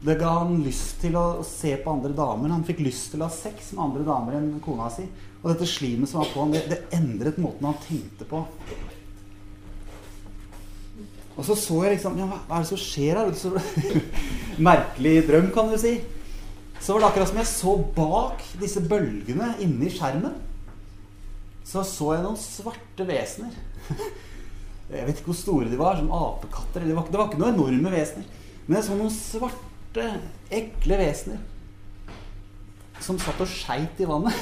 Det 0.02 0.16
ga 0.18 0.32
han 0.40 0.56
lyst 0.64 0.96
til 1.02 1.14
å 1.14 1.26
se 1.46 1.76
på 1.78 1.92
andre 1.92 2.14
damer. 2.16 2.50
Han 2.50 2.64
fikk 2.66 2.80
lyst 2.82 3.12
til 3.12 3.22
å 3.22 3.28
ha 3.28 3.34
sex 3.34 3.70
med 3.76 3.84
andre 3.84 4.06
damer 4.06 4.38
enn 4.38 4.56
kona 4.64 4.88
si. 4.90 5.04
Og 5.42 5.52
dette 5.52 5.68
slimet 5.70 6.10
som 6.10 6.22
var 6.22 6.32
på 6.32 6.42
han, 6.42 6.54
det, 6.54 6.64
det 6.70 6.80
endret 6.96 7.38
måten 7.42 7.68
han 7.68 7.78
tenkte 7.84 8.26
på. 8.26 8.42
Og 11.32 11.46
så 11.46 11.56
så 11.56 11.78
jeg 11.84 11.94
liksom 11.94 12.18
ja, 12.20 12.26
Hva 12.28 12.58
er 12.58 12.64
det 12.64 12.70
som 12.72 12.80
skjer 12.80 13.20
her? 13.20 13.30
Så, 13.38 13.54
merkelig 14.70 15.14
drøm, 15.30 15.52
kan 15.54 15.70
du 15.70 15.78
si. 15.80 15.96
Så 16.82 16.96
var 16.96 17.04
det 17.04 17.10
akkurat 17.12 17.30
som 17.30 17.38
jeg 17.38 17.50
så 17.52 17.76
bak 17.96 18.42
disse 18.58 18.82
bølgene 18.82 19.52
inni 19.62 19.90
skjermen. 19.92 20.34
Så 21.62 21.86
så 21.86 22.16
jeg 22.16 22.26
noen 22.26 22.42
svarte 22.42 23.06
vesener. 23.06 23.54
Jeg 24.92 25.08
vet 25.08 25.20
ikke 25.20 25.32
hvor 25.32 25.38
store 25.38 25.70
de 25.70 25.78
var. 25.80 25.98
Som 26.00 26.12
apekatter. 26.12 26.84
Det 26.86 26.96
var, 26.96 27.08
det 27.08 27.20
var 27.20 27.30
ikke 27.30 27.40
noen 27.40 27.56
enorme 27.56 27.94
vesener. 27.94 28.28
Men 28.66 28.78
jeg 28.78 28.86
så 28.88 28.98
noen 28.98 29.14
svarte, 29.14 30.06
ekle 30.52 31.00
vesener 31.00 31.40
som 33.02 33.18
satt 33.18 33.40
og 33.42 33.50
skeit 33.50 33.98
i 33.98 34.06
vannet. 34.06 34.36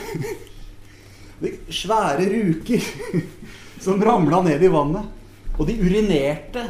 Svære 1.80 2.26
ruker 2.28 2.84
som 3.84 4.02
ramla 4.04 4.42
ned 4.44 4.62
i 4.62 4.72
vannet. 4.72 5.08
Og 5.56 5.66
de 5.68 5.76
urinerte 5.80 6.66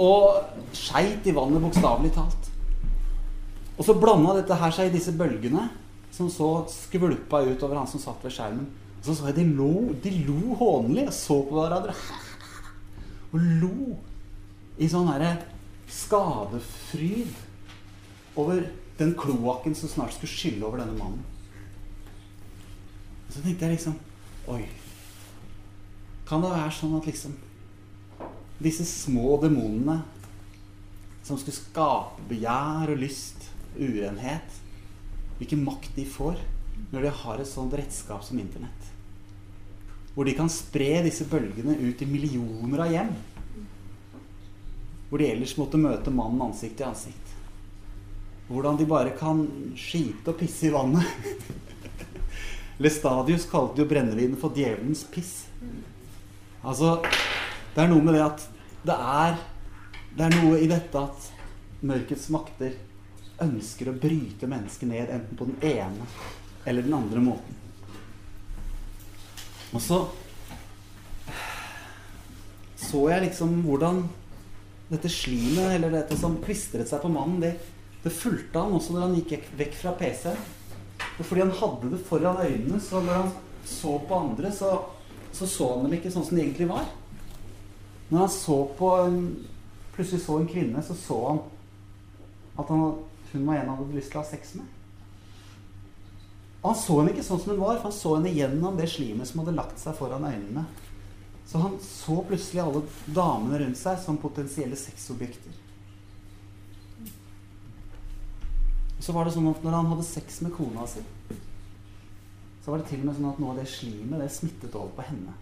og 0.00 0.76
skeit 0.76 1.24
i 1.24 1.34
vannet, 1.36 1.62
bokstavelig 1.64 2.12
talt. 2.12 2.50
Og 3.76 3.84
så 3.84 3.96
blanda 3.96 4.36
dette 4.38 4.56
her 4.56 4.72
seg 4.72 4.90
i 4.90 4.94
disse 4.94 5.12
bølgene 5.16 5.66
som 6.12 6.28
så 6.32 6.50
skvulpa 6.72 7.42
ut 7.44 7.64
over 7.64 7.76
han 7.80 7.88
som 7.90 8.00
satt 8.00 8.22
ved 8.24 8.32
skjermen. 8.32 8.68
Og 9.00 9.08
så 9.08 9.16
så 9.16 9.28
jeg 9.28 9.36
de 9.40 9.48
lo, 9.56 9.72
de 10.02 10.12
lo 10.24 10.56
hånlig 10.60 11.08
og 11.10 11.16
så 11.16 11.40
på 11.48 11.58
hverandre. 11.58 11.96
Og 13.32 13.40
lo 13.62 13.96
i 14.76 14.88
sånn 14.90 15.08
herre 15.10 15.32
skadefryd 15.90 17.32
over 18.36 18.66
den 18.98 19.14
kloakken 19.18 19.76
som 19.76 19.90
snart 19.90 20.16
skulle 20.16 20.32
skylle 20.32 20.66
over 20.66 20.82
denne 20.82 20.96
mannen. 20.98 21.24
Så 23.30 23.42
tenkte 23.42 23.66
jeg 23.66 23.76
liksom 23.76 23.96
Oi. 24.52 24.62
Kan 26.26 26.42
det 26.42 26.52
være 26.52 26.74
sånn 26.74 26.94
at 26.98 27.06
liksom 27.08 27.34
disse 28.62 28.86
små 28.88 29.36
demonene 29.42 29.98
som 31.26 31.38
skulle 31.38 31.58
skape 31.58 32.22
begjær 32.30 32.92
og 32.94 33.00
lyst, 33.02 33.50
urenhet 33.76 34.62
Hvilken 35.36 35.64
makt 35.66 35.90
de 35.98 36.06
får 36.08 36.38
når 36.92 37.06
de 37.06 37.10
har 37.20 37.40
et 37.40 37.48
sånt 37.48 37.74
redskap 37.76 38.22
som 38.24 38.38
Internett. 38.40 38.75
Hvor 40.16 40.24
de 40.24 40.32
kan 40.32 40.48
spre 40.48 41.02
disse 41.04 41.26
bølgene 41.28 41.76
ut 41.76 42.00
i 42.00 42.08
millioner 42.08 42.86
av 42.86 42.92
hjem. 42.92 43.10
Hvor 45.10 45.20
de 45.20 45.28
ellers 45.28 45.52
måtte 45.60 45.80
møte 45.80 46.12
mannen 46.14 46.48
ansikt 46.48 46.78
til 46.80 46.88
ansikt. 46.88 47.34
Hvordan 48.48 48.78
de 48.80 48.86
bare 48.88 49.12
kan 49.18 49.42
skite 49.76 50.32
og 50.32 50.38
pisse 50.40 50.70
i 50.70 50.72
vannet. 50.72 51.04
Lestadius 52.82 53.44
kalte 53.50 53.82
jo 53.82 53.88
brennevinet 53.90 54.40
for 54.40 54.56
djevelens 54.56 55.04
piss. 55.12 55.34
Altså, 56.64 56.96
det 57.74 57.84
er 57.84 57.92
noe 57.92 58.04
med 58.04 58.16
det 58.16 58.24
at 58.24 58.48
det 58.86 58.96
er 58.96 59.38
Det 60.16 60.24
er 60.24 60.36
noe 60.40 60.58
i 60.62 60.68
dette 60.70 60.96
at 60.96 61.26
mørkets 61.84 62.30
makter 62.32 62.72
ønsker 63.44 63.90
å 63.90 63.98
bryte 64.00 64.48
mennesket 64.48 64.88
ned 64.88 65.10
enten 65.12 65.36
på 65.36 65.48
den 65.50 65.58
ene 65.60 66.06
eller 66.64 66.86
den 66.86 66.96
andre 66.96 67.20
måten. 67.20 67.65
Og 69.76 69.82
så 69.84 70.00
så 72.86 73.06
jeg 73.10 73.24
liksom 73.24 73.54
hvordan 73.64 74.04
dette 74.90 75.10
slimet, 75.10 75.72
eller 75.74 75.90
dette 75.90 76.16
som 76.18 76.36
klistret 76.44 76.86
seg 76.86 77.00
på 77.02 77.10
mannen, 77.10 77.40
det, 77.42 77.56
det 78.04 78.12
fulgte 78.14 78.62
han 78.62 78.76
også 78.76 78.94
når 78.94 79.02
han 79.06 79.16
gikk 79.18 79.48
vekk 79.58 79.74
fra 79.80 79.94
PC-en. 79.98 80.44
Og 81.16 81.24
fordi 81.24 81.42
han 81.42 81.56
hadde 81.56 81.90
det 81.92 82.04
foran 82.06 82.38
øynene, 82.44 82.78
så 82.80 83.00
når 83.02 83.18
han 83.18 83.32
så 83.66 83.96
på 84.06 84.20
andre, 84.20 84.52
så 84.54 84.76
så, 85.36 85.46
så 85.46 85.66
han 85.74 85.84
dem 85.84 85.98
ikke 85.98 86.10
sånn 86.12 86.24
som 86.24 86.38
de 86.38 86.44
egentlig 86.46 86.68
var. 86.70 86.86
Når 88.08 88.22
han 88.22 88.30
så 88.32 88.54
på 88.78 88.92
en, 89.02 89.18
plutselig 89.96 90.22
så 90.24 90.38
en 90.40 90.48
kvinne, 90.48 90.84
så 90.86 90.96
så 90.96 91.18
han 91.26 91.42
at 92.56 92.70
han, 92.72 92.86
hun 93.32 93.44
var 93.44 93.58
en 93.58 93.68
han 93.68 93.76
hadde 93.82 93.98
lyst 93.98 94.14
til 94.14 94.20
å 94.20 94.22
ha 94.22 94.30
sex 94.30 94.54
med. 94.56 94.75
Han 96.66 96.74
så 96.74 96.96
henne 96.98 97.12
ikke 97.14 97.22
sånn 97.22 97.38
som 97.38 97.52
hun 97.52 97.60
var, 97.62 97.76
for 97.78 97.88
han 97.90 97.94
så 97.94 98.16
henne 98.16 98.32
gjennom 98.34 98.78
det 98.78 98.88
slimet 98.90 99.28
som 99.30 99.42
hadde 99.42 99.54
lagt 99.54 99.78
seg 99.78 99.94
foran 99.94 100.26
øynene. 100.26 100.64
Så 101.46 101.60
han 101.62 101.76
så 101.82 102.16
plutselig 102.26 102.62
alle 102.64 102.82
damene 103.06 103.60
rundt 103.62 103.78
seg 103.78 104.00
som 104.02 104.18
potensielle 104.18 104.78
sexobjekter. 104.78 105.54
Så 108.98 109.14
var 109.14 109.28
det 109.28 109.36
sånn 109.36 109.46
at 109.52 109.62
når 109.62 109.76
han 109.78 109.90
hadde 109.92 110.08
sex 110.08 110.40
med 110.42 110.56
kona 110.56 110.88
si, 110.90 111.04
så 112.64 112.72
var 112.72 112.82
det 112.82 112.88
til 112.90 113.04
og 113.04 113.06
med 113.06 113.18
sånn 113.20 113.30
at 113.30 113.38
noe 113.38 113.52
av 113.52 113.60
det 113.60 113.68
slimet 113.70 114.24
det 114.24 114.30
smittet 114.34 114.74
over 114.74 114.90
på 114.96 115.06
henne. 115.06 115.34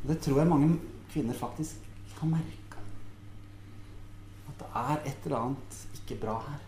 Og 0.00 0.08
det 0.10 0.18
tror 0.24 0.40
jeg 0.42 0.50
mange 0.50 0.72
kvinner 1.12 1.38
faktisk 1.38 1.86
kan 2.18 2.34
merke. 2.34 2.82
At 4.50 4.58
det 4.58 4.72
er 4.82 5.06
et 5.12 5.28
eller 5.28 5.38
annet 5.38 5.78
ikke 6.00 6.18
bra 6.24 6.40
her. 6.48 6.67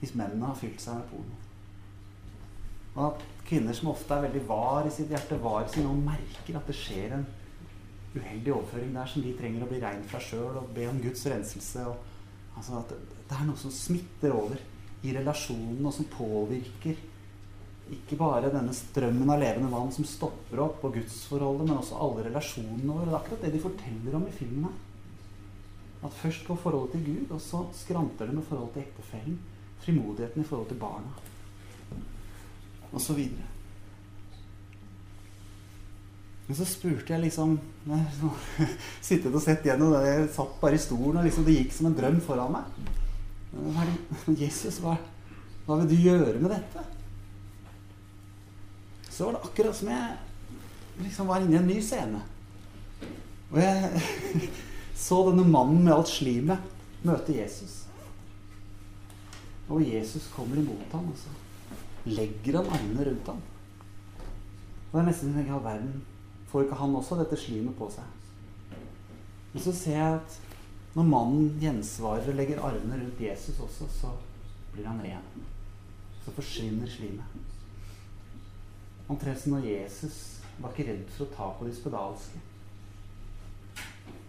Hvis 0.00 0.16
mennene 0.16 0.48
har 0.48 0.58
fylt 0.58 0.80
seg 0.80 0.96
med 0.96 1.10
porno. 1.10 1.38
Og 2.96 3.02
at 3.10 3.26
kvinner 3.46 3.76
som 3.76 3.92
ofte 3.92 4.16
er 4.16 4.24
veldig 4.26 4.42
var 4.48 4.86
i 4.86 4.94
sitt 4.94 5.12
hjerte, 5.12 5.38
var 5.42 5.64
i 5.64 5.70
sin 5.72 5.88
ånd, 5.88 6.02
merker 6.06 6.58
at 6.58 6.66
det 6.70 6.76
skjer 6.78 7.14
en 7.18 7.28
uheldig 8.14 8.54
overføring 8.54 8.96
der 8.96 9.10
som 9.10 9.22
de 9.22 9.36
trenger 9.38 9.64
å 9.64 9.68
bli 9.70 9.78
rein 9.82 10.02
fra 10.10 10.20
sjøl 10.22 10.58
og 10.58 10.72
be 10.74 10.88
om 10.90 10.98
Guds 11.02 11.22
renselse. 11.30 11.84
Og, 11.86 12.00
altså 12.56 12.80
at 12.80 12.94
det, 12.96 13.36
er 13.36 13.46
noe 13.46 13.60
som 13.60 13.74
smitter 13.74 14.34
over 14.34 14.58
i 15.06 15.14
relasjonen, 15.16 15.84
og 15.86 15.94
som 15.96 16.08
påvirker 16.10 16.98
ikke 17.90 18.18
bare 18.18 18.50
denne 18.52 18.74
strømmen 18.76 19.30
av 19.32 19.40
levende 19.42 19.70
vann 19.72 19.90
som 19.94 20.06
stopper 20.06 20.62
opp, 20.62 20.82
og 20.86 20.94
gudsforholdet, 20.98 21.66
men 21.66 21.80
også 21.80 21.98
alle 21.98 22.26
relasjonene 22.28 22.86
våre. 22.86 23.06
Det 23.06 23.14
er 23.14 23.20
akkurat 23.20 23.46
det 23.46 23.54
de 23.54 23.62
forteller 23.64 24.18
om 24.18 24.26
i 24.26 24.34
filmen. 24.34 24.76
At 26.00 26.14
først 26.16 26.46
går 26.46 26.60
forholdet 26.62 26.94
til 26.96 27.06
Gud, 27.08 27.32
og 27.34 27.40
så 27.44 27.64
skranter 27.76 28.30
det 28.30 28.36
med 28.36 28.46
forholdet 28.46 28.76
til 28.76 28.86
ektefellen. 28.86 29.40
Frimodigheten 29.84 30.42
i 30.42 30.46
forhold 30.46 30.68
til 30.68 30.80
barna. 30.80 31.12
Og 32.90 33.00
så 33.00 33.14
videre. 33.14 33.46
Men 36.50 36.56
så 36.58 36.66
spurte 36.66 37.12
jeg 37.14 37.22
liksom 37.22 37.52
Sittet 39.06 39.30
og 39.30 39.42
sett 39.44 39.62
gjennom 39.62 39.92
det. 39.94 40.00
Jeg 40.08 40.30
satt 40.34 40.56
bare 40.58 40.74
i 40.74 40.82
stolen, 40.82 41.20
og 41.20 41.28
liksom 41.28 41.46
det 41.46 41.54
gikk 41.60 41.76
som 41.76 41.86
en 41.86 41.94
drøm 41.94 42.18
foran 42.24 42.56
meg. 42.56 42.88
Hva 43.54 43.84
det, 43.86 44.34
Jesus, 44.44 44.80
hva, 44.82 44.96
hva, 45.66 45.76
vil 45.78 45.92
du 45.92 46.08
gjøre 46.08 46.40
med 46.42 46.50
dette? 46.56 46.82
Så 49.10 49.28
var 49.28 49.36
det 49.36 49.44
akkurat 49.46 49.78
som 49.78 49.92
jeg 49.92 51.04
liksom 51.04 51.30
var 51.30 51.44
inne 51.44 51.54
i 51.54 51.60
en 51.60 51.70
ny 51.70 51.78
scene. 51.86 52.24
Og 53.50 53.62
jeg 53.62 54.02
så 55.06 55.20
denne 55.30 55.46
mannen 55.46 55.84
med 55.84 55.94
alt 55.94 56.10
slimet 56.10 57.06
møte 57.06 57.38
Jesus. 57.38 57.84
Og 59.70 59.84
Jesus 59.86 60.26
kommer 60.34 60.58
imot 60.58 60.92
ham, 60.92 61.10
og 61.12 61.18
så 61.18 62.10
legger 62.10 62.58
han 62.58 62.72
armene 62.74 63.06
rundt 63.06 63.28
ham. 63.30 63.42
Og 64.90 64.96
det 64.96 65.02
er 65.02 65.10
nesten 65.10 65.34
som 65.36 65.52
all 65.54 65.64
verden 65.64 66.00
Får 66.50 66.64
ikke 66.64 66.78
han 66.80 66.94
også 66.98 67.16
dette 67.20 67.36
slimet 67.38 67.76
på 67.78 67.86
seg? 67.94 68.06
Men 69.52 69.62
så 69.62 69.70
ser 69.74 69.94
jeg 69.94 70.16
at 70.16 70.38
når 70.96 71.06
mannen 71.06 71.52
gjensvarer 71.62 72.26
og 72.32 72.34
legger 72.34 72.62
armene 72.66 72.98
rundt 72.98 73.22
Jesus 73.22 73.60
også, 73.62 73.86
så 73.94 74.10
blir 74.72 74.88
han 74.88 74.98
ren. 75.04 75.44
Så 76.24 76.34
forsvinner 76.34 76.90
slimet. 76.90 77.38
Omtrent 79.10 79.38
som 79.38 79.54
når 79.54 79.68
Jesus 79.68 80.18
var 80.58 80.74
ikke 80.74 80.88
redd 80.90 81.06
for 81.14 81.26
å 81.28 81.36
ta 81.36 81.52
på 81.58 81.68
de 81.68 81.76
spedalske. 81.78 82.42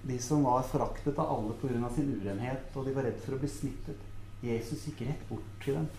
De 0.06 0.18
som 0.22 0.46
var 0.46 0.70
foraktet 0.70 1.18
av 1.18 1.34
alle 1.40 1.58
pga. 1.58 1.90
sin 1.96 2.14
urenhet, 2.22 2.70
og 2.76 2.86
de 2.86 2.94
var 2.94 3.10
redd 3.10 3.20
for 3.26 3.38
å 3.38 3.42
bli 3.42 3.50
smittet. 3.50 4.11
Jesus 4.42 4.88
gikk 4.88 5.04
rett 5.06 5.26
bort 5.30 5.50
til 5.62 5.78
dem, 5.78 5.90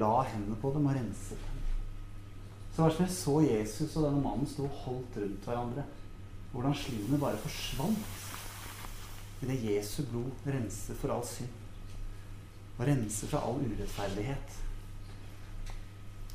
la 0.00 0.22
hendene 0.24 0.56
på 0.60 0.70
dem 0.72 0.86
og 0.88 0.96
renset 0.96 1.40
dem. 1.46 1.58
Så 2.72 2.80
hva 2.80 2.88
som 2.88 3.04
jeg 3.04 3.14
så 3.14 3.34
Jesus 3.44 3.96
og 3.98 4.06
denne 4.06 4.22
mannen 4.24 4.48
sto 4.48 4.68
holdt 4.84 5.18
rundt 5.20 5.48
hverandre. 5.48 5.84
Hvordan 6.52 6.76
slimet 6.76 7.20
bare 7.20 7.40
forsvant 7.40 9.42
idet 9.42 9.64
Jesu 9.66 10.02
blod 10.08 10.46
renser 10.46 10.96
for 10.96 11.12
all 11.12 11.24
synd. 11.28 11.52
Og 12.78 12.86
renser 12.86 13.02
rense 13.02 13.28
fra 13.28 13.42
all 13.44 13.60
urettferdighet. 13.60 14.58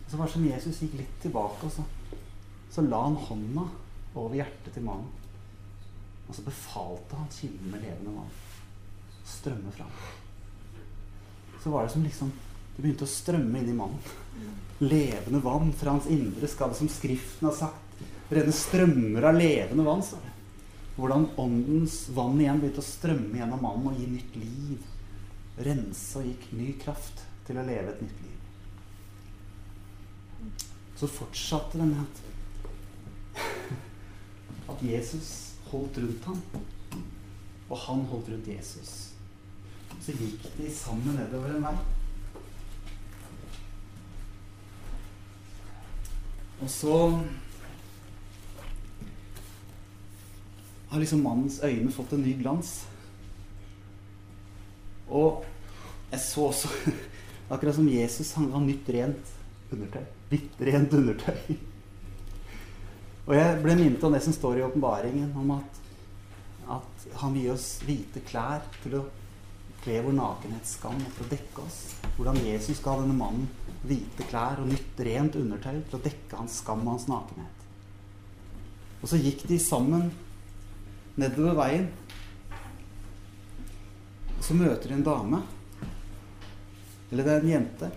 Så 0.07 0.17
var 0.17 0.29
det 0.29 0.35
som 0.35 0.45
Jesus 0.45 0.81
gikk 0.83 0.99
litt 1.01 1.15
tilbake, 1.23 1.67
og 1.67 1.73
så, 1.73 1.83
så 2.71 2.85
la 2.85 3.01
han 3.07 3.17
hånda 3.27 3.65
over 4.13 4.37
hjertet 4.37 4.77
til 4.77 4.85
mannen. 4.85 5.09
Og 6.27 6.35
så 6.35 6.45
befalte 6.45 7.17
han 7.17 7.33
kilden 7.33 7.73
med 7.73 7.83
levende 7.83 8.13
vann 8.19 8.37
strømme 9.27 9.73
fram. 9.75 9.91
Så 11.67 11.71
var 11.71 11.83
det 11.83 11.89
som 11.89 12.03
liksom 12.03 12.31
Det 12.75 12.81
begynte 12.81 13.03
å 13.03 13.09
strømme 13.11 13.59
inn 13.59 13.69
i 13.73 13.73
mannen. 13.75 13.99
Levende 14.79 15.39
vann 15.43 15.73
fra 15.75 15.97
hans 15.97 16.05
indre 16.07 16.47
skal 16.47 16.71
som 16.77 16.87
Skriften 16.87 17.49
har 17.49 17.55
sagt, 17.57 17.97
renne 18.31 18.53
strømmer 18.55 19.25
av 19.27 19.35
levende 19.35 19.83
vann. 19.83 20.03
Så. 20.05 20.15
Hvordan 20.95 21.25
åndens 21.43 21.97
vann 22.15 22.39
igjen 22.39 22.61
begynte 22.61 22.79
å 22.79 22.87
strømme 22.87 23.41
gjennom 23.41 23.65
mannen 23.65 23.89
og 23.91 23.99
gi 23.99 24.07
nytt 24.13 24.37
liv. 24.39 24.85
Rense 25.67 26.21
og 26.21 26.29
gikk 26.29 26.45
ny 26.55 26.69
kraft 26.85 27.25
til 27.49 27.59
å 27.59 27.67
leve 27.67 27.91
et 27.91 28.05
nytt 28.05 28.23
liv. 28.29 28.39
Så 31.01 31.11
fortsatte 31.17 31.81
det 31.81 31.89
med 31.91 31.99
at, 32.05 32.15
at 34.71 34.87
Jesus 34.87 35.35
holdt 35.73 35.99
rundt 35.99 36.31
ham, 36.31 36.39
og 37.67 37.77
han 37.89 38.07
holdt 38.13 38.31
rundt 38.37 38.51
Jesus. 38.55 39.16
Så 40.07 40.13
gikk 40.15 40.45
de 40.55 40.69
sammen 40.71 41.17
nedover 41.19 41.51
en 41.51 41.65
vei. 41.67 41.73
Og 46.63 46.69
så 46.71 46.93
har 50.87 51.03
liksom 51.03 51.25
mannens 51.27 51.59
øyne 51.59 51.91
fått 51.91 52.15
en 52.15 52.23
ny 52.23 52.37
glans. 52.39 52.71
Og 55.11 55.43
jeg 56.13 56.23
så 56.23 56.47
også 56.53 56.71
Akkurat 57.51 57.75
som 57.75 57.91
Jesus, 57.91 58.31
han 58.39 58.47
ga 58.51 58.63
nytt, 58.63 58.87
rent 58.95 59.35
undertøy. 59.75 60.07
Hvitt, 60.31 60.57
rent 60.71 60.95
undertøy. 60.95 61.53
Og 63.27 63.35
jeg 63.35 63.61
ble 63.63 63.75
minnet 63.75 64.03
om 64.07 64.15
det 64.15 64.23
som 64.23 64.39
står 64.39 64.59
i 64.61 64.67
åpenbaringen, 64.71 65.35
om 65.35 65.53
at, 65.59 65.85
at 66.79 67.07
han 67.19 67.35
vil 67.35 67.49
gi 67.49 67.55
oss 67.59 67.69
hvite 67.83 68.23
klær 68.27 68.67
til 68.85 69.01
å 69.01 69.07
kle 69.87 70.01
vår 70.03 70.15
nakenhetsskam 70.17 70.97
og 70.99 71.13
til 71.15 71.23
å 71.23 71.29
dekke 71.31 71.63
oss. 71.63 71.77
Hvordan 72.17 72.41
Jesus 72.43 72.81
ga 72.83 72.97
denne 72.99 73.15
mannen 73.15 73.47
hvite 73.87 74.25
klær 74.27 74.59
og 74.59 74.67
nytt, 74.67 74.99
rent 75.07 75.37
undertøy 75.39 75.77
til 75.87 75.95
å 75.95 76.03
dekke 76.03 76.39
hans 76.41 76.57
skam 76.59 76.83
og 76.83 76.97
hans 76.97 77.07
nakenhet. 77.07 77.63
Og 78.99 79.07
så 79.07 79.19
gikk 79.21 79.45
de 79.47 79.59
sammen 79.61 80.09
nedover 81.15 81.55
veien. 81.61 81.87
Og 84.35 84.43
så 84.43 84.57
møter 84.57 84.91
de 84.91 84.97
en 84.97 85.07
dame. 85.07 85.41
Eller 87.07 87.23
det 87.23 87.35
er 87.37 87.45
en 87.45 87.53
jente. 87.55 87.91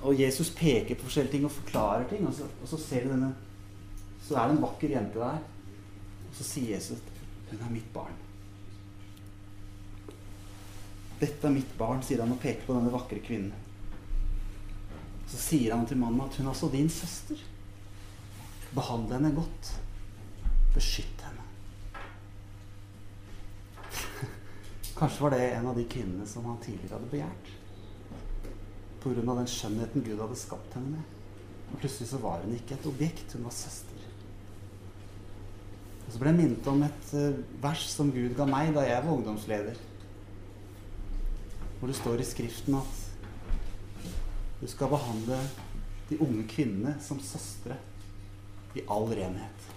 Og 0.00 0.16
Jesus 0.20 0.52
peker 0.56 0.96
på 0.96 1.06
forskjellige 1.06 1.38
ting 1.38 1.46
og 1.48 1.56
forklarer 1.56 2.08
ting. 2.10 2.26
Og 2.28 2.36
så, 2.36 2.48
og 2.60 2.68
så 2.68 2.80
ser 2.82 3.06
du 3.06 3.14
denne 3.14 3.32
Så 4.20 4.36
er 4.36 4.50
det 4.50 4.58
en 4.58 4.66
vakker 4.66 4.92
jente 4.92 5.22
der. 5.22 5.40
Og 6.28 6.36
så 6.36 6.52
sier 6.52 6.76
Jesus 6.76 7.00
hun 7.50 7.64
er 7.66 7.72
mitt 7.72 7.88
barn. 7.94 8.14
Dette 11.20 11.46
er 11.46 11.52
mitt 11.52 11.72
barn, 11.76 12.00
sier 12.04 12.22
han 12.22 12.32
og 12.32 12.40
peker 12.40 12.64
på 12.64 12.76
denne 12.76 12.92
vakre 12.94 13.20
kvinnen. 13.20 13.52
Så 15.30 15.38
sier 15.38 15.74
han 15.74 15.86
til 15.86 16.00
mannen 16.00 16.24
at 16.24 16.36
hun 16.38 16.48
er 16.48 16.54
også 16.54 16.70
din 16.72 16.88
søster. 16.90 17.38
Behandle 18.74 19.18
henne 19.18 19.34
godt. 19.36 19.72
Beskytt 20.74 21.22
henne. 21.26 21.44
Kanskje 24.98 25.24
var 25.26 25.36
det 25.36 25.42
en 25.52 25.68
av 25.70 25.78
de 25.78 25.84
kvinnene 25.92 26.26
som 26.30 26.48
han 26.48 26.58
tidligere 26.64 26.96
hadde 26.96 27.12
begjært. 27.12 27.52
Pga. 29.00 29.20
den 29.20 29.48
skjønnheten 29.48 30.04
Gud 30.04 30.18
hadde 30.20 30.38
skapt 30.40 30.74
henne 30.76 30.96
med. 30.96 31.04
Og 31.70 31.78
plutselig 31.78 32.10
så 32.10 32.18
var 32.20 32.42
hun 32.42 32.56
ikke 32.56 32.74
et 32.76 32.88
objekt, 32.90 33.36
hun 33.36 33.46
var 33.46 33.54
søster. 33.54 34.08
Og 36.06 36.10
så 36.10 36.18
ble 36.18 36.32
jeg 36.32 36.40
minnet 36.40 36.66
om 36.72 36.82
et 36.82 37.12
uh, 37.14 37.38
vers 37.62 37.84
som 37.92 38.10
Gud 38.10 38.34
ga 38.34 38.48
meg 38.48 38.72
da 38.74 38.82
jeg 38.88 39.04
var 39.04 39.14
ungdomsleder. 39.14 39.78
Hvor 41.80 41.88
det 41.88 41.96
står 41.96 42.20
i 42.20 42.28
Skriften 42.28 42.76
at 42.76 43.04
du 44.60 44.66
skal 44.68 44.92
behandle 44.92 45.38
de 46.10 46.18
unge 46.20 46.44
kvinnene 46.50 46.98
som 47.00 47.20
søstre 47.24 47.78
i 48.76 48.84
all 48.84 49.08
renhet. 49.08 49.70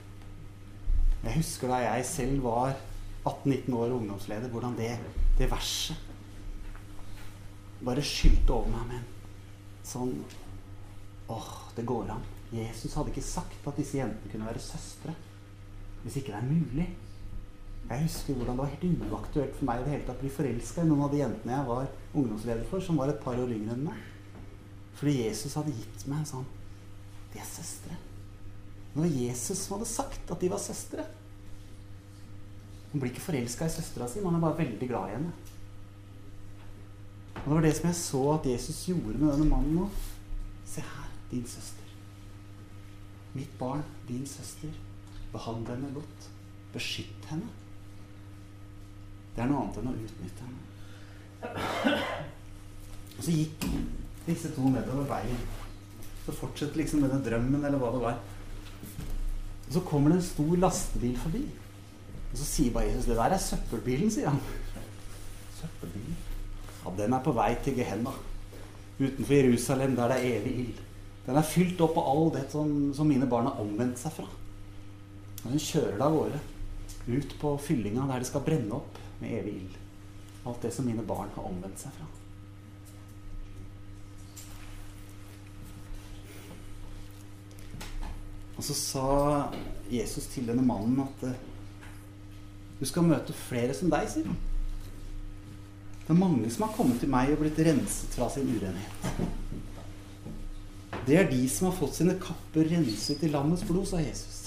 Jeg 1.24 1.38
husker 1.38 1.72
da 1.72 1.80
jeg 1.86 2.06
selv 2.06 2.43
var 2.43 2.74
18-19 3.24 3.76
år 3.78 3.86
og 3.86 4.01
ungdomsleder, 4.01 4.51
hvordan 4.51 4.76
det, 4.78 4.97
det 5.39 5.47
verset 5.51 6.10
bare 7.84 8.04
skylte 8.04 8.51
over 8.56 8.70
meg 8.72 8.89
med 8.91 8.99
en 8.99 9.88
sånn 9.88 10.14
Åh, 11.32 11.51
det 11.78 11.86
går 11.88 12.12
an. 12.12 12.24
Jesus 12.51 12.93
hadde 12.97 13.14
ikke 13.14 13.24
sagt 13.24 13.68
at 13.68 13.78
disse 13.80 13.95
jentene 13.95 14.30
kunne 14.30 14.47
være 14.49 14.62
søstre. 14.62 15.14
Hvis 16.04 16.18
ikke 16.20 16.34
det 16.34 16.41
er 16.41 16.49
mulig. 16.49 16.88
Jeg 17.89 18.05
husker 18.05 18.38
hvordan 18.38 18.55
det 18.55 18.63
var 18.63 18.71
helt 18.71 19.03
uaktuelt 19.11 19.57
for 19.57 19.67
meg 19.67 19.81
i 19.81 19.84
det 19.84 19.93
hele 19.93 20.05
tatt 20.07 20.21
å 20.21 20.23
bli 20.23 20.31
forelska 20.34 20.84
i 20.84 20.89
noen 20.89 21.03
av 21.05 21.11
de 21.11 21.19
jentene 21.19 21.57
jeg 21.57 21.67
var 21.67 21.89
ungdomsleder 22.13 22.65
for, 22.69 22.84
som 22.84 22.99
var 22.99 23.11
et 23.11 23.21
par 23.23 23.38
år 23.38 23.51
yngre 23.53 23.75
enn 23.75 23.88
meg. 23.89 23.99
Fordi 24.97 25.17
Jesus 25.19 25.57
hadde 25.59 25.73
gitt 25.75 26.05
meg 26.07 26.21
en 26.21 26.29
sånn 26.29 26.49
De 27.34 27.41
er 27.41 27.49
søstre. 27.49 27.97
Det 28.93 29.01
var 29.01 29.09
Jesus 29.09 29.63
som 29.65 29.75
hadde 29.75 29.89
sagt 29.89 30.31
at 30.31 30.41
de 30.41 30.49
var 30.53 30.61
søstre. 30.61 31.05
Man 32.91 33.01
blir 33.01 33.09
ikke 33.09 33.25
forelska 33.25 33.65
i 33.65 33.73
søstera 33.73 34.07
si, 34.07 34.21
man 34.21 34.38
er 34.38 34.43
bare 34.43 34.59
veldig 34.59 34.89
glad 34.89 35.09
i 35.09 35.15
henne. 35.15 35.31
Og 37.39 37.47
Det 37.47 37.55
var 37.55 37.65
det 37.65 37.73
som 37.75 37.88
jeg 37.89 37.99
så 37.99 38.21
at 38.36 38.45
Jesus 38.45 38.84
gjorde 38.88 39.17
med 39.17 39.31
denne 39.31 39.49
mannen 39.49 39.79
nå. 39.79 39.88
Se 40.69 40.86
her, 40.86 41.09
din 41.31 41.47
søster. 41.49 41.89
Mitt 43.34 43.57
barn, 43.59 43.81
din 44.07 44.27
søster. 44.29 44.69
Behandle 45.34 45.73
henne 45.73 45.89
godt. 45.97 46.29
Beskytt 46.73 47.25
henne. 47.31 47.49
Det 49.34 49.41
er 49.41 49.49
noe 49.49 49.63
annet 49.63 49.79
enn 49.81 49.89
å 49.89 49.95
utnytte. 49.97 50.43
Og 53.17 53.25
så 53.25 53.34
gikk 53.34 53.65
disse 54.27 54.51
to 54.55 54.69
nedover 54.69 55.07
veien. 55.09 55.41
Så 56.23 56.36
fortsetter 56.38 56.79
liksom 56.79 57.03
denne 57.03 57.19
drømmen, 57.23 57.63
eller 57.63 57.81
hva 57.81 57.91
det 57.95 58.03
var. 58.03 58.21
Og 59.67 59.73
så 59.75 59.81
kommer 59.88 60.13
det 60.13 60.21
en 60.21 60.27
stor 60.27 60.53
lastebil 60.61 61.17
forbi. 61.19 61.43
Og 62.31 62.38
så 62.39 62.47
sier 62.47 62.75
bare 62.75 62.91
Jesus 62.91 63.09
det 63.09 63.17
der 63.19 63.36
er 63.36 63.41
søppelbilen, 63.41 64.13
sier 64.13 64.29
han. 64.31 64.39
Søppelbilen? 65.59 66.21
Ja, 66.84 66.93
den 66.97 67.17
er 67.17 67.25
på 67.25 67.36
vei 67.36 67.51
til 67.65 67.77
Gehenna. 67.79 68.13
Utenfor 68.99 69.34
Jerusalem, 69.34 69.95
der 69.97 70.13
det 70.13 70.17
er 70.19 70.39
evig 70.39 70.55
ild. 70.63 70.81
Den 71.25 71.39
er 71.39 71.47
fylt 71.47 71.81
opp 71.81 71.97
av 71.99 72.09
all 72.11 72.34
det 72.36 72.47
som, 72.51 72.71
som 72.95 73.07
mine 73.07 73.27
barn 73.29 73.47
har 73.49 73.61
omvendt 73.63 74.01
seg 74.01 74.15
fra. 74.17 74.27
Og 75.43 75.47
den 75.49 75.61
kjører 75.61 75.95
det 75.97 76.07
av 76.07 76.17
gårde. 76.17 76.41
Ut 77.03 77.36
på 77.39 77.53
fyllinga 77.63 78.07
der 78.09 78.23
det 78.23 78.29
skal 78.29 78.43
brenne 78.45 78.79
opp 78.79 79.03
med 79.22 79.38
evig 79.39 79.55
ild. 79.61 79.80
Alt 80.45 80.66
det 80.66 80.74
som 80.76 80.86
mine 80.86 81.05
barn 81.07 81.32
har 81.36 81.47
omvendt 81.47 81.82
seg 81.84 81.95
fra. 81.97 82.09
Og 88.57 88.64
så 88.68 88.76
sa 88.78 89.07
Jesus 89.91 90.30
til 90.32 90.47
denne 90.47 90.64
mannen 90.64 91.01
at 91.03 91.26
eh, 91.28 91.39
du 92.80 92.86
skal 92.88 93.05
møte 93.07 93.36
flere 93.36 93.74
som 93.76 93.91
deg, 93.91 94.07
sier 94.11 94.30
han. 94.30 94.39
Det 96.03 96.11
er 96.11 96.20
mange 96.20 96.49
som 96.51 96.66
har 96.68 96.76
kommet 96.76 96.99
til 96.99 97.11
meg 97.11 97.32
og 97.32 97.41
blitt 97.41 97.59
renset 97.64 98.16
fra 98.16 98.30
sin 98.32 98.49
urenhet. 98.51 99.07
Det 101.07 101.18
er 101.20 101.28
de 101.28 101.41
som 101.51 101.70
har 101.70 101.78
fått 101.78 101.97
sine 101.99 102.16
kapper 102.20 102.68
renset 102.72 103.24
i 103.24 103.32
lammets 103.32 103.64
blod, 103.68 103.88
sa 103.89 103.99
Jesus. 104.03 104.45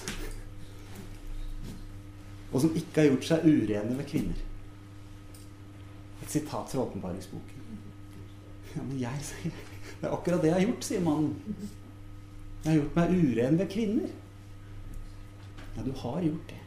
Og 2.53 2.63
som 2.63 2.77
ikke 2.77 3.03
har 3.03 3.11
gjort 3.11 3.29
seg 3.29 3.49
urene 3.49 3.97
ved 3.99 4.09
kvinner. 4.09 4.46
Et 6.27 6.35
sitat 6.35 6.75
fra 6.75 6.83
åpenbaringsboken. 6.83 7.81
Ja, 8.75 8.83
men 8.83 8.99
jeg, 9.01 9.53
Det 10.01 10.09
er 10.09 10.13
akkurat 10.13 10.43
det 10.43 10.51
jeg 10.51 10.59
har 10.59 10.67
gjort, 10.67 10.85
sier 10.85 11.01
mannen. 11.01 11.37
Jeg 12.65 12.73
har 12.73 12.79
gjort 12.81 12.97
meg 12.99 13.15
uren 13.17 13.59
ved 13.59 13.69
kvinner. 13.73 14.09
Ja, 15.77 15.83
du 15.87 15.93
har 16.03 16.21
gjort 16.25 16.53
det. 16.53 16.61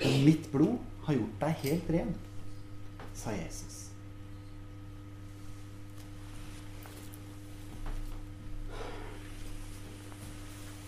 Og 0.00 0.16
mitt 0.24 0.48
blod 0.52 0.78
har 1.06 1.14
gjort 1.18 1.40
deg 1.44 1.62
helt 1.62 1.90
ren, 1.94 2.14
sa 3.14 3.34
Jesus. 3.36 3.80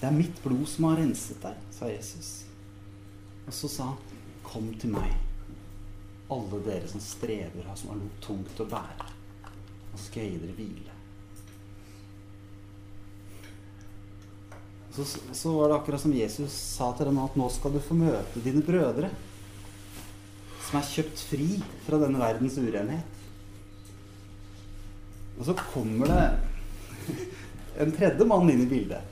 Det 0.01 0.09
er 0.09 0.17
mitt 0.17 0.43
blod 0.43 0.67
som 0.69 0.91
har 0.91 0.99
renset 1.01 1.39
deg, 1.45 1.63
sa 1.73 1.89
Jesus. 1.91 2.33
Og 3.47 3.55
så 3.55 3.71
sa 3.71 3.93
han, 3.93 4.19
kom 4.47 4.69
til 4.81 4.93
meg, 4.97 5.15
alle 6.29 6.61
dere 6.65 6.89
som 6.91 7.01
strever, 7.01 7.67
som 7.75 7.93
har 7.93 8.01
noe 8.01 8.21
tungt 8.25 8.61
å 8.61 8.69
bære. 8.71 9.09
Og 9.93 9.99
så 9.99 10.09
skal 10.09 10.25
jeg 10.25 10.33
gi 10.33 10.43
dere 10.43 10.57
hvile. 10.59 10.97
Så, 14.97 15.05
så 15.37 15.53
var 15.53 15.69
det 15.69 15.77
akkurat 15.77 16.01
som 16.01 16.15
Jesus 16.17 16.53
sa 16.53 16.89
til 16.97 17.11
dem 17.11 17.19
at 17.21 17.35
nå 17.37 17.47
skal 17.53 17.75
du 17.75 17.83
få 17.85 17.99
møte 17.99 18.41
dine 18.45 18.65
brødre. 18.65 19.11
som 20.67 20.81
er 20.81 20.89
kjøpt 20.89 21.21
fri 21.29 21.49
fra 21.87 21.99
denne 22.03 22.19
verdens 22.19 22.57
urenhet. 22.59 23.21
Og 25.37 25.45
så 25.47 25.55
kommer 25.61 26.11
det 26.11 26.25
en 27.85 27.93
tredje 27.95 28.27
mann 28.27 28.51
inn 28.51 28.65
i 28.65 28.71
bildet. 28.71 29.05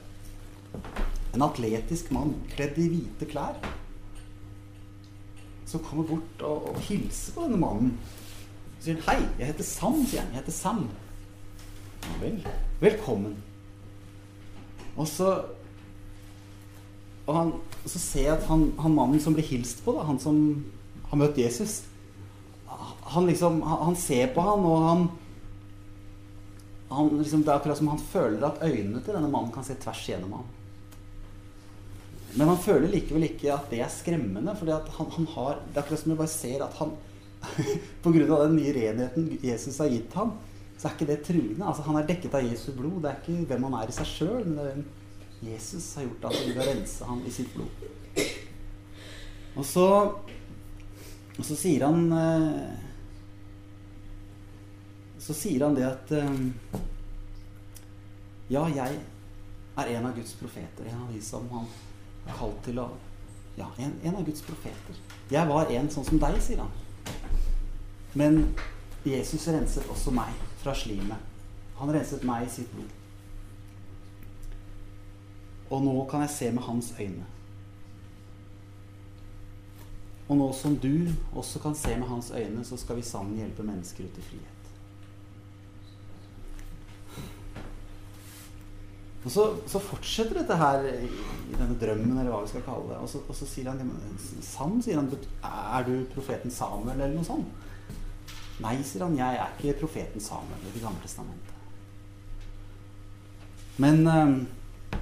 En 1.36 1.44
atletisk 1.46 2.10
mann 2.16 2.32
kledd 2.56 2.80
i 2.80 2.88
hvite 2.90 3.28
klær. 3.30 3.60
Som 5.74 5.82
kommer 5.82 6.06
bort 6.06 6.44
og, 6.46 6.68
og 6.70 6.84
hilser 6.86 7.34
på 7.34 7.48
denne 7.48 7.58
mannen. 7.58 7.96
Så 8.78 8.86
sier 8.86 9.00
han 9.00 9.02
'Hei, 9.08 9.30
jeg 9.40 9.50
heter 9.50 9.66
Sam', 9.66 10.04
sier 10.06 10.22
han. 10.22 10.30
'Jeg 10.30 10.44
heter 10.44 10.52
Sam'. 10.52 10.86
Vel. 12.20 12.46
Velkommen. 12.80 13.34
Og 14.96 15.08
så 15.08 15.30
og, 17.26 17.36
han, 17.36 17.52
så 17.86 17.98
ser 17.98 18.26
jeg 18.28 18.36
at 18.36 18.46
han, 18.48 18.66
han 18.78 18.94
mannen 18.94 19.20
som 19.20 19.34
blir 19.34 19.46
hilst 19.48 19.80
på, 19.84 19.94
da, 19.96 20.04
han 20.04 20.20
som 20.20 20.38
har 21.08 21.20
møtt 21.20 21.38
Jesus 21.40 21.82
Han 23.14 23.26
liksom, 23.28 23.62
han, 23.62 23.78
han 23.88 23.96
ser 23.96 24.32
på 24.34 24.44
han, 24.44 24.66
og 24.68 24.88
han, 24.88 25.06
han 26.90 27.10
liksom, 27.18 27.44
Det 27.44 27.52
er 27.52 27.58
akkurat 27.60 27.80
som 27.80 27.88
han 27.92 28.02
føler 28.12 28.46
at 28.48 28.60
øynene 28.62 29.00
til 29.00 29.16
denne 29.16 29.30
mannen 29.30 29.52
kan 29.54 29.64
se 29.64 29.76
tvers 29.80 30.04
gjennom 30.08 30.36
ham. 30.38 30.53
Men 32.35 32.51
han 32.51 32.59
føler 32.59 32.91
likevel 32.91 33.28
ikke 33.28 33.53
at 33.55 33.68
det 33.70 33.80
er 33.85 33.93
skremmende. 33.93 34.55
For 34.59 34.70
han, 34.70 35.11
han 35.16 35.28
har, 35.37 35.61
det 35.68 35.78
er 35.78 35.85
akkurat 35.85 36.03
som 36.03 36.14
du 36.14 36.18
bare 36.18 36.32
ser 36.32 36.64
at 36.66 36.80
han 36.80 36.97
Pga. 38.03 38.24
den 38.24 38.57
nye 38.57 38.72
renheten 38.72 39.26
Jesus 39.45 39.78
har 39.78 39.91
gitt 39.93 40.14
ham, 40.16 40.32
så 40.78 40.89
er 40.89 40.95
ikke 40.97 41.09
det 41.11 41.20
truende. 41.26 41.66
Altså, 41.66 41.85
han 41.87 41.99
er 42.01 42.07
dekket 42.09 42.35
av 42.35 42.47
Jesu 42.47 42.70
blod. 42.72 43.03
Det 43.05 43.11
er 43.11 43.20
ikke 43.20 43.49
hvem 43.51 43.66
han 43.68 43.76
er 43.78 43.91
i 43.91 43.97
seg 43.97 44.09
sjøl, 44.11 44.47
men 44.49 44.57
det 44.57 44.64
er 44.64 44.78
hvem 44.78 44.87
Jesus 45.45 45.91
har 45.99 46.07
gjort 46.07 46.26
at 46.30 46.39
Gud 46.41 46.59
har 46.59 46.70
rensa 46.70 47.11
ham 47.11 47.20
i 47.20 47.35
sitt 47.35 47.53
blod. 47.55 47.68
Og 49.55 49.66
så, 49.68 49.87
og 51.39 51.45
så 51.47 51.57
sier 51.59 51.85
han 51.87 52.09
eh, 52.11 52.72
Så 55.22 55.37
sier 55.37 55.62
han 55.62 55.76
det 55.76 55.85
at 55.87 56.11
eh, 56.18 56.41
Ja, 58.51 58.64
jeg 58.66 58.99
er 59.78 59.93
en 59.95 60.09
av 60.09 60.16
Guds 60.16 60.35
profeter. 60.41 60.89
En 60.91 61.05
av 61.07 61.12
de 61.14 61.22
som 61.22 61.47
han 61.53 61.68
kalt 62.32 62.62
til 62.64 62.80
å 62.82 62.90
Ja, 63.54 63.68
en, 63.78 63.92
en 64.02 64.16
av 64.18 64.24
Guds 64.26 64.42
profeter. 64.42 64.96
Jeg 65.30 65.46
var 65.46 65.68
en 65.70 65.86
sånn 65.86 66.06
som 66.08 66.18
deg, 66.18 66.40
sier 66.42 66.58
han. 66.58 66.72
Men 68.18 68.40
Jesus 69.06 69.46
renset 69.46 69.86
også 69.92 70.10
meg 70.10 70.34
fra 70.58 70.74
slimet. 70.74 71.30
Han 71.78 71.92
renset 71.94 72.24
meg 72.26 72.48
i 72.48 72.50
sitt 72.50 72.72
blod. 72.74 72.90
Og 75.70 75.86
nå 75.86 75.94
kan 76.10 76.24
jeg 76.24 76.34
se 76.34 76.50
med 76.56 76.66
hans 76.66 76.90
øyne. 76.98 77.28
Og 80.28 80.36
nå 80.40 80.50
som 80.56 80.74
du 80.80 81.12
også 81.36 81.62
kan 81.62 81.74
se 81.78 81.94
med 82.00 82.08
hans 82.08 82.32
øyne, 82.34 82.64
så 82.64 82.76
skal 82.80 82.96
vi 82.96 83.06
sammen 83.06 83.38
hjelpe 83.38 83.62
mennesker 83.62 84.04
ut 84.04 84.18
i 84.18 84.26
frihet. 84.32 84.53
Og 89.24 89.32
så, 89.32 89.44
så 89.70 89.80
fortsetter 89.80 90.36
dette 90.36 90.56
her 90.60 90.82
i, 90.90 91.08
denne 91.54 91.76
drømmen, 91.80 92.18
eller 92.18 92.28
hva 92.28 92.42
vi 92.44 92.50
skal 92.52 92.64
kalle 92.66 92.90
det. 92.90 92.98
Og 93.00 93.08
så, 93.08 93.22
og 93.24 93.36
så 93.38 93.48
sier 93.48 93.70
han 93.70 93.80
Sam, 94.44 94.76
sier 94.84 95.00
han, 95.00 95.08
er 95.40 95.86
du 95.86 95.94
profeten 96.12 96.52
Samuel, 96.52 96.98
eller 96.98 97.16
noe 97.16 97.24
sånt? 97.24 97.48
Nei, 98.60 98.76
sier 98.84 99.06
han, 99.06 99.16
jeg 99.16 99.40
er 99.40 99.54
ikke 99.56 99.80
profeten 99.80 100.22
Samuel 100.22 100.68
i 100.68 100.74
Det 100.74 100.82
gamle 100.84 101.00
testamentet. 101.02 101.54
Men, 103.80 104.06
eh, 104.06 104.98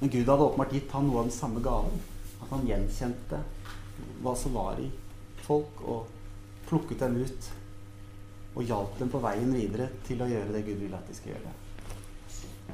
men 0.00 0.10
Gud 0.10 0.24
hadde 0.32 0.48
åpenbart 0.48 0.72
gitt 0.74 0.96
han 0.96 1.06
noe 1.06 1.20
av 1.20 1.28
den 1.28 1.36
samme 1.36 1.60
gaven. 1.62 2.00
At 2.40 2.48
han 2.54 2.66
gjenkjente 2.66 3.42
hva 4.24 4.32
som 4.38 4.56
var 4.56 4.80
i 4.80 4.88
folk, 5.44 5.84
og 5.84 6.08
plukket 6.66 7.04
dem 7.04 7.20
ut. 7.20 7.52
Og 8.56 8.64
hjalp 8.64 8.98
dem 8.98 9.12
på 9.12 9.20
veien 9.20 9.52
videre 9.52 9.92
til 10.08 10.24
å 10.24 10.32
gjøre 10.32 10.56
det 10.56 10.64
Gud 10.64 10.80
ville 10.80 10.96
at 10.96 11.12
de 11.12 11.20
skal 11.20 11.36
gjøre. 11.36 11.54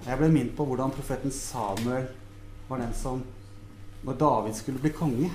Jeg 0.02 0.18
ble 0.18 0.28
minnet 0.32 0.56
på 0.58 0.66
hvordan 0.66 0.90
profeten 0.94 1.30
Samuel 1.34 2.08
var 2.68 2.80
den 2.82 2.94
som 2.96 3.20
Når 4.02 4.16
David 4.18 4.56
skulle 4.58 4.82
bli 4.82 4.90
konge, 4.90 5.28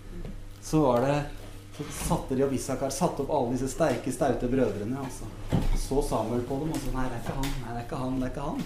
så 0.68 0.82
var 0.84 1.06
det 1.06 1.14
så 1.72 1.84
satte 1.88 2.36
de 2.36 2.44
opp 2.44 2.52
Isakar, 2.52 2.90
satte 2.92 3.24
opp 3.24 3.30
alle 3.32 3.54
disse 3.54 3.70
sterke, 3.72 4.12
staute 4.12 4.48
brødrene. 4.52 4.98
Altså. 5.00 5.24
Så 5.80 6.02
Samuel 6.04 6.42
på 6.44 6.58
dem 6.60 6.74
og 6.74 6.82
sa 6.82 6.92
nei, 6.92 7.06
det 7.08 7.16
er 7.16 7.22
ikke 7.22 7.36
han, 7.38 7.48
nei, 7.62 7.70
det 7.70 7.78
er 7.78 7.86
ikke 7.86 8.00
han, 8.02 8.18
det 8.20 8.26
er 8.26 8.34
ikke 8.34 8.44
han. 8.50 8.60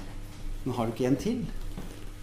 Men 0.65 0.75
har 0.75 0.89
du 0.89 0.95
ikke 0.97 1.07
en 1.13 1.19
til? 1.23 1.45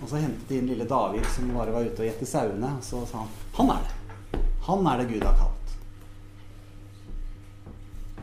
Og 0.01 0.11
så 0.11 0.19
hentet 0.19 0.49
de 0.49 0.59
inn 0.59 0.67
lille 0.67 0.87
David 0.89 1.29
som 1.31 1.53
bare 1.55 1.71
var 1.77 1.87
ute 1.87 2.03
og 2.03 2.09
gjette 2.09 2.27
sauene. 2.27 2.73
Og 2.81 2.83
så 2.83 3.05
sa 3.07 3.23
han 3.23 3.31
han 3.61 3.71
er 3.77 3.87
det. 3.87 4.43
Han 4.67 4.91
er 4.91 4.99
det 4.99 5.07
Gud 5.13 5.23
har 5.23 5.39
kalt. 5.39 5.73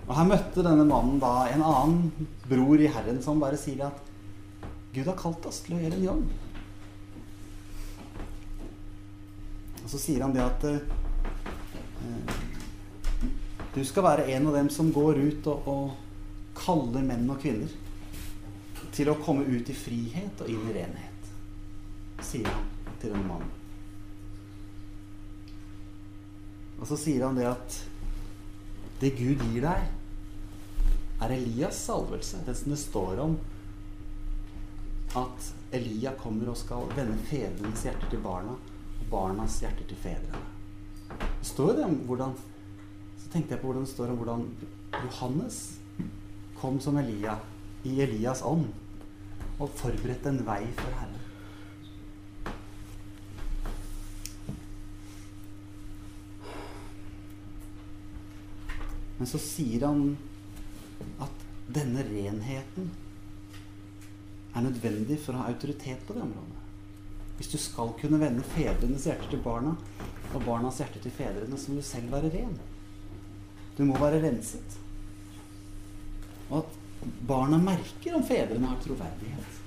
Og 0.04 0.14
her 0.18 0.28
møtte 0.28 0.66
denne 0.66 0.84
mannen 0.84 1.16
da 1.22 1.32
en 1.48 1.64
annen 1.64 2.28
bror 2.50 2.82
i 2.82 2.92
Herren 2.92 3.24
som 3.24 3.40
bare 3.40 3.56
sier 3.60 3.86
at 3.88 4.09
Gud 4.92 5.06
har 5.06 5.18
kalt 5.18 5.46
oss 5.46 5.60
til 5.66 5.76
å 5.76 5.80
gjøre 5.82 5.98
en 5.98 6.06
jobb. 6.06 6.24
Og 9.84 9.92
så 9.92 10.00
sier 10.02 10.24
han 10.24 10.34
det 10.34 10.42
at 10.44 10.66
eh, 10.66 10.80
du 13.74 13.84
skal 13.86 14.06
være 14.06 14.26
en 14.34 14.48
av 14.50 14.58
dem 14.58 14.70
som 14.72 14.90
går 14.94 15.20
ut 15.20 15.46
og, 15.52 15.70
og 15.70 16.58
kaller 16.58 17.06
menn 17.06 17.30
og 17.30 17.38
kvinner 17.42 17.70
til 18.90 19.12
å 19.12 19.18
komme 19.22 19.46
ut 19.46 19.70
i 19.70 19.76
frihet 19.76 20.42
og 20.42 20.50
inn 20.50 20.66
i 20.66 20.74
renhet, 20.74 21.30
sier 22.26 22.50
han 22.50 22.66
til 23.00 23.14
denne 23.14 23.28
mannen. 23.28 23.56
Og 26.80 26.88
så 26.88 26.96
sier 26.98 27.26
han 27.26 27.36
det 27.38 27.46
at 27.46 27.78
det 29.00 29.14
Gud 29.18 29.42
gir 29.50 29.64
deg, 29.64 29.88
er 31.20 31.34
Elias 31.34 31.78
salvelse. 31.84 32.40
Det 32.46 32.54
som 32.56 32.72
det 32.72 32.80
står 32.80 33.20
om 33.22 33.36
at 35.18 35.54
Elia 35.74 36.12
kommer 36.18 36.52
og 36.52 36.58
skal 36.58 36.86
vende 36.94 37.18
fedrenes 37.26 37.82
hjerter 37.86 38.12
til 38.12 38.22
barna 38.22 38.54
og 38.54 39.06
barnas 39.10 39.58
hjerter 39.62 39.88
til 39.90 39.98
fedrene. 39.98 40.42
Det 41.10 41.48
står 41.48 41.72
det 41.78 41.86
om 41.88 41.96
hvordan 42.06 42.36
tenkte 43.30 43.54
jeg 43.54 43.62
på 43.62 43.70
hvordan 43.70 43.86
det 43.86 43.92
står 43.92 44.10
om 44.10 44.20
hvordan 44.20 44.44
Johannes 45.04 45.58
kom 46.58 46.80
som 46.82 46.98
Elia 46.98 47.36
i 47.86 48.00
Elias 48.02 48.42
ånd 48.46 48.68
og 49.60 49.70
forberedte 49.78 50.30
en 50.30 50.42
vei 50.46 50.62
for 50.78 50.98
Herren. 50.98 51.18
Men 59.20 59.28
så 59.28 59.38
sier 59.42 59.84
han 59.84 60.14
at 61.20 61.46
denne 61.70 62.02
renheten 62.06 62.88
er 64.54 64.66
nødvendig 64.66 65.18
for 65.22 65.36
å 65.36 65.44
ha 65.44 65.52
autoritet 65.52 66.02
på 66.06 66.16
det 66.16 66.24
området. 66.24 66.58
Hvis 67.38 67.52
du 67.54 67.56
skal 67.60 67.94
kunne 68.00 68.20
vende 68.20 68.44
fedrenes 68.52 69.06
hjerte 69.08 69.30
til 69.30 69.40
barna 69.44 69.72
og 70.34 70.42
barnas 70.44 70.80
hjerte 70.82 71.00
til 71.00 71.14
fedrene, 71.14 71.56
så 71.56 71.70
må 71.70 71.80
du 71.80 71.86
selv 71.86 72.12
være 72.12 72.32
ren. 72.34 72.58
Du 73.78 73.86
må 73.88 73.96
være 73.98 74.20
renset. 74.24 74.76
Og 76.50 76.58
at 76.60 77.06
barna 77.28 77.56
merker 77.62 78.18
om 78.18 78.26
fedrene 78.26 78.68
har 78.68 78.82
troverdighet, 78.84 79.60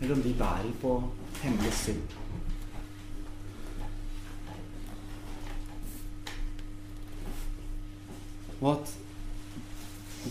eller 0.00 0.14
om 0.14 0.22
de 0.22 0.34
bærer 0.38 0.70
på 0.82 0.92
hemmelig 1.40 1.72
synd. 1.80 2.16
Og 8.60 8.74
at 8.76 8.94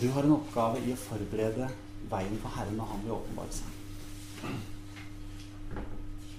du 0.00 0.06
har 0.14 0.22
en 0.22 0.36
oppgave 0.38 0.80
i 0.86 0.94
å 0.94 1.02
forberede 1.02 1.66
veien 2.10 2.38
for 2.40 2.54
Herren 2.54 2.78
når 2.78 2.92
Han 2.92 3.04
vil 3.04 3.16
åpenbare 3.18 3.58
seg. 3.58 3.79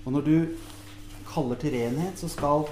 Og 0.06 0.12
når 0.16 0.26
du 0.26 0.36
kaller 1.30 1.60
til 1.62 1.76
renhet, 1.76 2.20
så 2.20 2.28
skal 2.32 2.66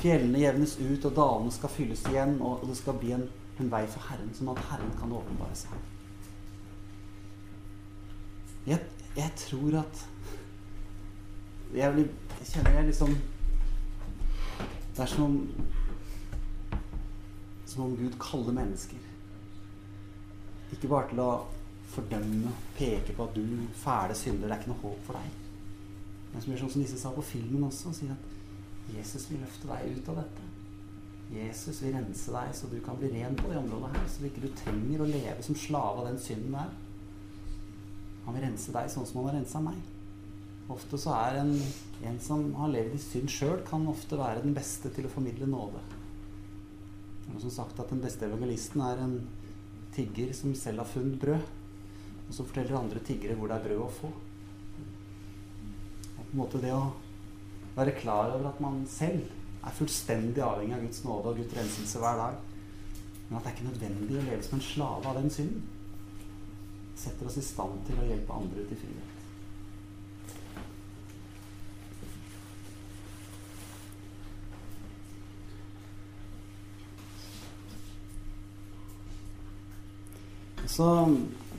fjellene 0.00 0.40
jevnes 0.40 0.78
ut, 0.80 1.04
og 1.04 1.16
dalene 1.16 1.52
skal 1.54 1.72
fylles 1.72 2.02
igjen, 2.10 2.38
og 2.40 2.64
det 2.68 2.76
skal 2.80 2.96
bli 2.98 3.12
en 3.16 3.28
en 3.60 3.70
vei 3.72 3.82
for 3.90 4.04
Herren, 4.08 4.32
sånn 4.34 4.50
at 4.52 4.60
Herren 4.70 4.92
kan 4.98 5.12
åpenbare 5.12 5.56
seg. 5.58 5.74
Jeg, 8.66 8.80
jeg 9.16 9.30
tror 9.38 9.78
at 9.82 10.02
jeg, 11.74 11.92
blir, 11.94 12.10
jeg 12.38 12.48
kjenner 12.52 12.76
jeg 12.76 12.86
liksom 12.92 13.14
Det 14.92 15.00
er 15.02 15.08
som 15.10 15.24
om 15.24 15.38
Som 17.66 17.86
om 17.86 17.96
Gud 17.96 18.14
kaller 18.20 18.52
mennesker. 18.52 19.00
Ikke 20.76 20.90
bare 20.92 21.08
til 21.10 21.22
å 21.24 21.30
fordømme, 21.92 22.52
peke 22.78 23.14
på 23.16 23.26
at 23.28 23.36
du 23.36 23.44
fæle 23.82 24.16
synder, 24.16 24.48
det 24.48 24.56
er 24.56 24.62
ikke 24.62 24.72
noe 24.72 24.84
håp 24.84 25.06
for 25.06 25.18
deg. 25.18 25.38
Men 26.32 26.40
som 26.40 26.52
gjør 26.52 26.62
sånn 26.64 26.74
som 26.76 26.84
disse 26.84 27.00
sa 27.00 27.12
på 27.12 27.24
filmen 27.26 27.68
også, 27.68 27.92
sier 27.96 28.14
at 28.14 28.92
Jesus 28.96 29.28
vil 29.30 29.42
løfte 29.44 29.68
deg 29.68 29.98
ut 29.98 30.10
av 30.12 30.22
dette. 30.22 30.48
Jesus 31.32 31.80
vil 31.80 31.94
rense 31.96 32.32
deg 32.34 32.52
så 32.56 32.68
du 32.68 32.78
kan 32.84 32.98
bli 33.00 33.08
ren 33.14 33.36
på 33.38 33.48
det 33.48 33.60
området 33.60 33.92
her. 33.94 34.08
Så 34.08 34.20
du 34.20 34.28
ikke 34.28 34.52
trenger 34.58 35.02
å 35.02 35.08
leve 35.08 35.44
som 35.44 35.56
slave 35.56 36.02
av 36.02 36.10
den 36.10 36.20
synden 36.20 36.56
der. 36.56 36.74
Han 38.26 38.36
vil 38.36 38.46
rense 38.46 38.74
deg 38.74 38.90
sånn 38.92 39.08
som 39.08 39.20
han 39.20 39.30
har 39.30 39.38
rensa 39.40 39.62
meg. 39.64 39.78
Ofte 40.72 41.00
så 41.00 41.14
er 41.16 41.40
en, 41.40 41.54
en 42.08 42.20
som 42.22 42.44
har 42.56 42.70
levd 42.72 42.94
i 42.96 43.00
synd 43.02 43.32
sjøl, 43.32 43.58
kan 43.66 43.88
ofte 43.90 44.18
være 44.20 44.44
den 44.44 44.54
beste 44.56 44.92
til 44.94 45.08
å 45.08 45.12
formidle 45.12 45.48
nåde. 45.50 45.80
Er 47.32 47.40
som 47.42 47.52
sagt 47.54 47.80
at 47.80 47.90
den 47.90 48.02
beste 48.02 48.28
evangelisten 48.28 48.84
er 48.84 49.02
en 49.02 49.16
tigger 49.92 50.32
som 50.36 50.54
selv 50.56 50.84
har 50.84 50.90
funnet 50.92 51.20
brød, 51.20 51.50
og 52.32 52.36
så 52.36 52.44
forteller 52.48 52.78
andre 52.78 53.00
tiggere 53.04 53.34
hvor 53.36 53.50
det 53.50 53.58
er 53.58 53.64
brød 53.66 53.80
å 53.84 53.92
få. 53.92 54.08
Og 56.16 56.20
på 56.22 56.30
en 56.30 56.38
måte 56.38 56.60
det 56.62 56.70
å 56.72 56.86
være 57.76 57.92
klar 57.98 58.32
over 58.32 58.48
at 58.48 58.62
man 58.64 58.78
selv 58.88 59.26
er 59.60 59.74
fullstendig 59.76 60.40
avhengig 60.40 60.78
av 60.78 60.86
Guds 60.86 61.02
nåde 61.04 61.28
og 61.28 61.42
Guds 61.42 61.58
renselse 61.58 62.00
hver 62.00 62.16
dag, 62.22 62.38
men 63.28 63.36
at 63.36 63.44
det 63.44 63.50
er 63.50 63.56
ikke 63.58 63.68
nødvendig 63.68 64.16
å 64.16 64.24
leve 64.30 64.46
som 64.46 64.56
en 64.56 64.64
slave 64.64 65.10
av 65.10 65.20
den 65.20 65.28
synden, 65.34 65.66
setter 67.02 67.28
oss 67.28 67.36
i 67.36 67.44
stand 67.44 67.84
til 67.84 68.00
å 68.00 68.08
hjelpe 68.08 68.40
andre 68.40 68.64
ut 68.64 68.72
i 68.72 68.80
frihet. 68.80 69.08
Så 80.72 80.88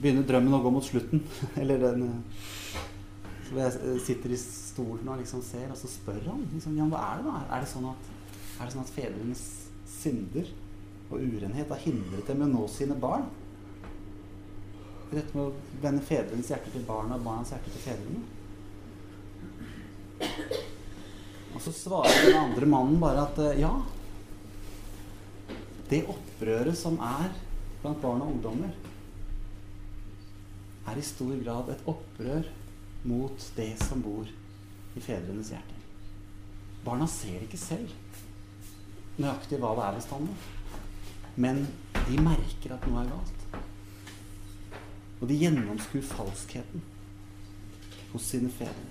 begynner 0.04 0.26
drømmen 0.28 0.58
å 0.58 0.62
gå 0.64 0.72
mot 0.76 0.86
slutten. 0.86 1.24
Eller 1.62 1.82
den 1.82 2.08
eh, 2.10 2.42
Så 3.48 3.60
jeg 3.60 4.02
sitter 4.08 4.34
i 4.34 4.40
stolen 4.42 5.14
og 5.14 5.22
liksom 5.22 5.44
ser, 5.46 5.70
og 5.72 5.80
så 5.80 5.90
spør 5.92 6.22
han 6.28 6.44
liksom, 6.52 6.76
Jan, 6.80 6.92
hva 6.92 7.06
er 7.12 7.22
det 7.22 7.30
da? 7.30 7.40
Er 7.48 7.64
det 7.64 7.72
sånn 7.72 7.88
at, 7.92 8.12
er 8.58 8.66
det 8.66 8.76
sånn 8.76 8.86
at 8.86 8.94
fedrenes 8.96 9.46
synder 9.94 10.52
og 11.14 11.22
urenhet 11.22 11.72
har 11.72 11.82
hindret 11.84 12.30
dem 12.30 12.42
i 12.42 12.48
å 12.48 12.52
nå 12.52 12.68
sine 12.72 12.98
barn? 13.00 13.28
Dette 15.14 15.36
med 15.38 15.44
å 15.46 15.82
vende 15.84 16.06
fedrenes 16.06 16.50
hjerte 16.50 16.74
til 16.74 16.86
barna 16.88 17.20
og 17.20 17.28
barnas 17.28 17.52
hjerte 17.54 17.74
til 17.76 17.84
fedrene. 17.86 18.24
Og 21.54 21.62
så 21.62 21.74
svarer 21.76 22.26
den 22.26 22.40
andre 22.40 22.70
mannen 22.70 22.98
bare 23.02 23.28
at 23.28 23.38
eh, 23.44 23.60
ja, 23.62 23.74
det 25.92 26.02
opprøret 26.10 26.78
som 26.78 26.98
er 26.98 27.30
blant 27.84 28.02
barn 28.02 28.24
og 28.24 28.32
ungdommer, 28.34 28.72
er 30.88 31.00
i 31.00 31.06
stor 31.06 31.36
grad 31.44 31.70
et 31.74 31.86
opprør 31.90 32.50
mot 33.08 33.52
det 33.58 33.72
som 33.84 34.02
bor 34.04 34.28
i 34.94 35.04
fedrenes 35.04 35.52
hjerter. 35.54 35.80
Barna 36.84 37.08
ser 37.08 37.44
ikke 37.44 37.60
selv 37.60 37.92
nøyaktig 39.18 39.60
hva 39.62 39.74
det 39.78 39.86
er 39.86 39.96
ved 39.98 40.06
standen, 40.08 40.42
men 41.36 41.62
de 42.08 42.20
merker 42.22 42.76
at 42.76 42.88
noe 42.90 43.04
er 43.04 43.12
galt. 43.14 43.60
Og 45.22 45.30
de 45.30 45.38
gjennomskuer 45.40 46.04
falskheten 46.04 46.84
hos 48.12 48.28
sine 48.34 48.52
fedre. 48.54 48.90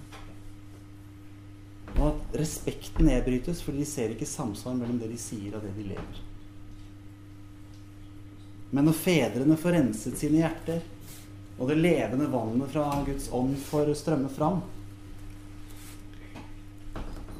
Og 1.98 2.06
at 2.08 2.36
respekten 2.40 3.10
nedbrytes 3.10 3.60
fordi 3.62 3.82
de 3.82 3.88
ser 3.88 4.14
ikke 4.14 4.28
samsvar 4.28 4.78
mellom 4.78 5.00
det 5.02 5.10
de 5.12 5.20
sier 5.20 5.58
og 5.58 5.66
det 5.66 5.74
de 5.76 5.90
lever. 5.90 6.22
Men 8.72 8.88
når 8.88 8.96
fedrene 8.96 9.58
får 9.60 9.76
renset 9.76 10.16
sine 10.16 10.40
hjerter, 10.40 10.80
og 11.62 11.68
det 11.70 11.76
levende 11.78 12.26
vannet 12.26 12.72
fra 12.72 12.88
Guds 13.06 13.28
ånd 13.30 13.54
får 13.68 13.92
strømme 13.94 14.30
fram, 14.34 14.56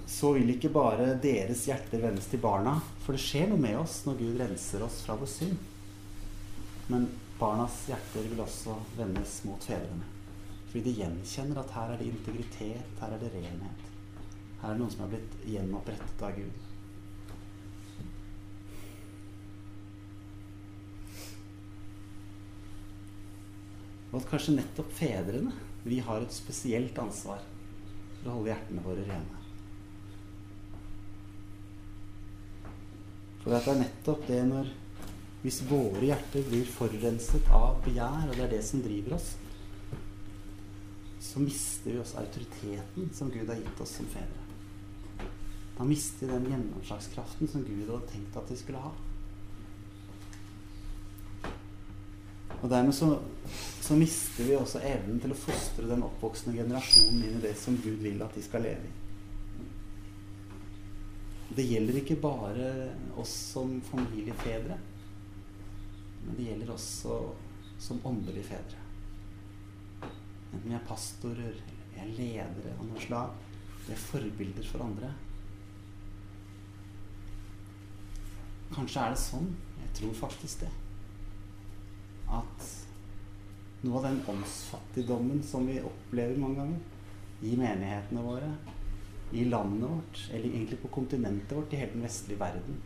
så 0.06 0.30
vil 0.36 0.52
ikke 0.54 0.70
bare 0.70 1.16
deres 1.18 1.64
hjerter 1.66 1.98
vendes 2.04 2.28
til 2.30 2.38
barna, 2.38 2.76
for 3.02 3.18
det 3.18 3.24
skjer 3.24 3.50
noe 3.50 3.58
med 3.58 3.80
oss 3.80 3.96
når 4.06 4.20
Gud 4.20 4.38
renser 4.38 4.84
oss 4.86 5.00
fra 5.02 5.16
vår 5.18 5.30
synd. 5.32 5.58
Men 6.86 7.08
barnas 7.40 7.80
hjerter 7.90 8.28
vil 8.30 8.44
også 8.44 8.76
vendes 8.94 9.40
mot 9.48 9.66
fedrene. 9.66 10.06
Fordi 10.68 10.84
de 10.86 10.96
gjenkjenner 11.00 11.58
at 11.64 11.74
her 11.74 11.90
er 11.90 11.98
det 11.98 12.12
integritet, 12.12 12.94
her 13.02 13.16
er 13.16 13.24
det 13.24 13.32
renhet. 13.34 13.88
Her 14.60 14.68
er 14.68 14.76
det 14.76 14.84
noen 14.84 14.94
som 14.94 15.02
er 15.08 15.16
blitt 15.16 15.34
gjenopprettet 15.50 16.22
av 16.28 16.38
Gud. 16.38 16.61
Og 24.12 24.20
at 24.20 24.28
kanskje 24.28 24.58
nettopp 24.58 24.90
fedrene 24.94 25.54
vi 25.82 25.98
har 26.04 26.22
et 26.22 26.34
spesielt 26.34 26.98
ansvar 27.00 27.40
for 28.20 28.28
å 28.28 28.36
holde 28.36 28.52
hjertene 28.52 28.84
våre 28.84 29.06
rene. 29.08 29.38
For 33.42 33.50
det 33.50 33.62
er 33.66 33.80
nettopp 33.82 34.28
det 34.28 34.44
når 34.52 34.78
Hvis 35.42 35.56
våre 35.66 36.04
hjerter 36.06 36.44
blir 36.46 36.68
forurenset 36.70 37.48
av 37.50 37.80
begjær, 37.82 38.28
og 38.28 38.36
det 38.36 38.44
er 38.44 38.52
det 38.52 38.60
som 38.62 38.78
driver 38.78 39.16
oss, 39.16 39.32
så 41.18 41.42
mister 41.42 41.90
vi 41.90 41.98
også 41.98 42.20
autoriteten 42.20 43.08
som 43.10 43.32
Gud 43.34 43.50
har 43.50 43.58
gitt 43.58 43.82
oss 43.82 43.96
som 43.98 44.06
fedre. 44.12 44.38
Da 45.74 45.88
mister 45.88 46.28
vi 46.28 46.36
den 46.36 46.46
gjennomslagskraften 46.46 47.50
som 47.50 47.64
Gud 47.66 47.88
hadde 47.88 48.12
tenkt 48.12 48.38
at 48.38 48.54
vi 48.54 48.60
skulle 48.60 48.84
ha. 48.84 48.92
Og 52.60 52.70
dermed 52.70 52.94
så, 52.94 53.16
så, 53.82 53.96
mister 53.98 54.46
vi 54.46 54.54
også 54.54 54.78
evnen 54.86 55.18
til 55.22 55.34
å 55.34 55.38
fostre 55.38 55.88
den 55.90 56.04
oppvoksende 56.06 56.54
generasjonen 56.54 57.24
inn 57.26 57.38
i 57.40 57.42
det 57.42 57.56
som 57.58 57.74
Gud 57.82 57.98
vil 58.04 58.22
at 58.22 58.36
de 58.38 58.44
skal 58.44 58.62
leve 58.62 58.86
i. 58.86 58.92
Det 61.52 61.64
gjelder 61.66 61.98
ikke 62.00 62.20
bare 62.22 62.68
oss 63.20 63.32
som 63.52 63.74
familiefedre, 63.90 64.78
men 66.22 66.38
det 66.38 66.46
gjelder 66.46 66.70
også 66.72 67.18
som 67.82 68.00
åndelige 68.08 68.46
fedre. 68.52 68.78
Enten 70.52 70.68
vi 70.68 70.76
er 70.76 70.86
pastorer, 70.86 71.58
vi 71.92 72.00
er 72.00 72.14
ledere 72.14 72.76
av 72.78 72.86
noe 72.86 73.02
slag. 73.02 73.34
Vi 73.82 73.92
er 73.96 74.00
forbilder 74.00 74.68
for 74.68 74.84
andre. 74.86 75.10
Kanskje 78.72 79.02
er 79.02 79.16
det 79.16 79.22
sånn. 79.24 79.50
Jeg 79.82 79.92
tror 79.98 80.14
faktisk 80.22 80.62
det 80.62 80.70
at 82.32 82.68
noe 83.82 83.98
av 83.98 84.06
den 84.06 84.20
åndsfattigdommen 84.28 85.42
som 85.42 85.66
vi 85.66 85.80
opplever 85.82 86.38
mange 86.38 86.60
ganger 86.62 86.78
i 87.42 87.56
menighetene 87.58 88.22
våre, 88.22 88.52
i 89.32 89.44
landet 89.44 89.90
vårt, 89.90 90.30
eller 90.30 90.48
egentlig 90.48 90.80
på 90.82 90.88
kontinentet 90.88 91.56
vårt, 91.56 91.72
i 91.72 91.76
hele 91.76 91.92
den 91.92 92.02
vestlige 92.06 92.38
verden, 92.38 92.78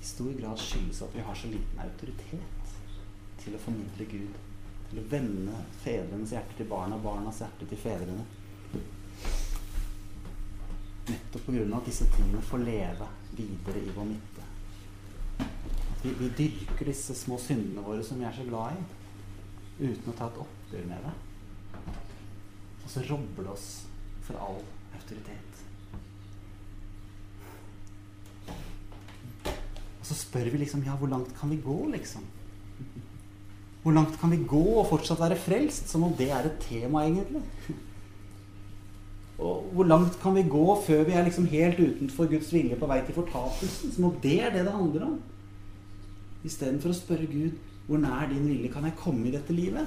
i 0.00 0.04
stor 0.04 0.32
grad 0.40 0.58
skyldes 0.58 1.02
at 1.02 1.14
vi 1.14 1.22
har 1.26 1.34
så 1.34 1.50
liten 1.50 1.80
autoritet 1.82 2.74
til 3.42 3.54
å 3.54 3.62
formidle 3.62 4.06
Gud. 4.10 4.42
Til 4.90 5.00
å 5.02 5.06
vende 5.10 5.62
fedrenes 5.82 6.34
hjerte 6.34 6.58
til 6.58 6.68
barna, 6.70 6.98
barnas 7.02 7.40
hjerte 7.42 7.66
til 7.66 7.80
fedrene. 7.80 8.26
Nettopp 11.06 11.46
pga. 11.46 11.76
at 11.76 11.86
disse 11.86 12.06
tingene 12.16 12.42
får 12.42 12.58
leve 12.58 13.08
videre 13.38 13.82
i 13.82 13.94
vår 13.96 14.08
midte. 14.10 14.35
Vi, 16.02 16.12
vi, 16.20 16.30
dyrker 16.38 16.90
disse 16.90 17.16
små 17.16 17.38
syndene 17.42 17.84
våre 17.84 18.04
som 18.06 18.20
vi 18.20 18.26
er 18.28 18.36
så 18.36 18.44
glad 18.46 18.76
i, 18.76 18.84
uten 19.80 20.12
å 20.12 20.16
ta 20.16 20.28
et 20.28 20.40
oppgjør 20.44 20.88
med 20.90 21.06
det. 21.06 21.14
Og 22.84 22.92
så 22.92 23.02
robber 23.08 23.48
det 23.48 23.52
oss 23.52 23.68
for 24.26 24.38
all 24.42 24.60
autoritet. 24.94 25.62
Og 29.46 30.06
så 30.06 30.14
spør 30.14 30.52
vi 30.52 30.62
liksom 30.62 30.84
Ja, 30.86 30.94
hvor 30.94 31.10
langt 31.10 31.32
kan 31.38 31.50
vi 31.50 31.58
gå, 31.64 31.78
liksom? 31.90 32.22
Hvor 33.82 33.94
langt 33.94 34.16
kan 34.20 34.30
vi 34.30 34.38
gå 34.42 34.62
og 34.80 34.88
fortsatt 34.90 35.20
være 35.20 35.38
frelst? 35.38 35.88
Som 35.90 36.06
om 36.06 36.14
det 36.18 36.30
er 36.34 36.46
et 36.46 36.62
tema, 36.62 37.04
egentlig. 37.06 37.42
Og 39.38 39.68
hvor 39.76 39.84
langt 39.84 40.16
kan 40.22 40.34
vi 40.34 40.42
gå 40.48 40.64
før 40.86 41.04
vi 41.06 41.12
er 41.12 41.26
liksom 41.26 41.46
helt 41.50 41.78
utenfor 41.78 42.30
Guds 42.30 42.52
vilje 42.54 42.78
på 42.80 42.88
vei 42.90 43.02
til 43.04 43.18
fortapelsen? 43.18 43.92
Som 43.92 44.08
om 44.08 44.20
det 44.22 44.40
er 44.42 44.54
det 44.54 44.64
det 44.66 44.72
handler 44.74 45.04
om. 45.10 45.18
Istedenfor 46.44 46.92
å 46.92 46.98
spørre 46.98 47.30
Gud 47.30 47.56
hvor 47.86 48.00
nær 48.02 48.26
din 48.28 48.48
vilje 48.50 48.72
kan 48.74 48.84
jeg 48.84 48.98
komme 48.98 49.28
i 49.28 49.32
dette 49.34 49.54
livet? 49.54 49.86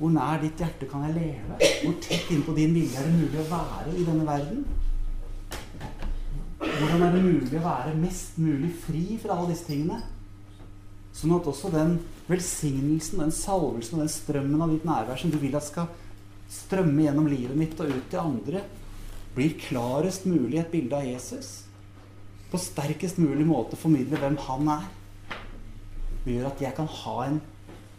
Hvor 0.00 0.10
nær 0.10 0.40
ditt 0.42 0.58
hjerte 0.58 0.88
kan 0.90 1.04
jeg 1.06 1.16
leve? 1.16 1.58
Hvor 1.84 1.96
tett 2.02 2.30
innpå 2.34 2.54
din 2.56 2.74
vilje 2.74 2.98
er 2.98 3.06
det 3.06 3.18
mulig 3.18 3.42
å 3.42 3.50
være 3.50 3.94
i 3.94 4.06
denne 4.06 4.26
verden? 4.26 4.64
Hvordan 6.60 7.04
er 7.06 7.14
det 7.14 7.22
mulig 7.24 7.58
å 7.60 7.64
være 7.64 7.96
mest 8.00 8.40
mulig 8.40 8.72
fri 8.82 9.04
fra 9.22 9.36
alle 9.36 9.52
disse 9.52 9.68
tingene? 9.68 10.00
Sånn 11.14 11.34
at 11.36 11.48
også 11.50 11.70
den 11.74 11.98
velsignelsen, 12.30 13.22
den 13.22 13.34
salvelsen 13.34 13.98
og 13.98 14.04
den 14.04 14.12
strømmen 14.12 14.64
av 14.64 14.74
ditt 14.74 14.86
nærvær 14.88 15.20
som 15.20 15.32
du 15.32 15.38
vil 15.42 15.56
at 15.58 15.66
skal 15.66 15.90
strømme 16.50 17.04
gjennom 17.04 17.28
livet 17.30 17.58
mitt 17.58 17.80
og 17.82 17.90
ut 17.92 18.06
til 18.10 18.22
andre, 18.22 18.62
blir 19.34 19.58
klarest 19.62 20.26
mulig 20.26 20.58
et 20.58 20.72
bilde 20.72 20.96
av 20.96 21.06
Jesus. 21.06 21.50
På 22.50 22.58
sterkest 22.58 23.20
mulig 23.22 23.46
måte 23.46 23.78
formidle 23.78 24.18
hvem 24.18 24.38
han 24.48 24.72
er 24.74 24.88
gjør 26.26 26.50
at 26.50 26.62
jeg 26.62 26.76
kan 26.76 26.88
ha 26.90 27.16
en 27.26 27.40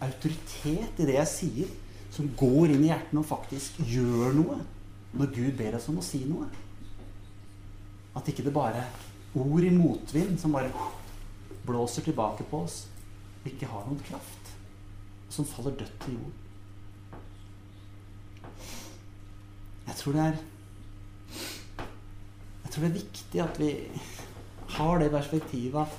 autoritet 0.01 0.99
i 0.99 1.07
det 1.07 1.15
jeg 1.17 1.29
sier, 1.29 1.71
som 2.11 2.27
går 2.37 2.73
inn 2.73 2.83
i 2.83 2.89
hjertene 2.89 3.21
og 3.21 3.29
faktisk 3.29 3.79
gjør 3.87 4.35
noe 4.35 4.59
når 5.15 5.31
Gud 5.35 5.55
ber 5.59 5.77
oss 5.77 5.87
om 5.91 5.99
å 6.01 6.05
si 6.05 6.23
noe. 6.27 6.47
At 8.15 8.27
ikke 8.27 8.43
det 8.47 8.53
bare 8.55 8.83
ord 9.39 9.63
i 9.63 9.71
motvind 9.71 10.39
som 10.39 10.55
bare 10.55 10.71
blåser 11.67 12.03
tilbake 12.03 12.43
på 12.49 12.63
oss 12.65 12.83
ikke 13.47 13.69
har 13.69 13.85
noen 13.87 14.01
kraft, 14.05 14.51
som 15.31 15.47
faller 15.47 15.73
dødt 15.79 15.95
til 16.03 16.17
jord. 16.19 16.37
Jeg 19.87 19.95
tror 19.97 20.17
det 20.17 20.25
er 20.25 20.39
Jeg 22.61 22.73
tror 22.75 22.83
det 22.85 22.89
er 22.89 22.99
viktig 23.01 23.39
at 23.43 23.57
vi 23.59 23.71
har 24.77 24.99
det 25.01 25.09
perspektivet 25.11 25.81
at 25.81 25.97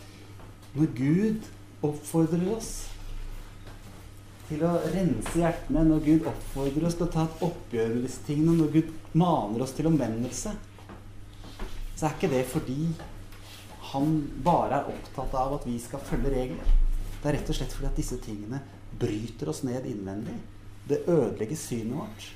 når 0.72 0.94
Gud 0.96 1.48
oppfordrer 1.86 2.48
oss 2.54 2.72
til 4.48 4.62
å 4.66 4.72
rense 4.92 5.32
hjertene, 5.38 5.84
når 5.88 6.04
Gud 6.04 6.28
oppfordrer 6.28 6.86
oss 6.88 6.98
til 6.98 7.06
å 7.06 7.12
ta 7.14 7.24
et 7.26 7.46
oppgjør 7.46 7.94
med 7.94 8.04
disse 8.06 8.26
tingene, 8.26 8.58
når 8.58 8.74
Gud 8.74 9.16
maner 9.18 9.64
oss 9.64 9.74
til 9.76 9.88
omvendelse, 9.90 10.52
så 11.96 12.08
er 12.08 12.14
ikke 12.16 12.32
det 12.32 12.44
fordi 12.50 12.78
han 13.92 14.14
bare 14.44 14.80
er 14.80 14.92
opptatt 14.92 15.34
av 15.38 15.56
at 15.58 15.66
vi 15.68 15.76
skal 15.80 16.02
følge 16.06 16.32
regler. 16.32 16.76
Det 17.22 17.30
er 17.30 17.36
rett 17.38 17.50
og 17.52 17.58
slett 17.58 17.74
fordi 17.76 17.90
at 17.90 17.98
disse 18.00 18.18
tingene 18.24 18.62
bryter 18.98 19.50
oss 19.52 19.62
ned 19.66 19.86
innvendig. 19.88 20.34
Det 20.88 21.04
ødelegger 21.06 21.58
synet 21.58 21.98
vårt. 22.00 22.28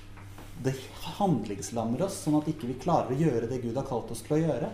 Det 0.63 0.73
handlingslammer 1.19 2.07
oss, 2.07 2.21
sånn 2.23 2.39
at 2.39 2.49
ikke 2.51 2.69
vi 2.71 2.79
klarer 2.81 3.13
å 3.13 3.19
gjøre 3.21 3.49
det 3.51 3.61
Gud 3.65 3.77
har 3.77 3.89
kalt 3.89 4.13
oss 4.15 4.23
til 4.25 4.39
å 4.39 4.43
gjøre. 4.45 4.71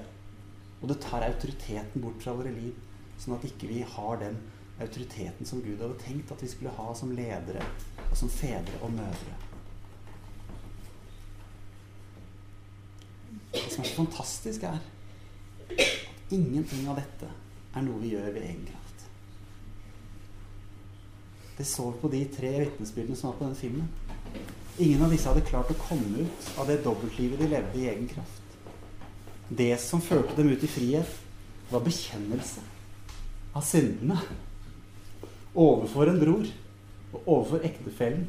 Og 0.82 0.90
det 0.90 0.98
tar 1.02 1.24
autoriteten 1.26 2.02
bort 2.02 2.22
fra 2.22 2.34
våre 2.36 2.52
liv, 2.54 2.74
sånn 3.22 3.36
at 3.38 3.46
ikke 3.46 3.70
vi 3.70 3.80
har 3.86 4.20
den 4.20 4.36
autoriteten 4.82 5.46
som 5.48 5.62
Gud 5.62 5.80
hadde 5.80 6.00
tenkt 6.02 6.32
at 6.32 6.42
vi 6.42 6.50
skulle 6.50 6.74
ha 6.76 6.92
som 6.96 7.14
ledere 7.16 7.64
og 8.08 8.16
som 8.18 8.30
fedre 8.32 8.80
og 8.82 8.92
mødre. 8.92 9.38
Det 13.52 13.68
som 13.68 13.84
er 13.84 13.88
så 13.88 13.96
fantastisk, 13.96 14.62
er 14.62 14.78
at 14.78 16.32
ingenting 16.32 16.86
av 16.88 17.00
dette 17.00 17.28
er 17.72 17.84
noe 17.84 18.00
vi 18.02 18.14
gjør 18.14 18.30
ved 18.34 18.44
egen 18.46 18.64
kraft. 18.68 19.06
Det 21.58 21.66
så 21.68 21.90
vi 21.90 22.00
på 22.00 22.12
de 22.12 22.22
tre 22.32 22.52
vitnesbyrdene 22.64 23.16
som 23.16 23.30
var 23.30 23.38
på 23.38 23.48
den 23.50 23.58
filmen. 23.60 23.88
Ingen 24.78 25.04
av 25.04 25.12
disse 25.12 25.28
hadde 25.28 25.44
klart 25.46 25.72
å 25.72 25.80
komme 25.84 26.24
ut 26.24 26.52
av 26.58 26.68
det 26.68 26.80
dobbeltlivet 26.84 27.40
de 27.40 27.50
levde 27.52 27.80
i 27.80 27.88
egen 27.92 28.08
kraft. 28.08 28.56
Det 29.52 29.74
som 29.80 30.00
førte 30.00 30.36
dem 30.38 30.48
ut 30.48 30.64
i 30.64 30.70
frihet, 30.70 31.18
var 31.72 31.84
bekjennelse 31.84 32.64
av 33.56 33.64
syndene 33.64 34.18
overfor 35.54 36.08
en 36.08 36.20
bror 36.20 36.46
og 37.12 37.22
overfor 37.26 37.64
ektefellen. 37.66 38.26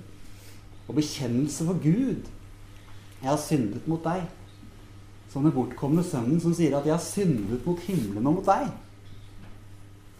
Og 0.87 0.95
bekjennelse 0.95 1.65
for 1.65 1.79
Gud. 1.83 2.29
Jeg 3.21 3.29
har 3.29 3.39
syndet 3.39 3.87
mot 3.87 4.03
deg. 4.03 4.25
Som 5.31 5.47
den 5.47 5.55
bortkomne 5.55 6.03
sønnen 6.03 6.41
som 6.41 6.53
sier 6.53 6.77
at 6.77 6.85
'jeg 6.85 6.93
har 6.93 7.03
syndet 7.03 7.65
mot 7.65 7.79
himmelen 7.79 8.27
og 8.27 8.33
mot 8.33 8.45
deg'. 8.45 8.71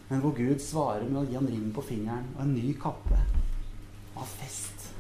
Men 0.10 0.20
hvor 0.20 0.32
Gud 0.32 0.60
svarer 0.60 1.10
med 1.10 1.22
å 1.22 1.26
gi 1.30 1.36
han 1.36 1.47
ring 1.47 1.74
på 1.74 1.82
fingeren 1.82 2.26
og 2.38 2.43
en 2.43 2.54
ny 2.54 2.74
kappe 2.74 3.20
og 4.16 4.22
ha 4.22 4.26
fest. 4.26 4.93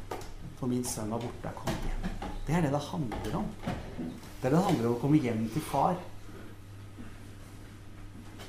For 0.57 0.67
min 0.67 0.83
sønn 0.83 1.11
var 1.11 1.19
borte, 1.19 1.51
og 1.51 1.55
kom 1.55 1.73
hjem. 1.73 2.29
Det 2.47 2.55
er 2.55 2.61
det 2.61 2.71
det 2.71 2.79
handler 2.79 3.35
om. 3.35 3.45
Det 4.41 4.47
er 4.47 4.49
det 4.49 4.57
det 4.57 4.63
handler 4.63 4.87
om 4.87 4.95
å 4.95 4.99
komme 5.01 5.21
hjem 5.21 5.49
til 5.53 5.61
far. 5.61 5.99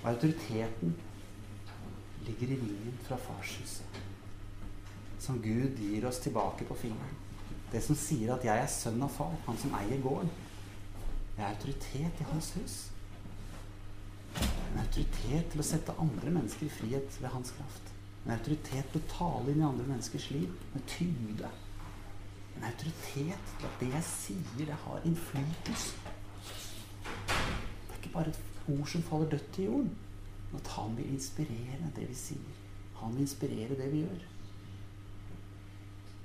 Og 0.02 0.08
autoriteten 0.12 0.94
ligger 2.26 2.46
i 2.46 2.56
ringen 2.56 2.98
fra 3.06 3.16
farshuset. 3.16 4.00
Som 5.18 5.42
Gud 5.42 5.78
gir 5.78 6.06
oss 6.08 6.18
tilbake 6.20 6.64
på 6.64 6.74
fingeren. 6.74 7.20
Det 7.72 7.82
som 7.82 7.96
sier 7.96 8.34
at 8.34 8.44
'jeg 8.44 8.62
er 8.62 8.66
sønn 8.66 9.02
av 9.02 9.10
far', 9.10 9.40
han 9.46 9.58
som 9.58 9.74
eier 9.74 10.02
gården. 10.02 10.30
Jeg 11.36 11.44
er 11.44 11.50
autoritet 11.50 12.20
i 12.20 12.24
hans 12.32 12.50
hus. 12.50 12.90
En 14.74 14.78
autoritet 14.78 15.50
til 15.50 15.60
å 15.60 15.66
sette 15.66 15.94
andre 15.98 16.30
mennesker 16.30 16.66
i 16.66 16.68
frihet 16.68 17.18
ved 17.22 17.28
hans 17.28 17.50
kraft. 17.50 17.92
En 18.24 18.32
autoritet 18.32 18.90
til 18.92 19.00
å 19.00 19.10
tale 19.10 19.52
inn 19.52 19.60
i 19.60 19.66
andre 19.66 19.86
menneskers 19.86 20.30
liv 20.30 20.48
med 20.74 20.86
tyngde. 20.86 21.50
En 22.56 22.64
autoritet 22.64 23.52
til 23.58 23.66
at 23.66 23.80
det 23.80 23.90
jeg 23.92 24.04
sier, 24.04 24.66
det 24.66 24.78
har 24.86 25.00
innflytelse. 25.04 25.96
Det 26.94 27.90
er 27.90 28.00
ikke 28.00 28.14
bare 28.14 28.28
et 28.28 28.40
ord 28.68 28.86
som 28.86 29.02
faller 29.02 29.30
dødt 29.30 29.52
til 29.52 29.64
jorden. 29.64 29.90
At 30.54 30.70
han 30.76 30.94
vil 30.96 31.10
inspirere 31.14 31.90
det 31.96 32.06
vi 32.08 32.16
sier. 32.18 32.62
Han 33.00 33.14
vil 33.14 33.26
inspirere 33.26 33.78
det 33.78 33.90
vi 33.92 34.04
gjør. 34.04 34.22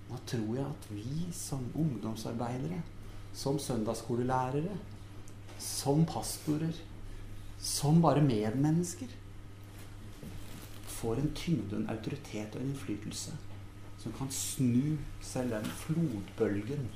Nå 0.10 0.20
tror 0.26 0.56
jeg 0.58 0.66
at 0.66 0.88
vi 0.92 1.26
som 1.36 1.66
ungdomsarbeidere, 1.76 2.82
som 3.34 3.60
søndagsskolelærere, 3.62 4.78
som 5.60 6.06
pastorer, 6.06 6.78
som 7.60 8.02
bare 8.02 8.24
medmennesker, 8.26 9.12
får 11.00 11.22
en 11.22 11.32
tyngde, 11.36 11.78
en 11.78 11.90
autoritet 11.90 12.56
og 12.56 12.62
en 12.62 12.72
innflytelse 12.72 13.36
som 14.00 14.14
kan 14.16 14.32
snu 14.32 14.98
selv 15.22 15.52
den 15.52 15.66
flodbølgen 15.84 16.88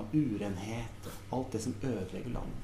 av 0.00 0.12
urenhet 0.16 1.08
og 1.08 1.38
alt 1.38 1.52
det 1.52 1.62
som 1.66 1.76
ødelegger 1.82 2.32
landet. 2.32 2.63